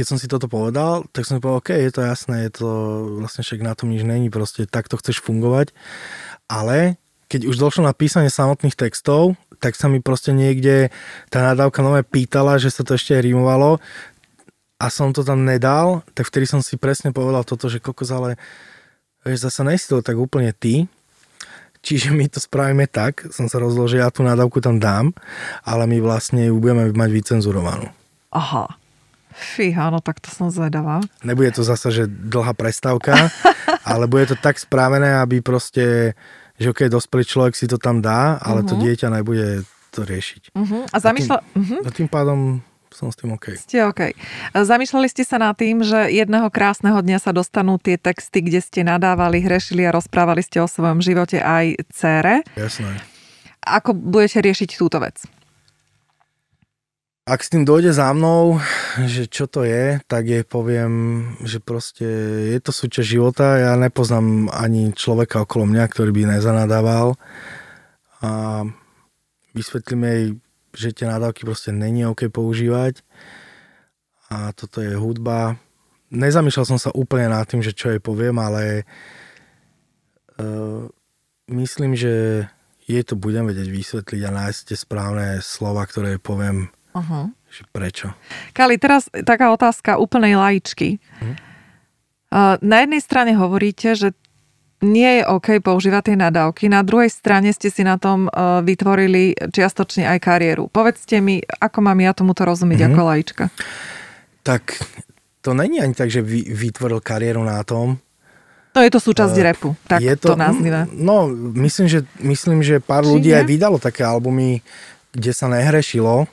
keď 0.00 0.06
som 0.08 0.16
si 0.16 0.32
toto 0.32 0.48
povedal, 0.48 1.04
tak 1.12 1.28
som 1.28 1.44
povedal, 1.44 1.60
OK, 1.60 1.76
je 1.76 1.92
to 1.92 2.00
jasné, 2.00 2.48
je 2.48 2.64
to 2.64 2.68
vlastne 3.20 3.44
však 3.44 3.60
na 3.60 3.76
tom 3.76 3.92
nič 3.92 4.00
není, 4.00 4.32
proste 4.32 4.64
takto 4.64 4.96
chceš 4.96 5.20
fungovať. 5.20 5.76
Ale 6.48 6.96
keď 7.28 7.44
už 7.44 7.60
došlo 7.60 7.84
na 7.84 7.92
písanie 7.92 8.32
samotných 8.32 8.80
textov, 8.80 9.36
tak 9.60 9.76
sa 9.76 9.92
mi 9.92 10.00
proste 10.00 10.32
niekde 10.32 10.88
tá 11.28 11.44
nadávka 11.44 11.84
nové 11.84 12.00
pýtala, 12.00 12.56
že 12.56 12.72
sa 12.72 12.80
to 12.80 12.96
ešte 12.96 13.12
rimovalo 13.12 13.76
a 14.80 14.88
som 14.88 15.12
to 15.12 15.20
tam 15.20 15.44
nedal, 15.44 16.00
tak 16.16 16.32
vtedy 16.32 16.48
som 16.48 16.64
si 16.64 16.80
presne 16.80 17.12
povedal 17.12 17.44
toto, 17.44 17.68
že 17.68 17.76
kokos, 17.76 18.08
ale 18.08 18.40
vieš, 19.20 19.52
zase 19.52 19.68
nejsi 19.68 19.84
to 19.92 20.00
tak 20.00 20.16
úplne 20.16 20.56
ty, 20.56 20.88
čiže 21.84 22.08
my 22.08 22.24
to 22.32 22.40
spravíme 22.40 22.88
tak, 22.88 23.28
som 23.36 23.52
sa 23.52 23.60
rozhodol, 23.60 23.92
že 23.92 24.00
ja 24.00 24.08
tú 24.08 24.24
nadávku 24.24 24.64
tam 24.64 24.80
dám, 24.80 25.12
ale 25.60 25.84
my 25.84 26.00
vlastne 26.00 26.48
ju 26.48 26.56
budeme 26.56 26.88
mať 26.88 27.10
vycenzurovanú. 27.12 27.92
Aha. 28.32 28.79
Fíha, 29.30 29.90
no 29.90 30.02
tak 30.02 30.18
to 30.18 30.28
som 30.30 30.50
zvedavá. 30.50 31.00
Nebude 31.22 31.54
to 31.54 31.62
zase, 31.62 31.90
že 31.90 32.04
dlhá 32.06 32.52
prestávka, 32.54 33.30
ale 33.90 34.10
bude 34.10 34.34
to 34.34 34.36
tak 34.36 34.58
správené, 34.58 35.18
aby 35.22 35.40
proste, 35.40 36.18
že 36.58 36.70
ok, 36.70 36.90
dospelý 36.90 37.24
človek 37.24 37.54
si 37.54 37.70
to 37.70 37.78
tam 37.78 38.02
dá, 38.02 38.38
ale 38.42 38.62
uh-huh. 38.62 38.70
to 38.70 38.74
mhm. 38.76 38.82
dieťa 38.86 39.08
nebude 39.10 39.48
to 39.90 40.06
riešiť. 40.06 40.54
Uh-huh. 40.54 40.86
A 40.90 40.96
zamýšľa... 41.02 41.36
A 41.36 41.42
tým, 41.42 41.58
uh-huh. 41.58 41.80
a 41.82 41.88
tým 41.90 42.08
pádom 42.08 42.38
som 42.90 43.08
s 43.10 43.16
tým 43.16 43.30
OK. 43.34 43.54
Ste 43.54 43.86
OK. 43.86 44.14
Zamýšľali 44.54 45.06
ste 45.06 45.22
sa 45.22 45.38
nad 45.38 45.54
tým, 45.54 45.82
že 45.86 46.10
jedného 46.10 46.50
krásneho 46.50 46.98
dňa 46.98 47.18
sa 47.22 47.30
dostanú 47.30 47.78
tie 47.78 47.96
texty, 47.96 48.42
kde 48.42 48.60
ste 48.60 48.82
nadávali, 48.82 49.40
hrešili 49.40 49.86
a 49.86 49.94
rozprávali 49.94 50.42
ste 50.42 50.58
o 50.58 50.66
svojom 50.66 50.98
živote 50.98 51.38
aj 51.38 51.86
cére. 51.94 52.42
Jasné. 52.58 52.98
Ako 53.62 53.94
budete 53.94 54.42
riešiť 54.42 54.68
túto 54.74 54.98
vec? 54.98 55.22
Ak 57.28 57.40
s 57.44 57.52
tým 57.52 57.68
dojde 57.68 57.92
za 57.92 58.10
mnou, 58.16 58.58
že 59.04 59.28
čo 59.28 59.44
to 59.46 59.62
je, 59.62 60.00
tak 60.08 60.24
je 60.26 60.40
poviem, 60.42 60.92
že 61.44 61.60
proste 61.60 62.06
je 62.50 62.58
to 62.58 62.72
súčasť 62.72 63.06
života. 63.06 63.60
Ja 63.60 63.72
nepoznám 63.76 64.48
ani 64.50 64.90
človeka 64.96 65.44
okolo 65.44 65.68
mňa, 65.68 65.84
ktorý 65.86 66.10
by 66.16 66.22
nezanadával. 66.36 67.14
A 68.24 68.64
vysvetlím 69.52 70.02
jej, 70.04 70.22
že 70.74 70.88
tie 70.96 71.06
nadávky 71.06 71.44
proste 71.44 71.70
není 71.70 72.08
OK 72.08 72.32
používať. 72.32 73.04
A 74.30 74.54
toto 74.54 74.80
je 74.80 74.94
hudba. 74.94 75.58
Nezamýšľal 76.10 76.66
som 76.66 76.80
sa 76.80 76.90
úplne 76.94 77.30
nad 77.30 77.46
tým, 77.46 77.62
že 77.62 77.74
čo 77.74 77.90
jej 77.94 78.02
poviem, 78.02 78.38
ale 78.38 78.82
uh, 80.38 80.86
myslím, 81.50 81.94
že 81.94 82.46
jej 82.90 83.02
to 83.06 83.14
budem 83.14 83.46
vedieť 83.46 83.70
vysvetliť 83.70 84.22
a 84.26 84.34
nájsť 84.34 84.60
tie 84.66 84.78
správne 84.78 85.38
slova, 85.38 85.86
ktoré 85.86 86.18
poviem 86.18 86.74
Uh-huh. 86.90 87.30
Že 87.50 87.62
prečo? 87.70 88.06
Kali, 88.50 88.78
teraz 88.78 89.06
taká 89.22 89.54
otázka 89.54 89.98
úplnej 89.98 90.34
laičky. 90.34 90.98
Uh-huh. 90.98 91.34
Na 92.62 92.76
jednej 92.86 93.02
strane 93.02 93.34
hovoríte, 93.34 93.98
že 93.98 94.14
nie 94.80 95.20
je 95.20 95.28
OK 95.28 95.60
používať 95.60 96.02
tie 96.08 96.16
nadávky, 96.16 96.64
na 96.72 96.80
druhej 96.80 97.12
strane 97.12 97.52
ste 97.52 97.68
si 97.68 97.84
na 97.84 98.00
tom 98.00 98.32
uh, 98.32 98.64
vytvorili 98.64 99.36
čiastočne 99.36 100.08
aj 100.08 100.18
kariéru. 100.24 100.72
Povedzte 100.72 101.20
mi, 101.20 101.44
ako 101.44 101.84
mám 101.84 102.00
ja 102.00 102.16
tomuto 102.16 102.48
rozumieť 102.48 102.88
uh-huh. 102.88 102.96
ako 102.96 103.00
laička? 103.04 103.44
Tak 104.40 104.80
to 105.44 105.52
není 105.52 105.84
ani 105.84 105.92
tak, 105.92 106.08
že 106.08 106.24
vy, 106.24 106.48
vytvoril 106.48 107.04
kariéru 107.04 107.44
na 107.44 107.60
tom. 107.60 108.00
No 108.72 108.80
je 108.80 108.88
to 108.88 109.04
súčasť 109.04 109.36
uh, 109.36 109.44
repu, 109.52 109.70
tak 109.84 110.00
je 110.00 110.16
to, 110.16 110.32
to 110.32 110.34
nazvime. 110.40 110.88
No, 110.96 111.28
myslím, 111.60 111.90
že, 111.90 112.08
myslím, 112.24 112.64
že 112.64 112.80
pár 112.80 113.04
Či 113.04 113.10
ľudí 113.12 113.30
nie? 113.34 113.36
aj 113.36 113.44
vydalo 113.44 113.76
také 113.76 114.00
albumy, 114.00 114.64
kde 115.12 115.32
sa 115.36 115.50
nehrešilo 115.52 116.24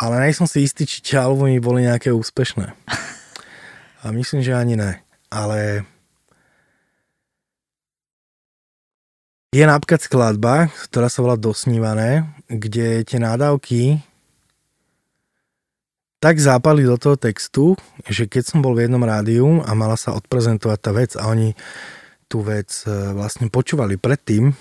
ale 0.00 0.14
nejsem 0.24 0.48
si 0.48 0.64
istý, 0.64 0.88
či 0.88 1.04
tie 1.04 1.20
albumy 1.20 1.60
boli 1.60 1.84
nejaké 1.84 2.08
úspešné. 2.08 2.72
A 4.00 4.06
myslím, 4.16 4.40
že 4.40 4.56
ani 4.56 4.80
ne. 4.80 5.04
Ale 5.28 5.84
je 9.52 9.60
napríklad 9.60 10.00
skladba, 10.00 10.72
ktorá 10.88 11.12
sa 11.12 11.20
volá 11.20 11.36
Dosnívané, 11.36 12.32
kde 12.48 13.04
tie 13.04 13.20
nádavky 13.20 14.00
tak 16.20 16.40
zápali 16.40 16.84
do 16.84 16.96
toho 17.00 17.16
textu, 17.16 17.76
že 18.08 18.28
keď 18.28 18.42
som 18.44 18.58
bol 18.60 18.76
v 18.76 18.88
jednom 18.88 19.00
rádiu 19.04 19.60
a 19.64 19.72
mala 19.72 19.96
sa 20.00 20.16
odprezentovať 20.16 20.78
tá 20.80 20.90
vec 20.92 21.10
a 21.16 21.28
oni 21.28 21.56
tú 22.28 22.44
vec 22.44 22.68
e, 22.84 23.16
vlastne 23.16 23.48
počúvali 23.48 23.96
predtým, 23.96 24.52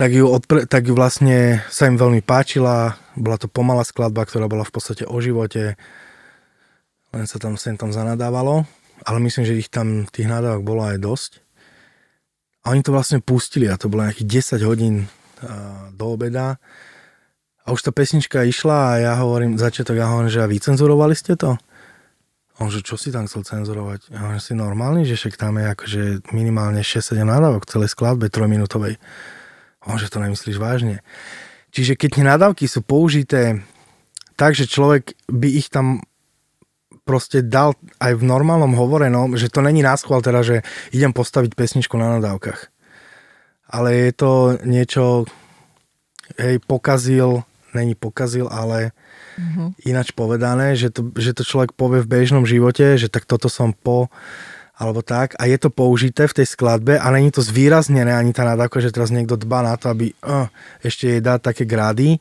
tak 0.00 0.16
ju, 0.16 0.24
odpre, 0.24 0.64
tak 0.64 0.88
ju 0.88 0.96
vlastne 0.96 1.60
sa 1.68 1.84
im 1.84 2.00
veľmi 2.00 2.24
páčila. 2.24 2.96
Bola 3.20 3.36
to 3.36 3.52
pomalá 3.52 3.84
skladba, 3.84 4.24
ktorá 4.24 4.48
bola 4.48 4.64
v 4.64 4.72
podstate 4.72 5.04
o 5.04 5.20
živote. 5.20 5.76
Len 7.12 7.24
sa 7.28 7.36
tam 7.36 7.60
sem 7.60 7.76
tam 7.76 7.92
zanadávalo. 7.92 8.64
Ale 9.04 9.20
myslím, 9.20 9.44
že 9.44 9.60
ich 9.60 9.68
tam, 9.68 10.08
tých 10.08 10.24
nadávok 10.24 10.64
bolo 10.64 10.88
aj 10.88 11.04
dosť. 11.04 11.30
A 12.64 12.72
oni 12.72 12.80
to 12.80 12.96
vlastne 12.96 13.20
pustili 13.20 13.68
a 13.68 13.76
to 13.76 13.92
bolo 13.92 14.08
nejakých 14.08 14.56
10 14.56 14.64
hodín 14.64 15.04
do 15.92 16.04
obeda. 16.08 16.56
A 17.68 17.76
už 17.76 17.84
tá 17.84 17.92
pesnička 17.92 18.40
išla 18.40 18.96
a 18.96 18.98
ja 19.04 19.12
hovorím, 19.20 19.60
začiatok, 19.60 20.00
ja 20.00 20.08
hovorím, 20.08 20.32
že 20.32 20.40
a 20.40 20.48
vycenzurovali 20.48 21.12
ste 21.12 21.36
to? 21.36 21.60
On, 22.56 22.72
že 22.72 22.80
čo 22.80 22.96
si 22.96 23.12
tam 23.12 23.28
chcel 23.28 23.44
cenzurovať? 23.44 24.16
Ja 24.16 24.24
hovorím, 24.24 24.40
si 24.40 24.52
normálny, 24.56 25.04
že 25.04 25.16
však 25.20 25.36
tam 25.36 25.60
je 25.60 25.66
akože 25.76 26.02
minimálne 26.32 26.80
6-7 26.80 27.20
nadávok 27.20 27.68
v 27.68 27.72
celej 27.72 27.92
skladbe 27.92 28.32
trojminútovej. 28.32 28.96
On, 29.88 29.96
že 29.96 30.12
to 30.12 30.20
nemyslíš 30.20 30.60
vážne. 30.60 31.00
Čiže 31.70 31.96
keď 31.96 32.10
tie 32.10 32.24
nadávky 32.26 32.64
sú 32.66 32.82
použité 32.82 33.62
tak, 34.34 34.56
že 34.56 34.68
človek 34.68 35.14
by 35.28 35.48
ich 35.48 35.68
tam 35.68 36.00
proste 37.04 37.42
dal 37.42 37.74
aj 37.98 38.16
v 38.16 38.24
normálnom 38.24 38.72
hovorenom, 38.76 39.34
že 39.34 39.50
to 39.50 39.64
není 39.64 39.82
náschval 39.82 40.22
teda, 40.22 40.46
že 40.46 40.56
idem 40.94 41.10
postaviť 41.10 41.58
pesničku 41.58 41.98
na 41.98 42.18
nadávkach. 42.18 42.70
Ale 43.70 43.94
je 43.94 44.12
to 44.14 44.32
niečo, 44.66 45.26
hej, 46.38 46.58
pokazil, 46.62 47.46
není 47.74 47.94
pokazil, 47.94 48.50
ale 48.50 48.94
mm-hmm. 49.38 49.68
ináč 49.86 50.10
povedané, 50.14 50.74
že 50.74 50.90
to, 50.90 51.10
že 51.14 51.34
to 51.34 51.42
človek 51.46 51.74
povie 51.74 52.02
v 52.02 52.10
bežnom 52.10 52.46
živote, 52.46 52.98
že 52.98 53.10
tak 53.10 53.26
toto 53.26 53.46
som 53.46 53.74
po 53.74 54.10
alebo 54.80 55.04
tak 55.04 55.36
a 55.36 55.44
je 55.44 55.60
to 55.60 55.68
použité 55.68 56.24
v 56.24 56.40
tej 56.40 56.46
skladbe 56.48 56.96
a 56.96 57.06
není 57.12 57.28
to 57.28 57.44
zvýraznené 57.44 58.16
ani 58.16 58.32
tá 58.32 58.48
nadávka, 58.48 58.80
že 58.80 58.88
teraz 58.88 59.12
niekto 59.12 59.36
dba 59.36 59.60
na 59.60 59.76
to, 59.76 59.92
aby 59.92 60.16
uh, 60.24 60.48
ešte 60.80 61.04
jej 61.04 61.20
dá 61.20 61.36
také 61.36 61.68
grády, 61.68 62.16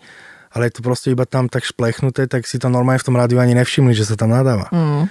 ale 0.52 0.68
je 0.68 0.76
to 0.76 0.82
proste 0.84 1.16
iba 1.16 1.24
tam 1.24 1.48
tak 1.48 1.64
šplechnuté, 1.64 2.28
tak 2.28 2.44
si 2.44 2.60
to 2.60 2.68
normálne 2.68 3.00
v 3.00 3.08
tom 3.08 3.16
rádiu 3.16 3.40
ani 3.40 3.56
nevšimli, 3.56 3.96
že 3.96 4.04
sa 4.04 4.20
tam 4.20 4.36
nadáva. 4.36 4.68
Mm. 4.76 5.08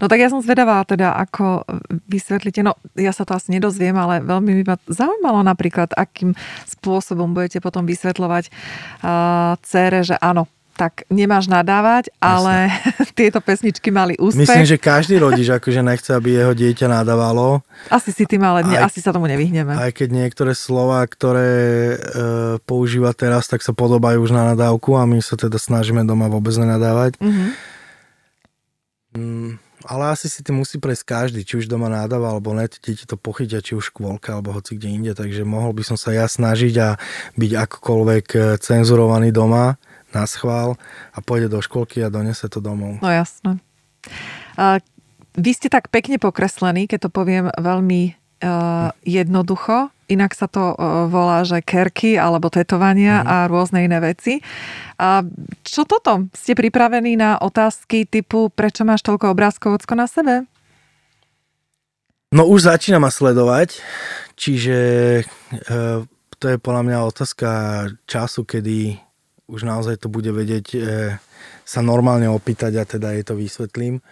No 0.00 0.04
tak 0.08 0.20
ja 0.20 0.28
som 0.28 0.40
zvedavá 0.40 0.84
teda, 0.84 1.16
ako 1.16 1.64
vysvetlíte, 2.08 2.64
no 2.64 2.76
ja 2.96 3.12
sa 3.12 3.24
to 3.24 3.36
asi 3.36 3.52
nedozviem, 3.52 3.96
ale 3.96 4.24
veľmi 4.24 4.62
by 4.62 4.64
ma 4.68 4.76
zaujímalo 4.88 5.40
napríklad, 5.44 5.92
akým 5.96 6.36
spôsobom 6.68 7.32
budete 7.32 7.64
potom 7.64 7.84
vysvetľovať 7.88 8.44
uh, 8.48 9.56
cére, 9.64 10.04
že 10.04 10.16
áno, 10.20 10.48
tak 10.76 11.08
nemáš 11.08 11.48
nadávať, 11.48 12.12
ale 12.20 12.68
tieto 13.18 13.40
pesničky 13.40 13.88
mali 13.88 14.14
úspech. 14.20 14.44
Myslím, 14.44 14.68
že 14.68 14.76
každý 14.76 15.16
rodič 15.16 15.48
akože 15.48 15.80
nechce, 15.80 16.12
aby 16.12 16.36
jeho 16.36 16.52
dieťa 16.52 16.86
nadávalo. 16.92 17.64
Asi 17.88 18.12
si 18.12 18.28
tým, 18.28 18.44
ale 18.44 18.62
aj, 18.62 18.92
asi 18.92 19.00
sa 19.00 19.16
tomu 19.16 19.24
nevyhneme. 19.26 19.72
Aj 19.72 19.90
keď 19.90 20.08
niektoré 20.12 20.52
slova, 20.52 21.00
ktoré 21.08 21.50
e, 21.50 21.96
používa 22.68 23.16
teraz, 23.16 23.48
tak 23.48 23.64
sa 23.64 23.72
podobajú 23.72 24.20
už 24.20 24.36
na 24.36 24.52
nadávku 24.52 24.94
a 25.00 25.08
my 25.08 25.24
sa 25.24 25.40
teda 25.40 25.56
snažíme 25.56 26.04
doma 26.04 26.28
vôbec 26.28 26.52
nenadávať. 26.52 27.16
Mm-hmm. 27.16 27.50
Mm, 29.16 29.50
ale 29.88 30.12
asi 30.12 30.26
si 30.28 30.42
tým 30.42 30.60
musí 30.60 30.76
prejsť 30.82 31.04
každý, 31.06 31.40
či 31.46 31.62
už 31.62 31.70
doma 31.70 31.86
nadáva 31.86 32.34
alebo 32.34 32.52
ne, 32.52 32.66
deti 32.68 33.06
to 33.06 33.14
pochytia, 33.14 33.62
či 33.62 33.78
už 33.78 33.94
škôlka 33.94 34.36
alebo 34.36 34.52
hoci 34.52 34.76
kde 34.76 34.88
inde, 34.92 35.12
takže 35.16 35.46
mohol 35.46 35.72
by 35.72 35.82
som 35.86 35.96
sa 35.96 36.12
ja 36.12 36.26
snažiť 36.26 36.74
a 36.82 36.88
byť 37.38 37.52
akokoľvek 37.54 38.26
e, 38.34 38.38
cenzurovaný 38.60 39.30
doma 39.32 39.78
na 40.16 40.24
schvál 40.24 40.80
a 41.12 41.18
pôjde 41.20 41.52
do 41.52 41.60
školky 41.60 42.00
a 42.00 42.08
donese 42.08 42.48
to 42.48 42.64
domov. 42.64 42.96
No 43.04 43.10
jasné. 43.12 43.60
Uh, 44.56 44.80
vy 45.36 45.52
ste 45.52 45.68
tak 45.68 45.92
pekne 45.92 46.16
pokreslení, 46.16 46.88
keď 46.88 47.06
to 47.06 47.10
poviem 47.12 47.52
veľmi 47.60 48.16
uh, 48.40 48.88
jednoducho. 49.04 49.92
Inak 50.08 50.32
sa 50.32 50.48
to 50.48 50.72
uh, 50.72 51.04
volá, 51.12 51.44
že 51.44 51.60
kerky 51.60 52.16
alebo 52.16 52.48
tetovania 52.48 53.20
uh-huh. 53.20 53.28
a 53.28 53.36
rôzne 53.52 53.84
iné 53.84 54.00
veci. 54.00 54.40
A 54.96 55.20
čo 55.60 55.84
toto? 55.84 56.32
Ste 56.32 56.56
pripravení 56.56 57.20
na 57.20 57.36
otázky 57.36 58.08
typu 58.08 58.48
prečo 58.48 58.88
máš 58.88 59.04
toľko 59.04 59.36
obrázkov 59.36 59.82
ocko 59.82 59.92
na 59.92 60.08
sebe? 60.08 60.48
No 62.34 62.42
už 62.48 62.66
začínam 62.66 63.06
ma 63.06 63.10
sledovať, 63.12 63.78
Čiže 64.36 64.78
e, 65.16 65.24
to 66.36 66.44
je 66.44 66.56
podľa 66.60 66.82
mňa 66.84 67.08
otázka 67.08 67.50
času, 68.04 68.44
kedy 68.44 69.00
už 69.46 69.62
naozaj 69.62 70.02
to 70.02 70.10
bude 70.10 70.30
vedieť 70.30 70.66
e, 70.74 70.78
sa 71.62 71.80
normálne 71.82 72.26
opýtať 72.26 72.72
a 72.78 72.84
teda 72.84 73.14
jej 73.14 73.24
to 73.26 73.34
vysvetlím. 73.38 74.02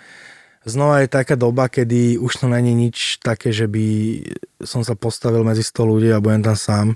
Znova 0.64 1.04
je 1.04 1.12
taká 1.12 1.36
doba, 1.36 1.68
kedy 1.68 2.16
už 2.16 2.40
to 2.40 2.46
není 2.48 2.72
nič 2.72 3.20
také, 3.20 3.52
že 3.52 3.68
by 3.68 3.86
som 4.64 4.80
sa 4.80 4.96
postavil 4.96 5.44
medzi 5.44 5.60
100 5.60 5.76
ľudí 5.84 6.08
a 6.08 6.24
budem 6.24 6.40
tam 6.40 6.56
sám. 6.56 6.88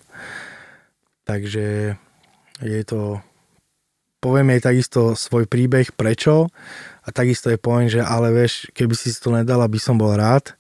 Takže 1.28 1.98
je 2.64 2.82
to... 2.88 3.20
Poviem 4.18 4.50
jej 4.50 4.62
takisto 4.64 5.14
svoj 5.14 5.46
príbeh, 5.46 5.94
prečo 5.94 6.50
a 7.06 7.08
takisto 7.14 7.54
je 7.54 7.60
poviem, 7.60 7.86
že 7.86 8.02
ale 8.02 8.34
vieš, 8.34 8.66
keby 8.74 8.90
si 8.98 9.14
to 9.14 9.30
nedal, 9.30 9.62
aby 9.62 9.78
som 9.78 9.94
bol 9.94 10.10
rád. 10.10 10.58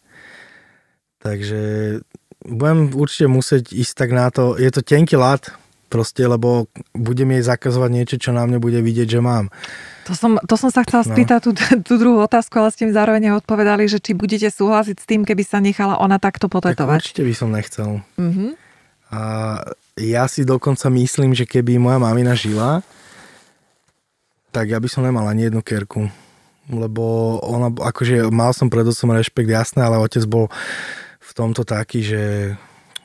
Takže 1.18 1.58
budem 2.46 2.94
určite 2.94 3.26
musieť 3.26 3.74
ísť 3.74 3.94
tak 3.98 4.10
na 4.14 4.30
to, 4.30 4.54
je 4.54 4.70
to 4.70 4.78
tenký 4.84 5.18
lat, 5.18 5.50
proste, 5.88 6.22
lebo 6.28 6.68
budem 6.92 7.34
jej 7.34 7.48
zakazovať 7.48 7.90
niečo, 7.90 8.16
čo 8.20 8.30
na 8.36 8.44
mne 8.44 8.60
bude 8.60 8.78
vidieť, 8.78 9.18
že 9.18 9.20
mám. 9.24 9.48
To 10.06 10.12
som, 10.12 10.36
to 10.44 10.54
som 10.60 10.68
sa 10.68 10.84
chcela 10.84 11.02
no. 11.04 11.10
spýtať, 11.12 11.40
no. 11.40 11.44
tú, 11.44 11.50
tú 11.84 11.94
druhú 11.96 12.20
otázku, 12.22 12.60
ale 12.60 12.72
ste 12.72 12.84
mi 12.84 12.92
zároveň 12.92 13.40
odpovedali, 13.40 13.88
že 13.88 13.98
či 13.98 14.12
budete 14.12 14.52
súhlasiť 14.52 14.96
s 15.00 15.06
tým, 15.08 15.24
keby 15.24 15.42
sa 15.42 15.58
nechala 15.58 15.96
ona 16.00 16.20
takto 16.20 16.46
potetovať. 16.46 17.00
Tak 17.00 17.04
určite 17.04 17.24
by 17.24 17.34
som 17.34 17.48
nechcel. 17.50 17.88
Mm-hmm. 18.20 18.50
A 19.08 19.20
ja 19.96 20.24
si 20.28 20.44
dokonca 20.44 20.92
myslím, 20.92 21.32
že 21.32 21.48
keby 21.48 21.80
moja 21.80 21.96
mamina 21.96 22.36
žila, 22.36 22.84
tak 24.52 24.68
ja 24.68 24.78
by 24.80 24.88
som 24.88 25.04
nemal 25.04 25.24
ani 25.24 25.48
jednu 25.48 25.64
kerku. 25.64 26.12
Lebo 26.68 27.36
ona, 27.40 27.72
akože 27.72 28.28
mal 28.28 28.52
som 28.52 28.68
pred 28.68 28.84
otcom 28.84 29.16
rešpekt, 29.16 29.48
jasné, 29.48 29.80
ale 29.80 29.96
otec 29.96 30.20
bol 30.28 30.52
v 31.24 31.32
tomto 31.32 31.64
taký, 31.64 32.04
že 32.04 32.22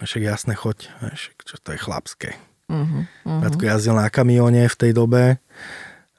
však 0.03 0.23
jasné, 0.23 0.51
choď, 0.55 0.91
však, 0.99 1.35
čo 1.47 1.55
to 1.63 1.71
je 1.71 1.79
chlapské. 1.79 2.29
Uh-huh, 2.73 3.05
uh-huh. 3.29 3.61
jazdil 3.61 3.93
na 3.93 4.09
kamióne 4.09 4.65
v 4.65 4.75
tej 4.75 4.91
dobe, 4.97 5.37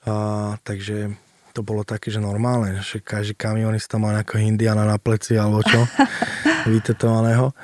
a, 0.07 0.55
takže 0.63 1.19
to 1.55 1.63
bolo 1.63 1.87
také, 1.87 2.11
že 2.11 2.19
normálne, 2.19 2.83
že 2.83 2.99
každý 2.99 3.39
kamionista 3.39 3.99
má 3.99 4.11
nejakého 4.11 4.43
indiana 4.43 4.83
na 4.83 4.99
pleci 4.99 5.39
alebo 5.39 5.63
čo, 5.63 5.87
vytetovaného. 6.71 7.55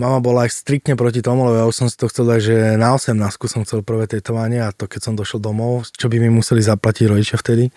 Mama 0.00 0.24
bola 0.24 0.48
aj 0.48 0.56
striktne 0.64 0.96
proti 0.96 1.20
tomu, 1.20 1.44
lebo 1.44 1.56
ja 1.60 1.64
už 1.68 1.76
som 1.76 1.86
si 1.92 2.00
to 2.00 2.08
chcel 2.08 2.24
dať, 2.24 2.40
že 2.40 2.56
na 2.80 2.96
18 2.96 3.12
som 3.44 3.62
chcel 3.68 3.84
prvé 3.84 4.08
tetovanie 4.08 4.64
a 4.64 4.72
to 4.72 4.88
keď 4.88 5.00
som 5.04 5.14
došiel 5.14 5.38
domov, 5.44 5.84
čo 5.92 6.08
by 6.08 6.16
mi 6.16 6.32
museli 6.32 6.64
zaplatiť 6.64 7.04
rodičia 7.12 7.36
vtedy. 7.36 7.68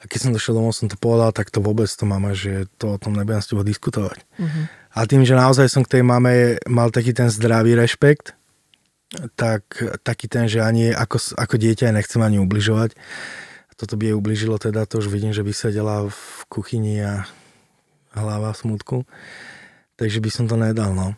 A 0.00 0.08
keď 0.08 0.18
som 0.24 0.30
došiel 0.32 0.56
domov, 0.56 0.72
som 0.72 0.88
to 0.88 0.96
povedal, 0.96 1.34
tak 1.34 1.52
to 1.52 1.60
vôbec 1.60 1.90
to 1.90 2.08
mama, 2.08 2.32
že 2.32 2.70
to 2.80 2.96
o 2.96 2.98
tom 3.02 3.18
nebudem 3.18 3.42
s 3.42 3.50
tebou 3.52 3.66
diskutovať. 3.66 4.24
Uh-huh. 4.40 4.64
A 4.96 5.04
tým, 5.04 5.26
že 5.28 5.36
naozaj 5.36 5.68
som 5.68 5.84
k 5.84 5.98
tej 5.98 6.02
mame 6.06 6.56
mal 6.64 6.88
taký 6.88 7.12
ten 7.12 7.28
zdravý 7.28 7.76
rešpekt, 7.76 8.32
tak 9.34 9.66
taký 10.06 10.30
ten, 10.30 10.46
že 10.46 10.62
ani 10.62 10.94
ako, 10.94 11.34
ako 11.34 11.54
dieťa 11.58 11.90
nechcem 11.90 12.22
ani 12.22 12.38
ubližovať. 12.38 12.94
Toto 13.74 13.96
by 13.96 14.12
jej 14.12 14.16
ubližilo 14.16 14.60
teda, 14.60 14.86
to 14.86 15.00
už 15.00 15.08
vidím, 15.10 15.34
že 15.34 15.42
by 15.42 15.50
sedela 15.56 16.06
v 16.06 16.40
kuchyni 16.52 17.00
a 17.02 17.24
hlava 18.14 18.52
v 18.54 18.60
smutku. 18.60 18.96
Takže 19.98 20.20
by 20.22 20.30
som 20.30 20.44
to 20.46 20.54
nedal, 20.54 20.94
no. 20.94 21.16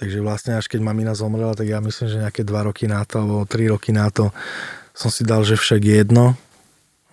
Takže 0.00 0.24
vlastne 0.24 0.56
až 0.56 0.66
keď 0.66 0.80
mamina 0.80 1.12
zomrela, 1.12 1.52
tak 1.52 1.68
ja 1.68 1.78
myslím, 1.78 2.08
že 2.08 2.24
nejaké 2.24 2.42
dva 2.42 2.64
roky 2.64 2.88
na 2.88 3.04
to, 3.04 3.20
alebo 3.20 3.44
tri 3.44 3.68
roky 3.68 3.92
na 3.92 4.08
to 4.08 4.32
som 4.96 5.12
si 5.12 5.22
dal, 5.22 5.44
že 5.44 5.60
však 5.60 5.80
jedno. 5.80 6.34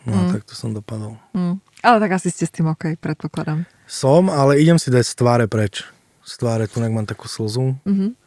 No 0.07 0.15
mm. 0.23 0.39
tak 0.39 0.41
to 0.47 0.55
som 0.55 0.71
dopadol. 0.71 1.19
Mm. 1.35 1.59
Ale 1.83 1.97
tak 1.99 2.15
asi 2.15 2.31
ste 2.31 2.47
s 2.47 2.55
tým 2.55 2.71
OK, 2.71 2.95
predpokladám. 2.95 3.67
Som, 3.85 4.31
ale 4.31 4.59
idem 4.59 4.79
si 4.79 4.87
dať 4.87 5.03
z 5.03 5.13
tváre 5.19 5.45
preč. 5.51 5.83
Z 6.23 6.43
tváre 6.43 6.67
tu 6.67 6.79
mám 6.79 7.07
takú 7.07 7.27
slzu. 7.27 7.75
Mm-hmm 7.83 8.26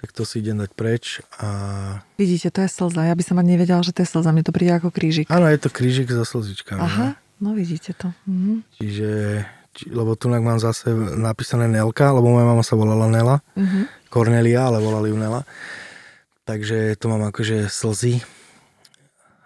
tak 0.00 0.16
to 0.16 0.24
si 0.24 0.40
idem 0.40 0.56
dať 0.56 0.72
preč. 0.72 1.20
A... 1.36 2.00
Vidíte, 2.16 2.48
to 2.48 2.64
je 2.64 2.72
slza. 2.72 3.04
Ja 3.04 3.12
by 3.12 3.20
som 3.20 3.36
ani 3.36 3.60
nevedela, 3.60 3.84
že 3.84 3.92
to 3.92 4.00
je 4.00 4.08
slza. 4.08 4.32
Mne 4.32 4.48
to 4.48 4.56
príde 4.56 4.72
ako 4.72 4.88
krížik. 4.88 5.28
Áno, 5.28 5.44
je 5.44 5.60
to 5.60 5.68
krížik 5.68 6.08
so 6.08 6.24
slzičkami. 6.24 6.80
Aha, 6.80 7.20
no 7.44 7.52
vidíte 7.52 7.92
to. 7.92 8.08
Mhm. 8.24 8.64
Čiže, 8.80 9.10
či, 9.76 9.92
lebo 9.92 10.16
tu 10.16 10.32
mám 10.32 10.56
zase 10.56 10.88
napísané 11.20 11.68
Nelka, 11.68 12.16
lebo 12.16 12.32
moja 12.32 12.48
mama 12.48 12.64
sa 12.64 12.80
volala 12.80 13.12
Nela. 13.12 13.44
Mhm. 13.60 14.08
Cornelia, 14.08 14.72
ale 14.72 14.80
volali 14.80 15.12
ju 15.12 15.20
Nela. 15.20 15.44
Takže 16.48 16.96
to 16.96 17.12
mám 17.12 17.28
akože 17.28 17.68
slzy. 17.68 18.24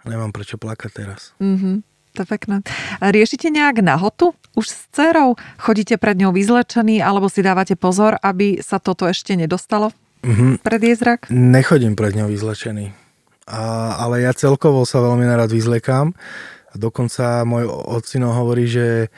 Nemám 0.06 0.30
prečo 0.30 0.54
plakať 0.54 0.90
teraz. 0.94 1.34
Mhm. 1.42 1.82
To 2.14 2.22
je 2.22 2.28
pekné. 2.30 2.62
Riešite 3.02 3.50
nejak 3.50 3.82
nahotu 3.82 4.38
už 4.54 4.70
s 4.70 4.86
dcerou? 4.94 5.34
Chodíte 5.58 5.98
pred 5.98 6.14
ňou 6.14 6.30
vyzlečený 6.30 7.02
alebo 7.02 7.26
si 7.26 7.42
dávate 7.42 7.74
pozor, 7.74 8.22
aby 8.22 8.62
sa 8.62 8.78
toto 8.78 9.10
ešte 9.10 9.34
nedostalo? 9.34 9.90
Mm-hmm. 10.24 10.52
pred 10.64 10.80
jej 10.80 10.96
zrak? 10.96 11.20
Nechodím 11.28 11.94
pred 11.94 12.16
ňou 12.16 12.32
vyzlečený. 12.32 12.96
A, 13.44 13.60
ale 14.00 14.24
ja 14.24 14.32
celkovo 14.32 14.88
sa 14.88 15.04
veľmi 15.04 15.28
narad 15.28 15.52
vyzlekám. 15.52 16.16
A 16.72 16.74
dokonca 16.74 17.44
môj 17.44 17.68
ocino 17.68 18.32
hovorí, 18.32 18.66
že 18.66 19.12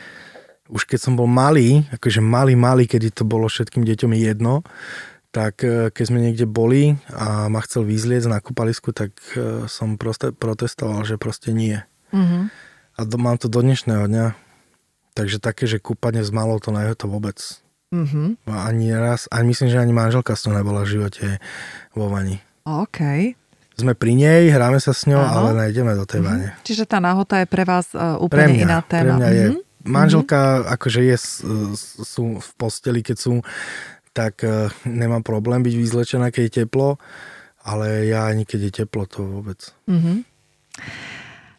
už 0.66 0.84
keď 0.84 0.98
som 0.98 1.14
bol 1.14 1.30
malý, 1.30 1.86
akože 1.94 2.18
malý, 2.18 2.58
malý, 2.58 2.90
kedy 2.90 3.14
to 3.14 3.22
bolo 3.22 3.46
všetkým 3.46 3.86
deťom 3.86 4.12
jedno, 4.18 4.66
tak 5.30 5.62
e, 5.62 5.94
keď 5.94 6.04
sme 6.04 6.18
niekde 6.18 6.46
boli 6.48 6.98
a 7.12 7.46
ma 7.46 7.62
chcel 7.62 7.86
vyzliecť 7.86 8.26
na 8.26 8.42
kúpalisku, 8.42 8.90
tak 8.90 9.14
e, 9.38 9.70
som 9.70 9.94
proste 9.94 10.34
protestoval, 10.34 11.06
že 11.06 11.20
proste 11.20 11.54
nie. 11.54 11.78
Mm-hmm. 12.10 12.42
A 12.96 13.00
do, 13.04 13.16
mám 13.20 13.38
to 13.38 13.46
do 13.46 13.62
dnešného 13.62 14.08
dňa. 14.10 14.26
Takže 15.16 15.40
také, 15.40 15.64
že 15.64 15.80
kúpanie 15.80 16.20
s 16.20 16.32
malou, 16.34 16.60
to 16.60 16.72
je 16.72 16.96
to 16.96 17.06
vôbec. 17.08 17.36
Mm-hmm. 17.94 18.50
Ani 18.50 18.90
raz, 18.94 19.30
ani 19.30 19.54
myslím, 19.54 19.70
že 19.70 19.78
ani 19.78 19.94
manželka 19.94 20.34
s 20.34 20.46
ňou 20.46 20.58
nebola 20.58 20.82
v 20.82 20.98
živote 20.98 21.38
vo 21.94 22.10
vani. 22.10 22.42
OK. 22.66 22.98
Sme 23.76 23.92
pri 23.92 24.12
nej, 24.16 24.50
hráme 24.50 24.82
sa 24.82 24.90
s 24.96 25.06
ňou, 25.06 25.20
Aha. 25.20 25.36
ale 25.38 25.48
nejdeme 25.54 25.94
do 25.94 26.02
tej 26.08 26.24
vane. 26.24 26.50
Mm-hmm. 26.50 26.66
Čiže 26.66 26.84
tá 26.88 26.98
nahota 26.98 27.44
je 27.44 27.46
pre 27.46 27.62
vás 27.62 27.92
uh, 27.94 28.18
úplne 28.18 28.50
pre 28.50 28.54
mňa, 28.56 28.64
iná 28.66 28.78
téma. 28.82 29.02
Pre 29.04 29.12
mňa 29.20 29.30
mm-hmm. 29.30 29.54
je. 29.60 29.86
Manželka, 29.86 30.40
mm-hmm. 30.40 30.74
akože 30.74 31.00
je, 31.06 31.16
sú 32.02 32.24
v 32.42 32.48
posteli, 32.58 33.00
keď 33.06 33.16
sú, 33.20 33.32
tak 34.10 34.42
uh, 34.42 34.72
nemám 34.88 35.22
problém 35.22 35.62
byť 35.62 35.74
vyzlečená, 35.76 36.34
keď 36.34 36.42
je 36.42 36.52
teplo, 36.64 36.98
ale 37.62 38.10
ja 38.10 38.26
ani 38.26 38.42
keď 38.42 38.60
je 38.66 38.72
teplo, 38.82 39.06
to 39.06 39.22
vôbec. 39.22 39.60
Mm-hmm. 39.86 40.16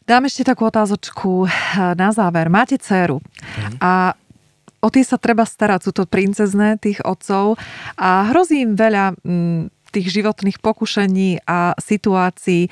Dám 0.08 0.24
ešte 0.24 0.48
takú 0.48 0.64
otázočku 0.64 1.52
na 2.00 2.16
záver. 2.16 2.48
Máte 2.48 2.80
dceru 2.80 3.20
mm. 3.20 3.84
a 3.84 4.16
o 4.88 4.94
tie 4.94 5.04
sa 5.04 5.20
treba 5.20 5.44
starať, 5.44 5.84
sú 5.84 5.92
to 5.92 6.08
princezné 6.08 6.80
tých 6.80 7.04
otcov 7.04 7.60
a 8.00 8.32
hrozí 8.32 8.64
im 8.64 8.80
veľa 8.80 9.20
m, 9.22 9.68
mm, 9.68 9.92
tých 9.92 10.08
životných 10.16 10.64
pokušení 10.64 11.44
a 11.44 11.76
situácií. 11.76 12.72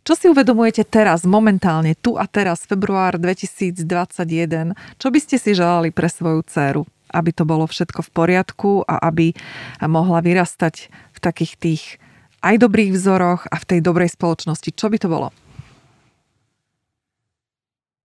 Čo 0.00 0.16
si 0.16 0.26
uvedomujete 0.32 0.88
teraz, 0.88 1.28
momentálne, 1.28 1.92
tu 1.92 2.16
a 2.16 2.24
teraz, 2.24 2.64
február 2.64 3.20
2021? 3.20 4.72
Čo 4.96 5.08
by 5.12 5.18
ste 5.20 5.36
si 5.36 5.52
želali 5.52 5.92
pre 5.92 6.08
svoju 6.08 6.40
dceru? 6.48 6.82
Aby 7.12 7.36
to 7.36 7.44
bolo 7.44 7.68
všetko 7.68 8.00
v 8.08 8.10
poriadku 8.10 8.70
a 8.88 8.96
aby 9.12 9.36
mohla 9.84 10.24
vyrastať 10.24 10.88
v 10.88 11.18
takých 11.20 11.52
tých 11.60 11.82
aj 12.40 12.56
dobrých 12.56 12.96
vzoroch 12.96 13.44
a 13.52 13.56
v 13.60 13.68
tej 13.76 13.80
dobrej 13.84 14.16
spoločnosti. 14.16 14.72
Čo 14.72 14.88
by 14.88 14.96
to 14.96 15.08
bolo? 15.12 15.28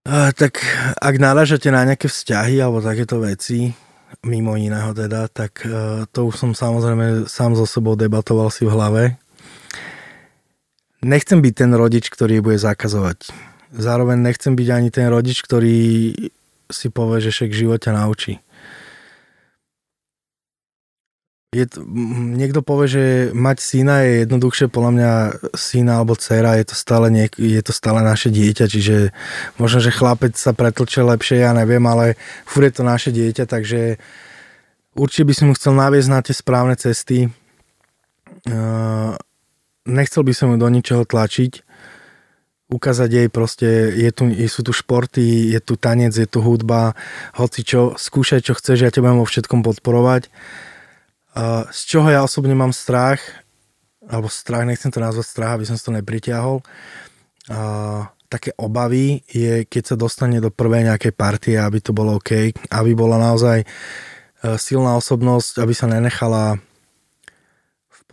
Tak 0.05 0.61
ak 1.01 1.15
náražate 1.17 1.73
na 1.73 1.81
nejaké 1.81 2.05
vzťahy 2.05 2.61
alebo 2.61 2.77
takéto 2.77 3.17
veci, 3.17 3.73
mimo 4.21 4.53
iného 4.53 4.93
teda, 4.93 5.25
tak 5.33 5.65
uh, 5.65 6.05
to 6.13 6.29
už 6.29 6.37
som 6.37 6.51
samozrejme 6.53 7.25
sám 7.25 7.57
so 7.57 7.65
sebou 7.65 7.97
debatoval 7.97 8.53
si 8.53 8.69
v 8.69 8.73
hlave. 8.77 9.03
Nechcem 11.01 11.41
byť 11.41 11.53
ten 11.57 11.71
rodič, 11.73 12.13
ktorý 12.13 12.45
bude 12.45 12.61
zakazovať. 12.61 13.33
Zároveň 13.73 14.21
nechcem 14.21 14.53
byť 14.53 14.67
ani 14.69 14.89
ten 14.93 15.09
rodič, 15.09 15.41
ktorý 15.41 16.13
si 16.69 16.87
povie, 16.93 17.25
že 17.25 17.33
však 17.33 17.49
život 17.49 17.81
ťa 17.81 17.97
naučí 17.97 18.44
je, 21.55 21.65
niekto 22.35 22.59
povie, 22.59 22.87
že 22.91 23.05
mať 23.31 23.57
syna 23.63 24.03
je 24.03 24.27
jednoduchšie, 24.27 24.67
podľa 24.67 24.91
mňa 24.91 25.11
syna 25.55 26.03
alebo 26.03 26.19
dcera 26.19 26.59
je 26.59 26.67
to 26.67 26.75
stále, 26.75 27.07
niek, 27.07 27.31
je 27.39 27.61
to 27.63 27.71
stále 27.71 28.03
naše 28.03 28.27
dieťa, 28.27 28.65
čiže 28.67 29.15
možno, 29.55 29.79
že 29.79 29.95
chlapec 29.95 30.35
sa 30.35 30.51
pretlče 30.51 31.07
lepšie, 31.07 31.47
ja 31.47 31.55
neviem, 31.55 31.83
ale 31.87 32.19
furt 32.43 32.67
je 32.67 32.75
to 32.75 32.83
naše 32.83 33.15
dieťa, 33.15 33.47
takže 33.47 33.95
určite 34.99 35.23
by 35.31 35.33
som 35.33 35.45
mu 35.47 35.53
chcel 35.55 35.73
naviesť 35.79 36.09
na 36.11 36.19
tie 36.19 36.35
správne 36.35 36.75
cesty. 36.75 37.31
Nechcel 39.87 40.21
by 40.27 40.33
som 40.35 40.51
ju 40.51 40.57
do 40.59 40.67
ničoho 40.67 41.07
tlačiť, 41.07 41.63
ukázať 42.67 43.09
jej 43.09 43.27
proste, 43.31 43.95
je 43.95 44.11
tu, 44.11 44.27
sú 44.51 44.59
tu 44.59 44.75
športy, 44.75 45.55
je 45.55 45.59
tu 45.63 45.79
tanec, 45.79 46.11
je 46.11 46.27
tu 46.27 46.43
hudba, 46.43 46.99
hoci 47.39 47.63
čo, 47.63 47.95
skúšaj 47.95 48.43
čo 48.43 48.59
chceš, 48.59 48.83
ja 48.83 48.91
ťa 48.91 48.99
budem 48.99 49.21
vo 49.23 49.27
všetkom 49.29 49.63
podporovať 49.63 50.27
z 51.69 51.81
čoho 51.85 52.07
ja 52.07 52.23
osobne 52.23 52.55
mám 52.55 52.71
strach, 52.71 53.19
alebo 54.05 54.31
strach, 54.31 54.63
nechcem 54.63 54.93
to 54.93 55.03
nazvať 55.03 55.25
strach, 55.27 55.51
aby 55.59 55.65
som 55.67 55.75
si 55.75 55.83
to 55.83 55.91
nepritiahol, 55.91 56.63
také 58.31 58.55
obavy 58.57 59.21
je, 59.29 59.67
keď 59.67 59.83
sa 59.93 59.95
dostane 59.99 60.41
do 60.41 60.49
prvej 60.49 60.87
nejakej 60.89 61.13
partie, 61.13 61.55
aby 61.59 61.77
to 61.83 61.93
bolo 61.93 62.17
OK, 62.17 62.55
aby 62.73 62.91
bola 62.97 63.21
naozaj 63.21 63.61
uh, 63.61 64.57
silná 64.57 64.97
osobnosť, 64.97 65.61
aby 65.61 65.73
sa 65.77 65.85
nenechala 65.85 66.57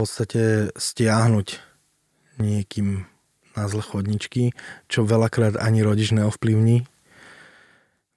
podstate 0.03 0.75
stiahnuť 0.75 1.63
niekým 2.43 3.07
na 3.55 3.65
zle 3.71 3.85
chodničky, 3.85 4.57
čo 4.91 5.07
veľakrát 5.07 5.61
ani 5.61 5.87
rodič 5.87 6.11
neovplyvní. 6.11 6.89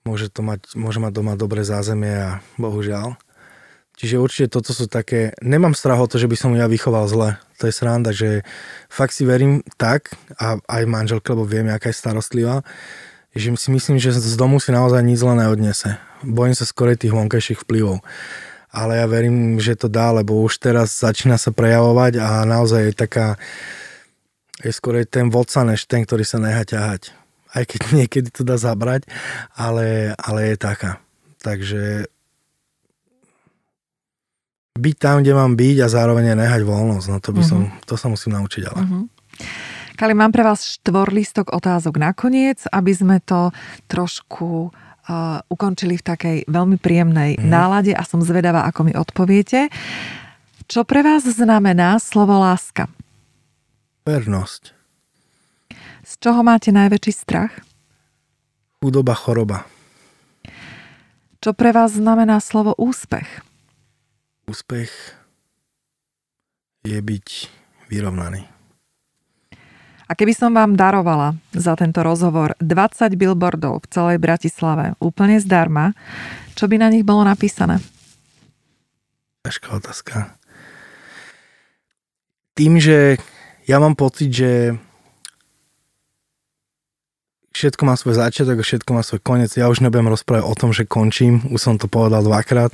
Môže, 0.08 0.34
to 0.34 0.42
mať, 0.42 0.74
môže 0.74 0.98
mať 0.98 1.14
doma 1.14 1.38
dobré 1.38 1.62
zázemie 1.62 2.10
a 2.10 2.32
bohužiaľ. 2.58 3.20
Čiže 3.96 4.20
určite 4.20 4.48
toto 4.60 4.76
sú 4.76 4.92
také... 4.92 5.32
Nemám 5.40 5.72
strach 5.72 6.04
o 6.04 6.08
to, 6.08 6.20
že 6.20 6.28
by 6.28 6.36
som 6.36 6.52
ja 6.52 6.68
vychoval 6.68 7.08
zle. 7.08 7.40
To 7.64 7.72
je 7.72 7.74
sranda, 7.74 8.12
že 8.12 8.44
fakt 8.92 9.16
si 9.16 9.24
verím 9.24 9.64
tak, 9.80 10.12
a 10.36 10.60
aj 10.60 10.84
manželke, 10.84 11.32
lebo 11.32 11.48
viem, 11.48 11.72
aká 11.72 11.90
je 11.92 12.00
starostlivá, 12.04 12.68
že 13.32 13.56
si 13.56 13.70
myslím, 13.72 13.96
že 13.96 14.12
z 14.12 14.36
domu 14.36 14.60
si 14.60 14.76
naozaj 14.76 15.00
nič 15.00 15.24
zle 15.24 15.40
neodnese. 15.40 15.96
Bojím 16.24 16.56
sa 16.56 16.68
skôr 16.68 16.92
tých 16.96 17.16
vonkajších 17.16 17.64
vplyvov. 17.64 18.04
Ale 18.76 19.00
ja 19.00 19.08
verím, 19.08 19.56
že 19.64 19.80
to 19.80 19.88
dá, 19.88 20.12
lebo 20.12 20.44
už 20.44 20.60
teraz 20.60 21.00
začína 21.00 21.40
sa 21.40 21.56
prejavovať 21.56 22.20
a 22.20 22.44
naozaj 22.44 22.92
je 22.92 22.94
taká 22.96 23.40
je 24.64 24.72
skôr 24.72 25.04
ten 25.06 25.28
vodca, 25.28 25.68
než 25.68 25.86
ten, 25.86 26.02
ktorý 26.08 26.24
sa 26.24 26.40
nechá 26.40 26.64
ťahať. 26.64 27.12
Aj 27.52 27.64
keď 27.64 27.82
niekedy 28.04 28.30
to 28.32 28.42
dá 28.42 28.56
zabrať, 28.56 29.08
ale, 29.56 30.18
ale 30.20 30.56
je 30.56 30.58
taká. 30.58 30.92
Takže 31.44 32.10
byť 34.76 34.96
tam, 35.00 35.24
kde 35.24 35.32
mám 35.32 35.56
byť 35.56 35.78
a 35.84 35.88
zároveň 35.88 36.36
nehať 36.36 36.68
voľnosť. 36.68 37.08
No 37.08 37.18
to 37.24 37.32
by 37.32 37.44
som, 37.48 37.60
uh-huh. 37.72 37.88
to 37.88 37.96
sa 37.96 38.12
musím 38.12 38.36
naučiť 38.36 38.64
ale. 38.68 38.80
Uh-huh. 38.84 39.04
Kali, 39.96 40.12
mám 40.12 40.36
pre 40.36 40.44
vás 40.44 40.68
štvorlistok 40.68 41.56
otázok 41.56 41.96
nakoniec, 41.96 42.68
aby 42.68 42.92
sme 42.92 43.18
to 43.24 43.56
trošku 43.88 44.68
uh, 44.68 45.40
ukončili 45.48 45.96
v 45.96 46.04
takej 46.04 46.38
veľmi 46.52 46.76
príjemnej 46.76 47.40
uh-huh. 47.40 47.48
nálade 47.48 47.96
a 47.96 48.04
som 48.04 48.20
zvedavá, 48.20 48.68
ako 48.68 48.92
mi 48.92 48.94
odpoviete. 48.94 49.72
Čo 50.68 50.84
pre 50.84 51.00
vás 51.00 51.24
znamená 51.24 51.96
slovo 52.04 52.36
láska? 52.36 52.92
Vernosť. 54.04 54.76
Z 56.04 56.12
čoho 56.20 56.44
máte 56.44 56.76
najväčší 56.76 57.14
strach? 57.16 57.54
Chudoba, 58.84 59.16
choroba. 59.16 59.66
Čo 61.40 61.56
pre 61.56 61.72
vás 61.72 61.96
znamená 61.96 62.38
slovo 62.44 62.76
úspech? 62.78 63.55
Úspech 64.46 64.92
je 66.86 67.00
byť 67.02 67.28
vyrovnaný. 67.90 68.46
A 70.06 70.14
keby 70.14 70.38
som 70.38 70.54
vám 70.54 70.78
darovala 70.78 71.34
za 71.50 71.74
tento 71.74 72.06
rozhovor 72.06 72.54
20 72.62 73.10
billboardov 73.18 73.82
v 73.82 73.90
celej 73.90 74.18
Bratislave 74.22 74.94
úplne 75.02 75.42
zdarma, 75.42 75.98
čo 76.54 76.70
by 76.70 76.78
na 76.78 76.94
nich 76.94 77.02
bolo 77.02 77.26
napísané? 77.26 77.82
Ťažká 79.42 79.70
otázka. 79.82 80.38
Tým, 82.54 82.78
že 82.78 83.18
ja 83.66 83.82
mám 83.82 83.98
pocit, 83.98 84.30
že 84.30 84.78
všetko 87.58 87.82
má 87.90 87.98
svoj 87.98 88.22
začiatok 88.22 88.62
a 88.62 88.68
všetko 88.68 88.90
má 88.94 89.02
svoj 89.02 89.26
koniec. 89.26 89.58
Ja 89.58 89.74
už 89.74 89.82
nebudem 89.82 90.14
rozprávať 90.14 90.46
o 90.46 90.54
tom, 90.54 90.70
že 90.70 90.86
končím, 90.86 91.42
už 91.50 91.58
som 91.58 91.76
to 91.82 91.90
povedal 91.90 92.22
dvakrát 92.22 92.70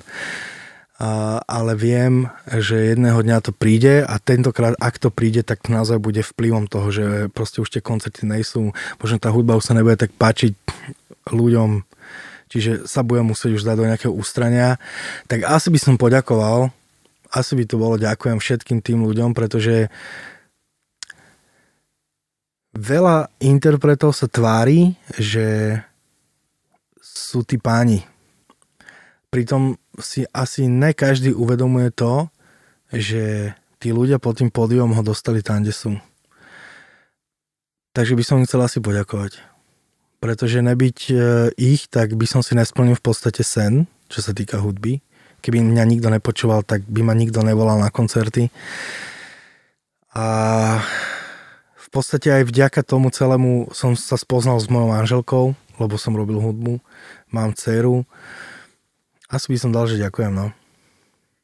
ale 1.50 1.74
viem, 1.74 2.30
že 2.46 2.94
jedného 2.94 3.18
dňa 3.26 3.38
to 3.42 3.52
príde 3.56 4.06
a 4.06 4.22
tentokrát, 4.22 4.78
ak 4.78 5.02
to 5.02 5.10
príde, 5.10 5.42
tak 5.42 5.66
naozaj 5.66 5.98
bude 5.98 6.22
vplyvom 6.22 6.70
toho, 6.70 6.94
že 6.94 7.06
proste 7.34 7.58
už 7.58 7.74
tie 7.74 7.82
koncerty 7.82 8.30
nejsú, 8.30 8.70
možno 9.02 9.18
tá 9.18 9.34
hudba 9.34 9.58
už 9.58 9.66
sa 9.66 9.74
nebude 9.74 9.98
tak 9.98 10.14
páčiť 10.14 10.54
ľuďom, 11.34 11.82
čiže 12.54 12.86
sa 12.86 13.02
budem 13.02 13.34
musieť 13.34 13.58
už 13.58 13.66
dať 13.66 13.76
do 13.82 13.88
nejakého 13.90 14.14
ústrania, 14.14 14.78
tak 15.26 15.42
asi 15.50 15.74
by 15.74 15.80
som 15.82 15.98
poďakoval, 15.98 16.70
asi 17.34 17.58
by 17.58 17.64
to 17.66 17.82
bolo 17.82 17.98
ďakujem 17.98 18.38
všetkým 18.38 18.86
tým 18.86 19.02
ľuďom, 19.02 19.34
pretože 19.34 19.90
veľa 22.78 23.34
interpretov 23.42 24.14
sa 24.14 24.30
tvári, 24.30 24.94
že 25.18 25.82
sú 27.02 27.42
tí 27.42 27.58
páni. 27.58 28.06
Pritom 29.34 29.81
si 30.00 30.24
asi 30.32 30.72
ne 30.72 30.96
každý 30.96 31.36
uvedomuje 31.36 31.92
to, 31.92 32.32
že 32.92 33.56
tí 33.82 33.92
ľudia 33.92 34.22
pod 34.22 34.40
tým 34.40 34.48
pódium 34.48 34.96
ho 34.96 35.04
dostali 35.04 35.44
tam, 35.44 35.64
kde 35.64 35.74
sú. 35.76 35.92
Takže 37.92 38.16
by 38.16 38.24
som 38.24 38.40
im 38.40 38.48
chcel 38.48 38.64
asi 38.64 38.80
poďakovať. 38.80 39.44
Pretože 40.24 40.64
nebyť 40.64 41.00
e, 41.12 41.16
ich, 41.60 41.92
tak 41.92 42.16
by 42.16 42.24
som 42.24 42.40
si 42.40 42.56
nesplnil 42.56 42.96
v 42.96 43.04
podstate 43.04 43.44
sen, 43.44 43.90
čo 44.08 44.24
sa 44.24 44.32
týka 44.32 44.64
hudby. 44.64 45.04
Keby 45.42 45.60
mňa 45.60 45.84
nikto 45.90 46.08
nepočúval, 46.08 46.64
tak 46.64 46.86
by 46.88 47.02
ma 47.04 47.18
nikto 47.18 47.42
nevolal 47.44 47.82
na 47.82 47.92
koncerty. 47.92 48.54
A 50.14 50.28
v 51.76 51.88
podstate 51.90 52.32
aj 52.32 52.48
vďaka 52.48 52.86
tomu 52.86 53.12
celému 53.12 53.74
som 53.76 53.98
sa 53.98 54.16
spoznal 54.16 54.62
s 54.62 54.72
mojou 54.72 54.96
manželkou, 54.96 55.46
lebo 55.82 55.96
som 56.00 56.16
robil 56.16 56.40
hudbu. 56.40 56.80
Mám 57.34 57.58
dceru 57.58 58.08
asi 59.32 59.48
by 59.50 59.58
som 59.58 59.72
dal, 59.72 59.88
že 59.88 59.98
ďakujem, 59.98 60.32
no. 60.36 60.52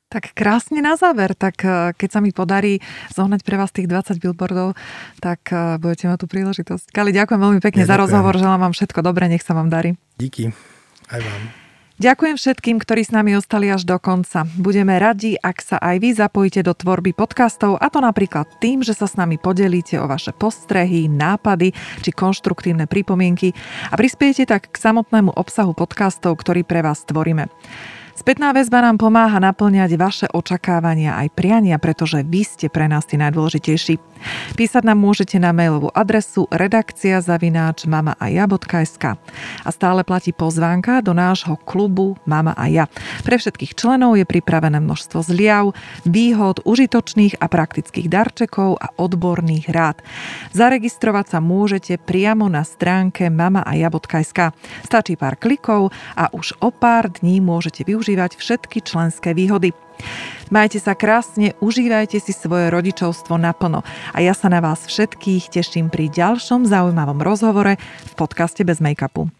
Tak 0.07 0.31
krásne 0.31 0.79
na 0.79 0.95
záver, 0.95 1.35
tak 1.35 1.59
eh, 1.67 1.91
keď 1.91 2.09
sa 2.09 2.19
mi 2.23 2.31
podarí 2.31 2.79
zohnať 3.11 3.43
pre 3.43 3.59
vás 3.59 3.75
tých 3.75 3.91
20 3.91 4.23
billboardov, 4.23 4.79
tak 5.19 5.43
eh, 5.51 5.75
budete 5.75 6.07
mať 6.07 6.23
tú 6.23 6.27
príležitosť. 6.31 6.95
Kali, 6.95 7.11
ďakujem 7.11 7.39
veľmi 7.43 7.59
pekne 7.59 7.83
ja, 7.83 7.91
za 7.91 7.99
ďakujem. 7.99 8.03
rozhovor, 8.07 8.33
želám 8.39 8.61
vám 8.71 8.73
všetko 8.75 8.99
dobré, 9.03 9.27
nech 9.27 9.43
sa 9.43 9.51
vám 9.51 9.67
darí. 9.67 9.99
Díky, 10.15 10.55
aj 11.11 11.19
vám. 11.19 11.66
Ďakujem 11.97 12.37
všetkým, 12.37 12.77
ktorí 12.77 13.09
s 13.09 13.09
nami 13.09 13.33
ostali 13.33 13.73
až 13.73 13.81
do 13.81 13.97
konca. 13.97 14.45
Budeme 14.61 15.01
radi, 15.01 15.33
ak 15.33 15.57
sa 15.65 15.81
aj 15.81 15.97
vy 15.97 16.13
zapojíte 16.13 16.61
do 16.61 16.77
tvorby 16.77 17.09
podcastov, 17.09 17.81
a 17.81 17.89
to 17.89 18.05
napríklad 18.05 18.45
tým, 18.61 18.85
že 18.85 18.93
sa 18.93 19.09
s 19.09 19.17
nami 19.17 19.41
podelíte 19.41 19.97
o 19.97 20.05
vaše 20.05 20.29
postrehy, 20.29 21.09
nápady 21.09 21.73
či 22.05 22.13
konštruktívne 22.13 22.85
pripomienky 22.85 23.49
a 23.89 23.97
prispiejete 23.97 24.45
tak 24.45 24.69
k 24.69 24.77
samotnému 24.77 25.33
obsahu 25.41 25.73
podcastov, 25.73 26.37
ktorý 26.37 26.61
pre 26.61 26.85
vás 26.85 27.01
tvoríme. 27.01 27.49
Spätná 28.17 28.49
väzba 28.49 28.81
nám 28.81 28.97
pomáha 28.97 29.37
naplňať 29.37 29.91
vaše 29.97 30.27
očakávania 30.29 31.21
aj 31.21 31.33
priania, 31.37 31.77
pretože 31.81 32.21
vy 32.25 32.45
ste 32.45 32.65
pre 32.65 32.85
nás 32.89 33.05
tí 33.05 33.17
najdôležitejší. 33.17 33.97
Písať 34.59 34.83
nám 34.83 34.99
môžete 35.01 35.37
na 35.41 35.55
mailovú 35.55 35.89
adresu 35.93 36.45
redakcia 36.51 37.23
zavináč 37.23 37.87
mamaaja.sk 37.87 39.17
a 39.63 39.69
stále 39.71 40.01
platí 40.03 40.35
pozvánka 40.35 40.99
do 41.01 41.15
nášho 41.15 41.55
klubu 41.63 42.19
Mama 42.27 42.53
a 42.53 42.67
ja. 42.67 42.85
Pre 43.23 43.35
všetkých 43.39 43.73
členov 43.77 44.19
je 44.19 44.25
pripravené 44.27 44.83
množstvo 44.83 45.23
zliav, 45.23 45.71
výhod, 46.03 46.61
užitočných 46.67 47.39
a 47.39 47.45
praktických 47.47 48.07
darčekov 48.11 48.77
a 48.77 48.91
odborných 48.99 49.71
rád. 49.71 50.03
Zaregistrovať 50.51 51.37
sa 51.37 51.39
môžete 51.39 51.97
priamo 52.01 52.51
na 52.51 52.67
stránke 52.67 53.31
mamaaja.sk. 53.31 54.53
Stačí 54.83 55.13
pár 55.15 55.39
klikov 55.39 55.95
a 56.13 56.29
už 56.35 56.59
o 56.59 56.69
pár 56.69 57.09
dní 57.09 57.39
môžete 57.39 57.87
využívať 57.87 58.35
všetky 58.35 58.83
členské 58.83 59.31
výhody. 59.31 59.86
Majte 60.47 60.79
sa 60.79 60.95
krásne, 60.95 61.53
užívajte 61.59 62.23
si 62.23 62.31
svoje 62.31 62.71
rodičovstvo 62.71 63.35
naplno 63.35 63.83
a 64.15 64.17
ja 64.23 64.31
sa 64.31 64.47
na 64.47 64.63
vás 64.63 64.87
všetkých 64.87 65.51
teším 65.51 65.91
pri 65.91 66.07
ďalšom 66.07 66.63
zaujímavom 66.63 67.19
rozhovore 67.19 67.75
v 67.79 68.13
podcaste 68.15 68.63
Bez 68.63 68.79
make-upu. 68.79 69.36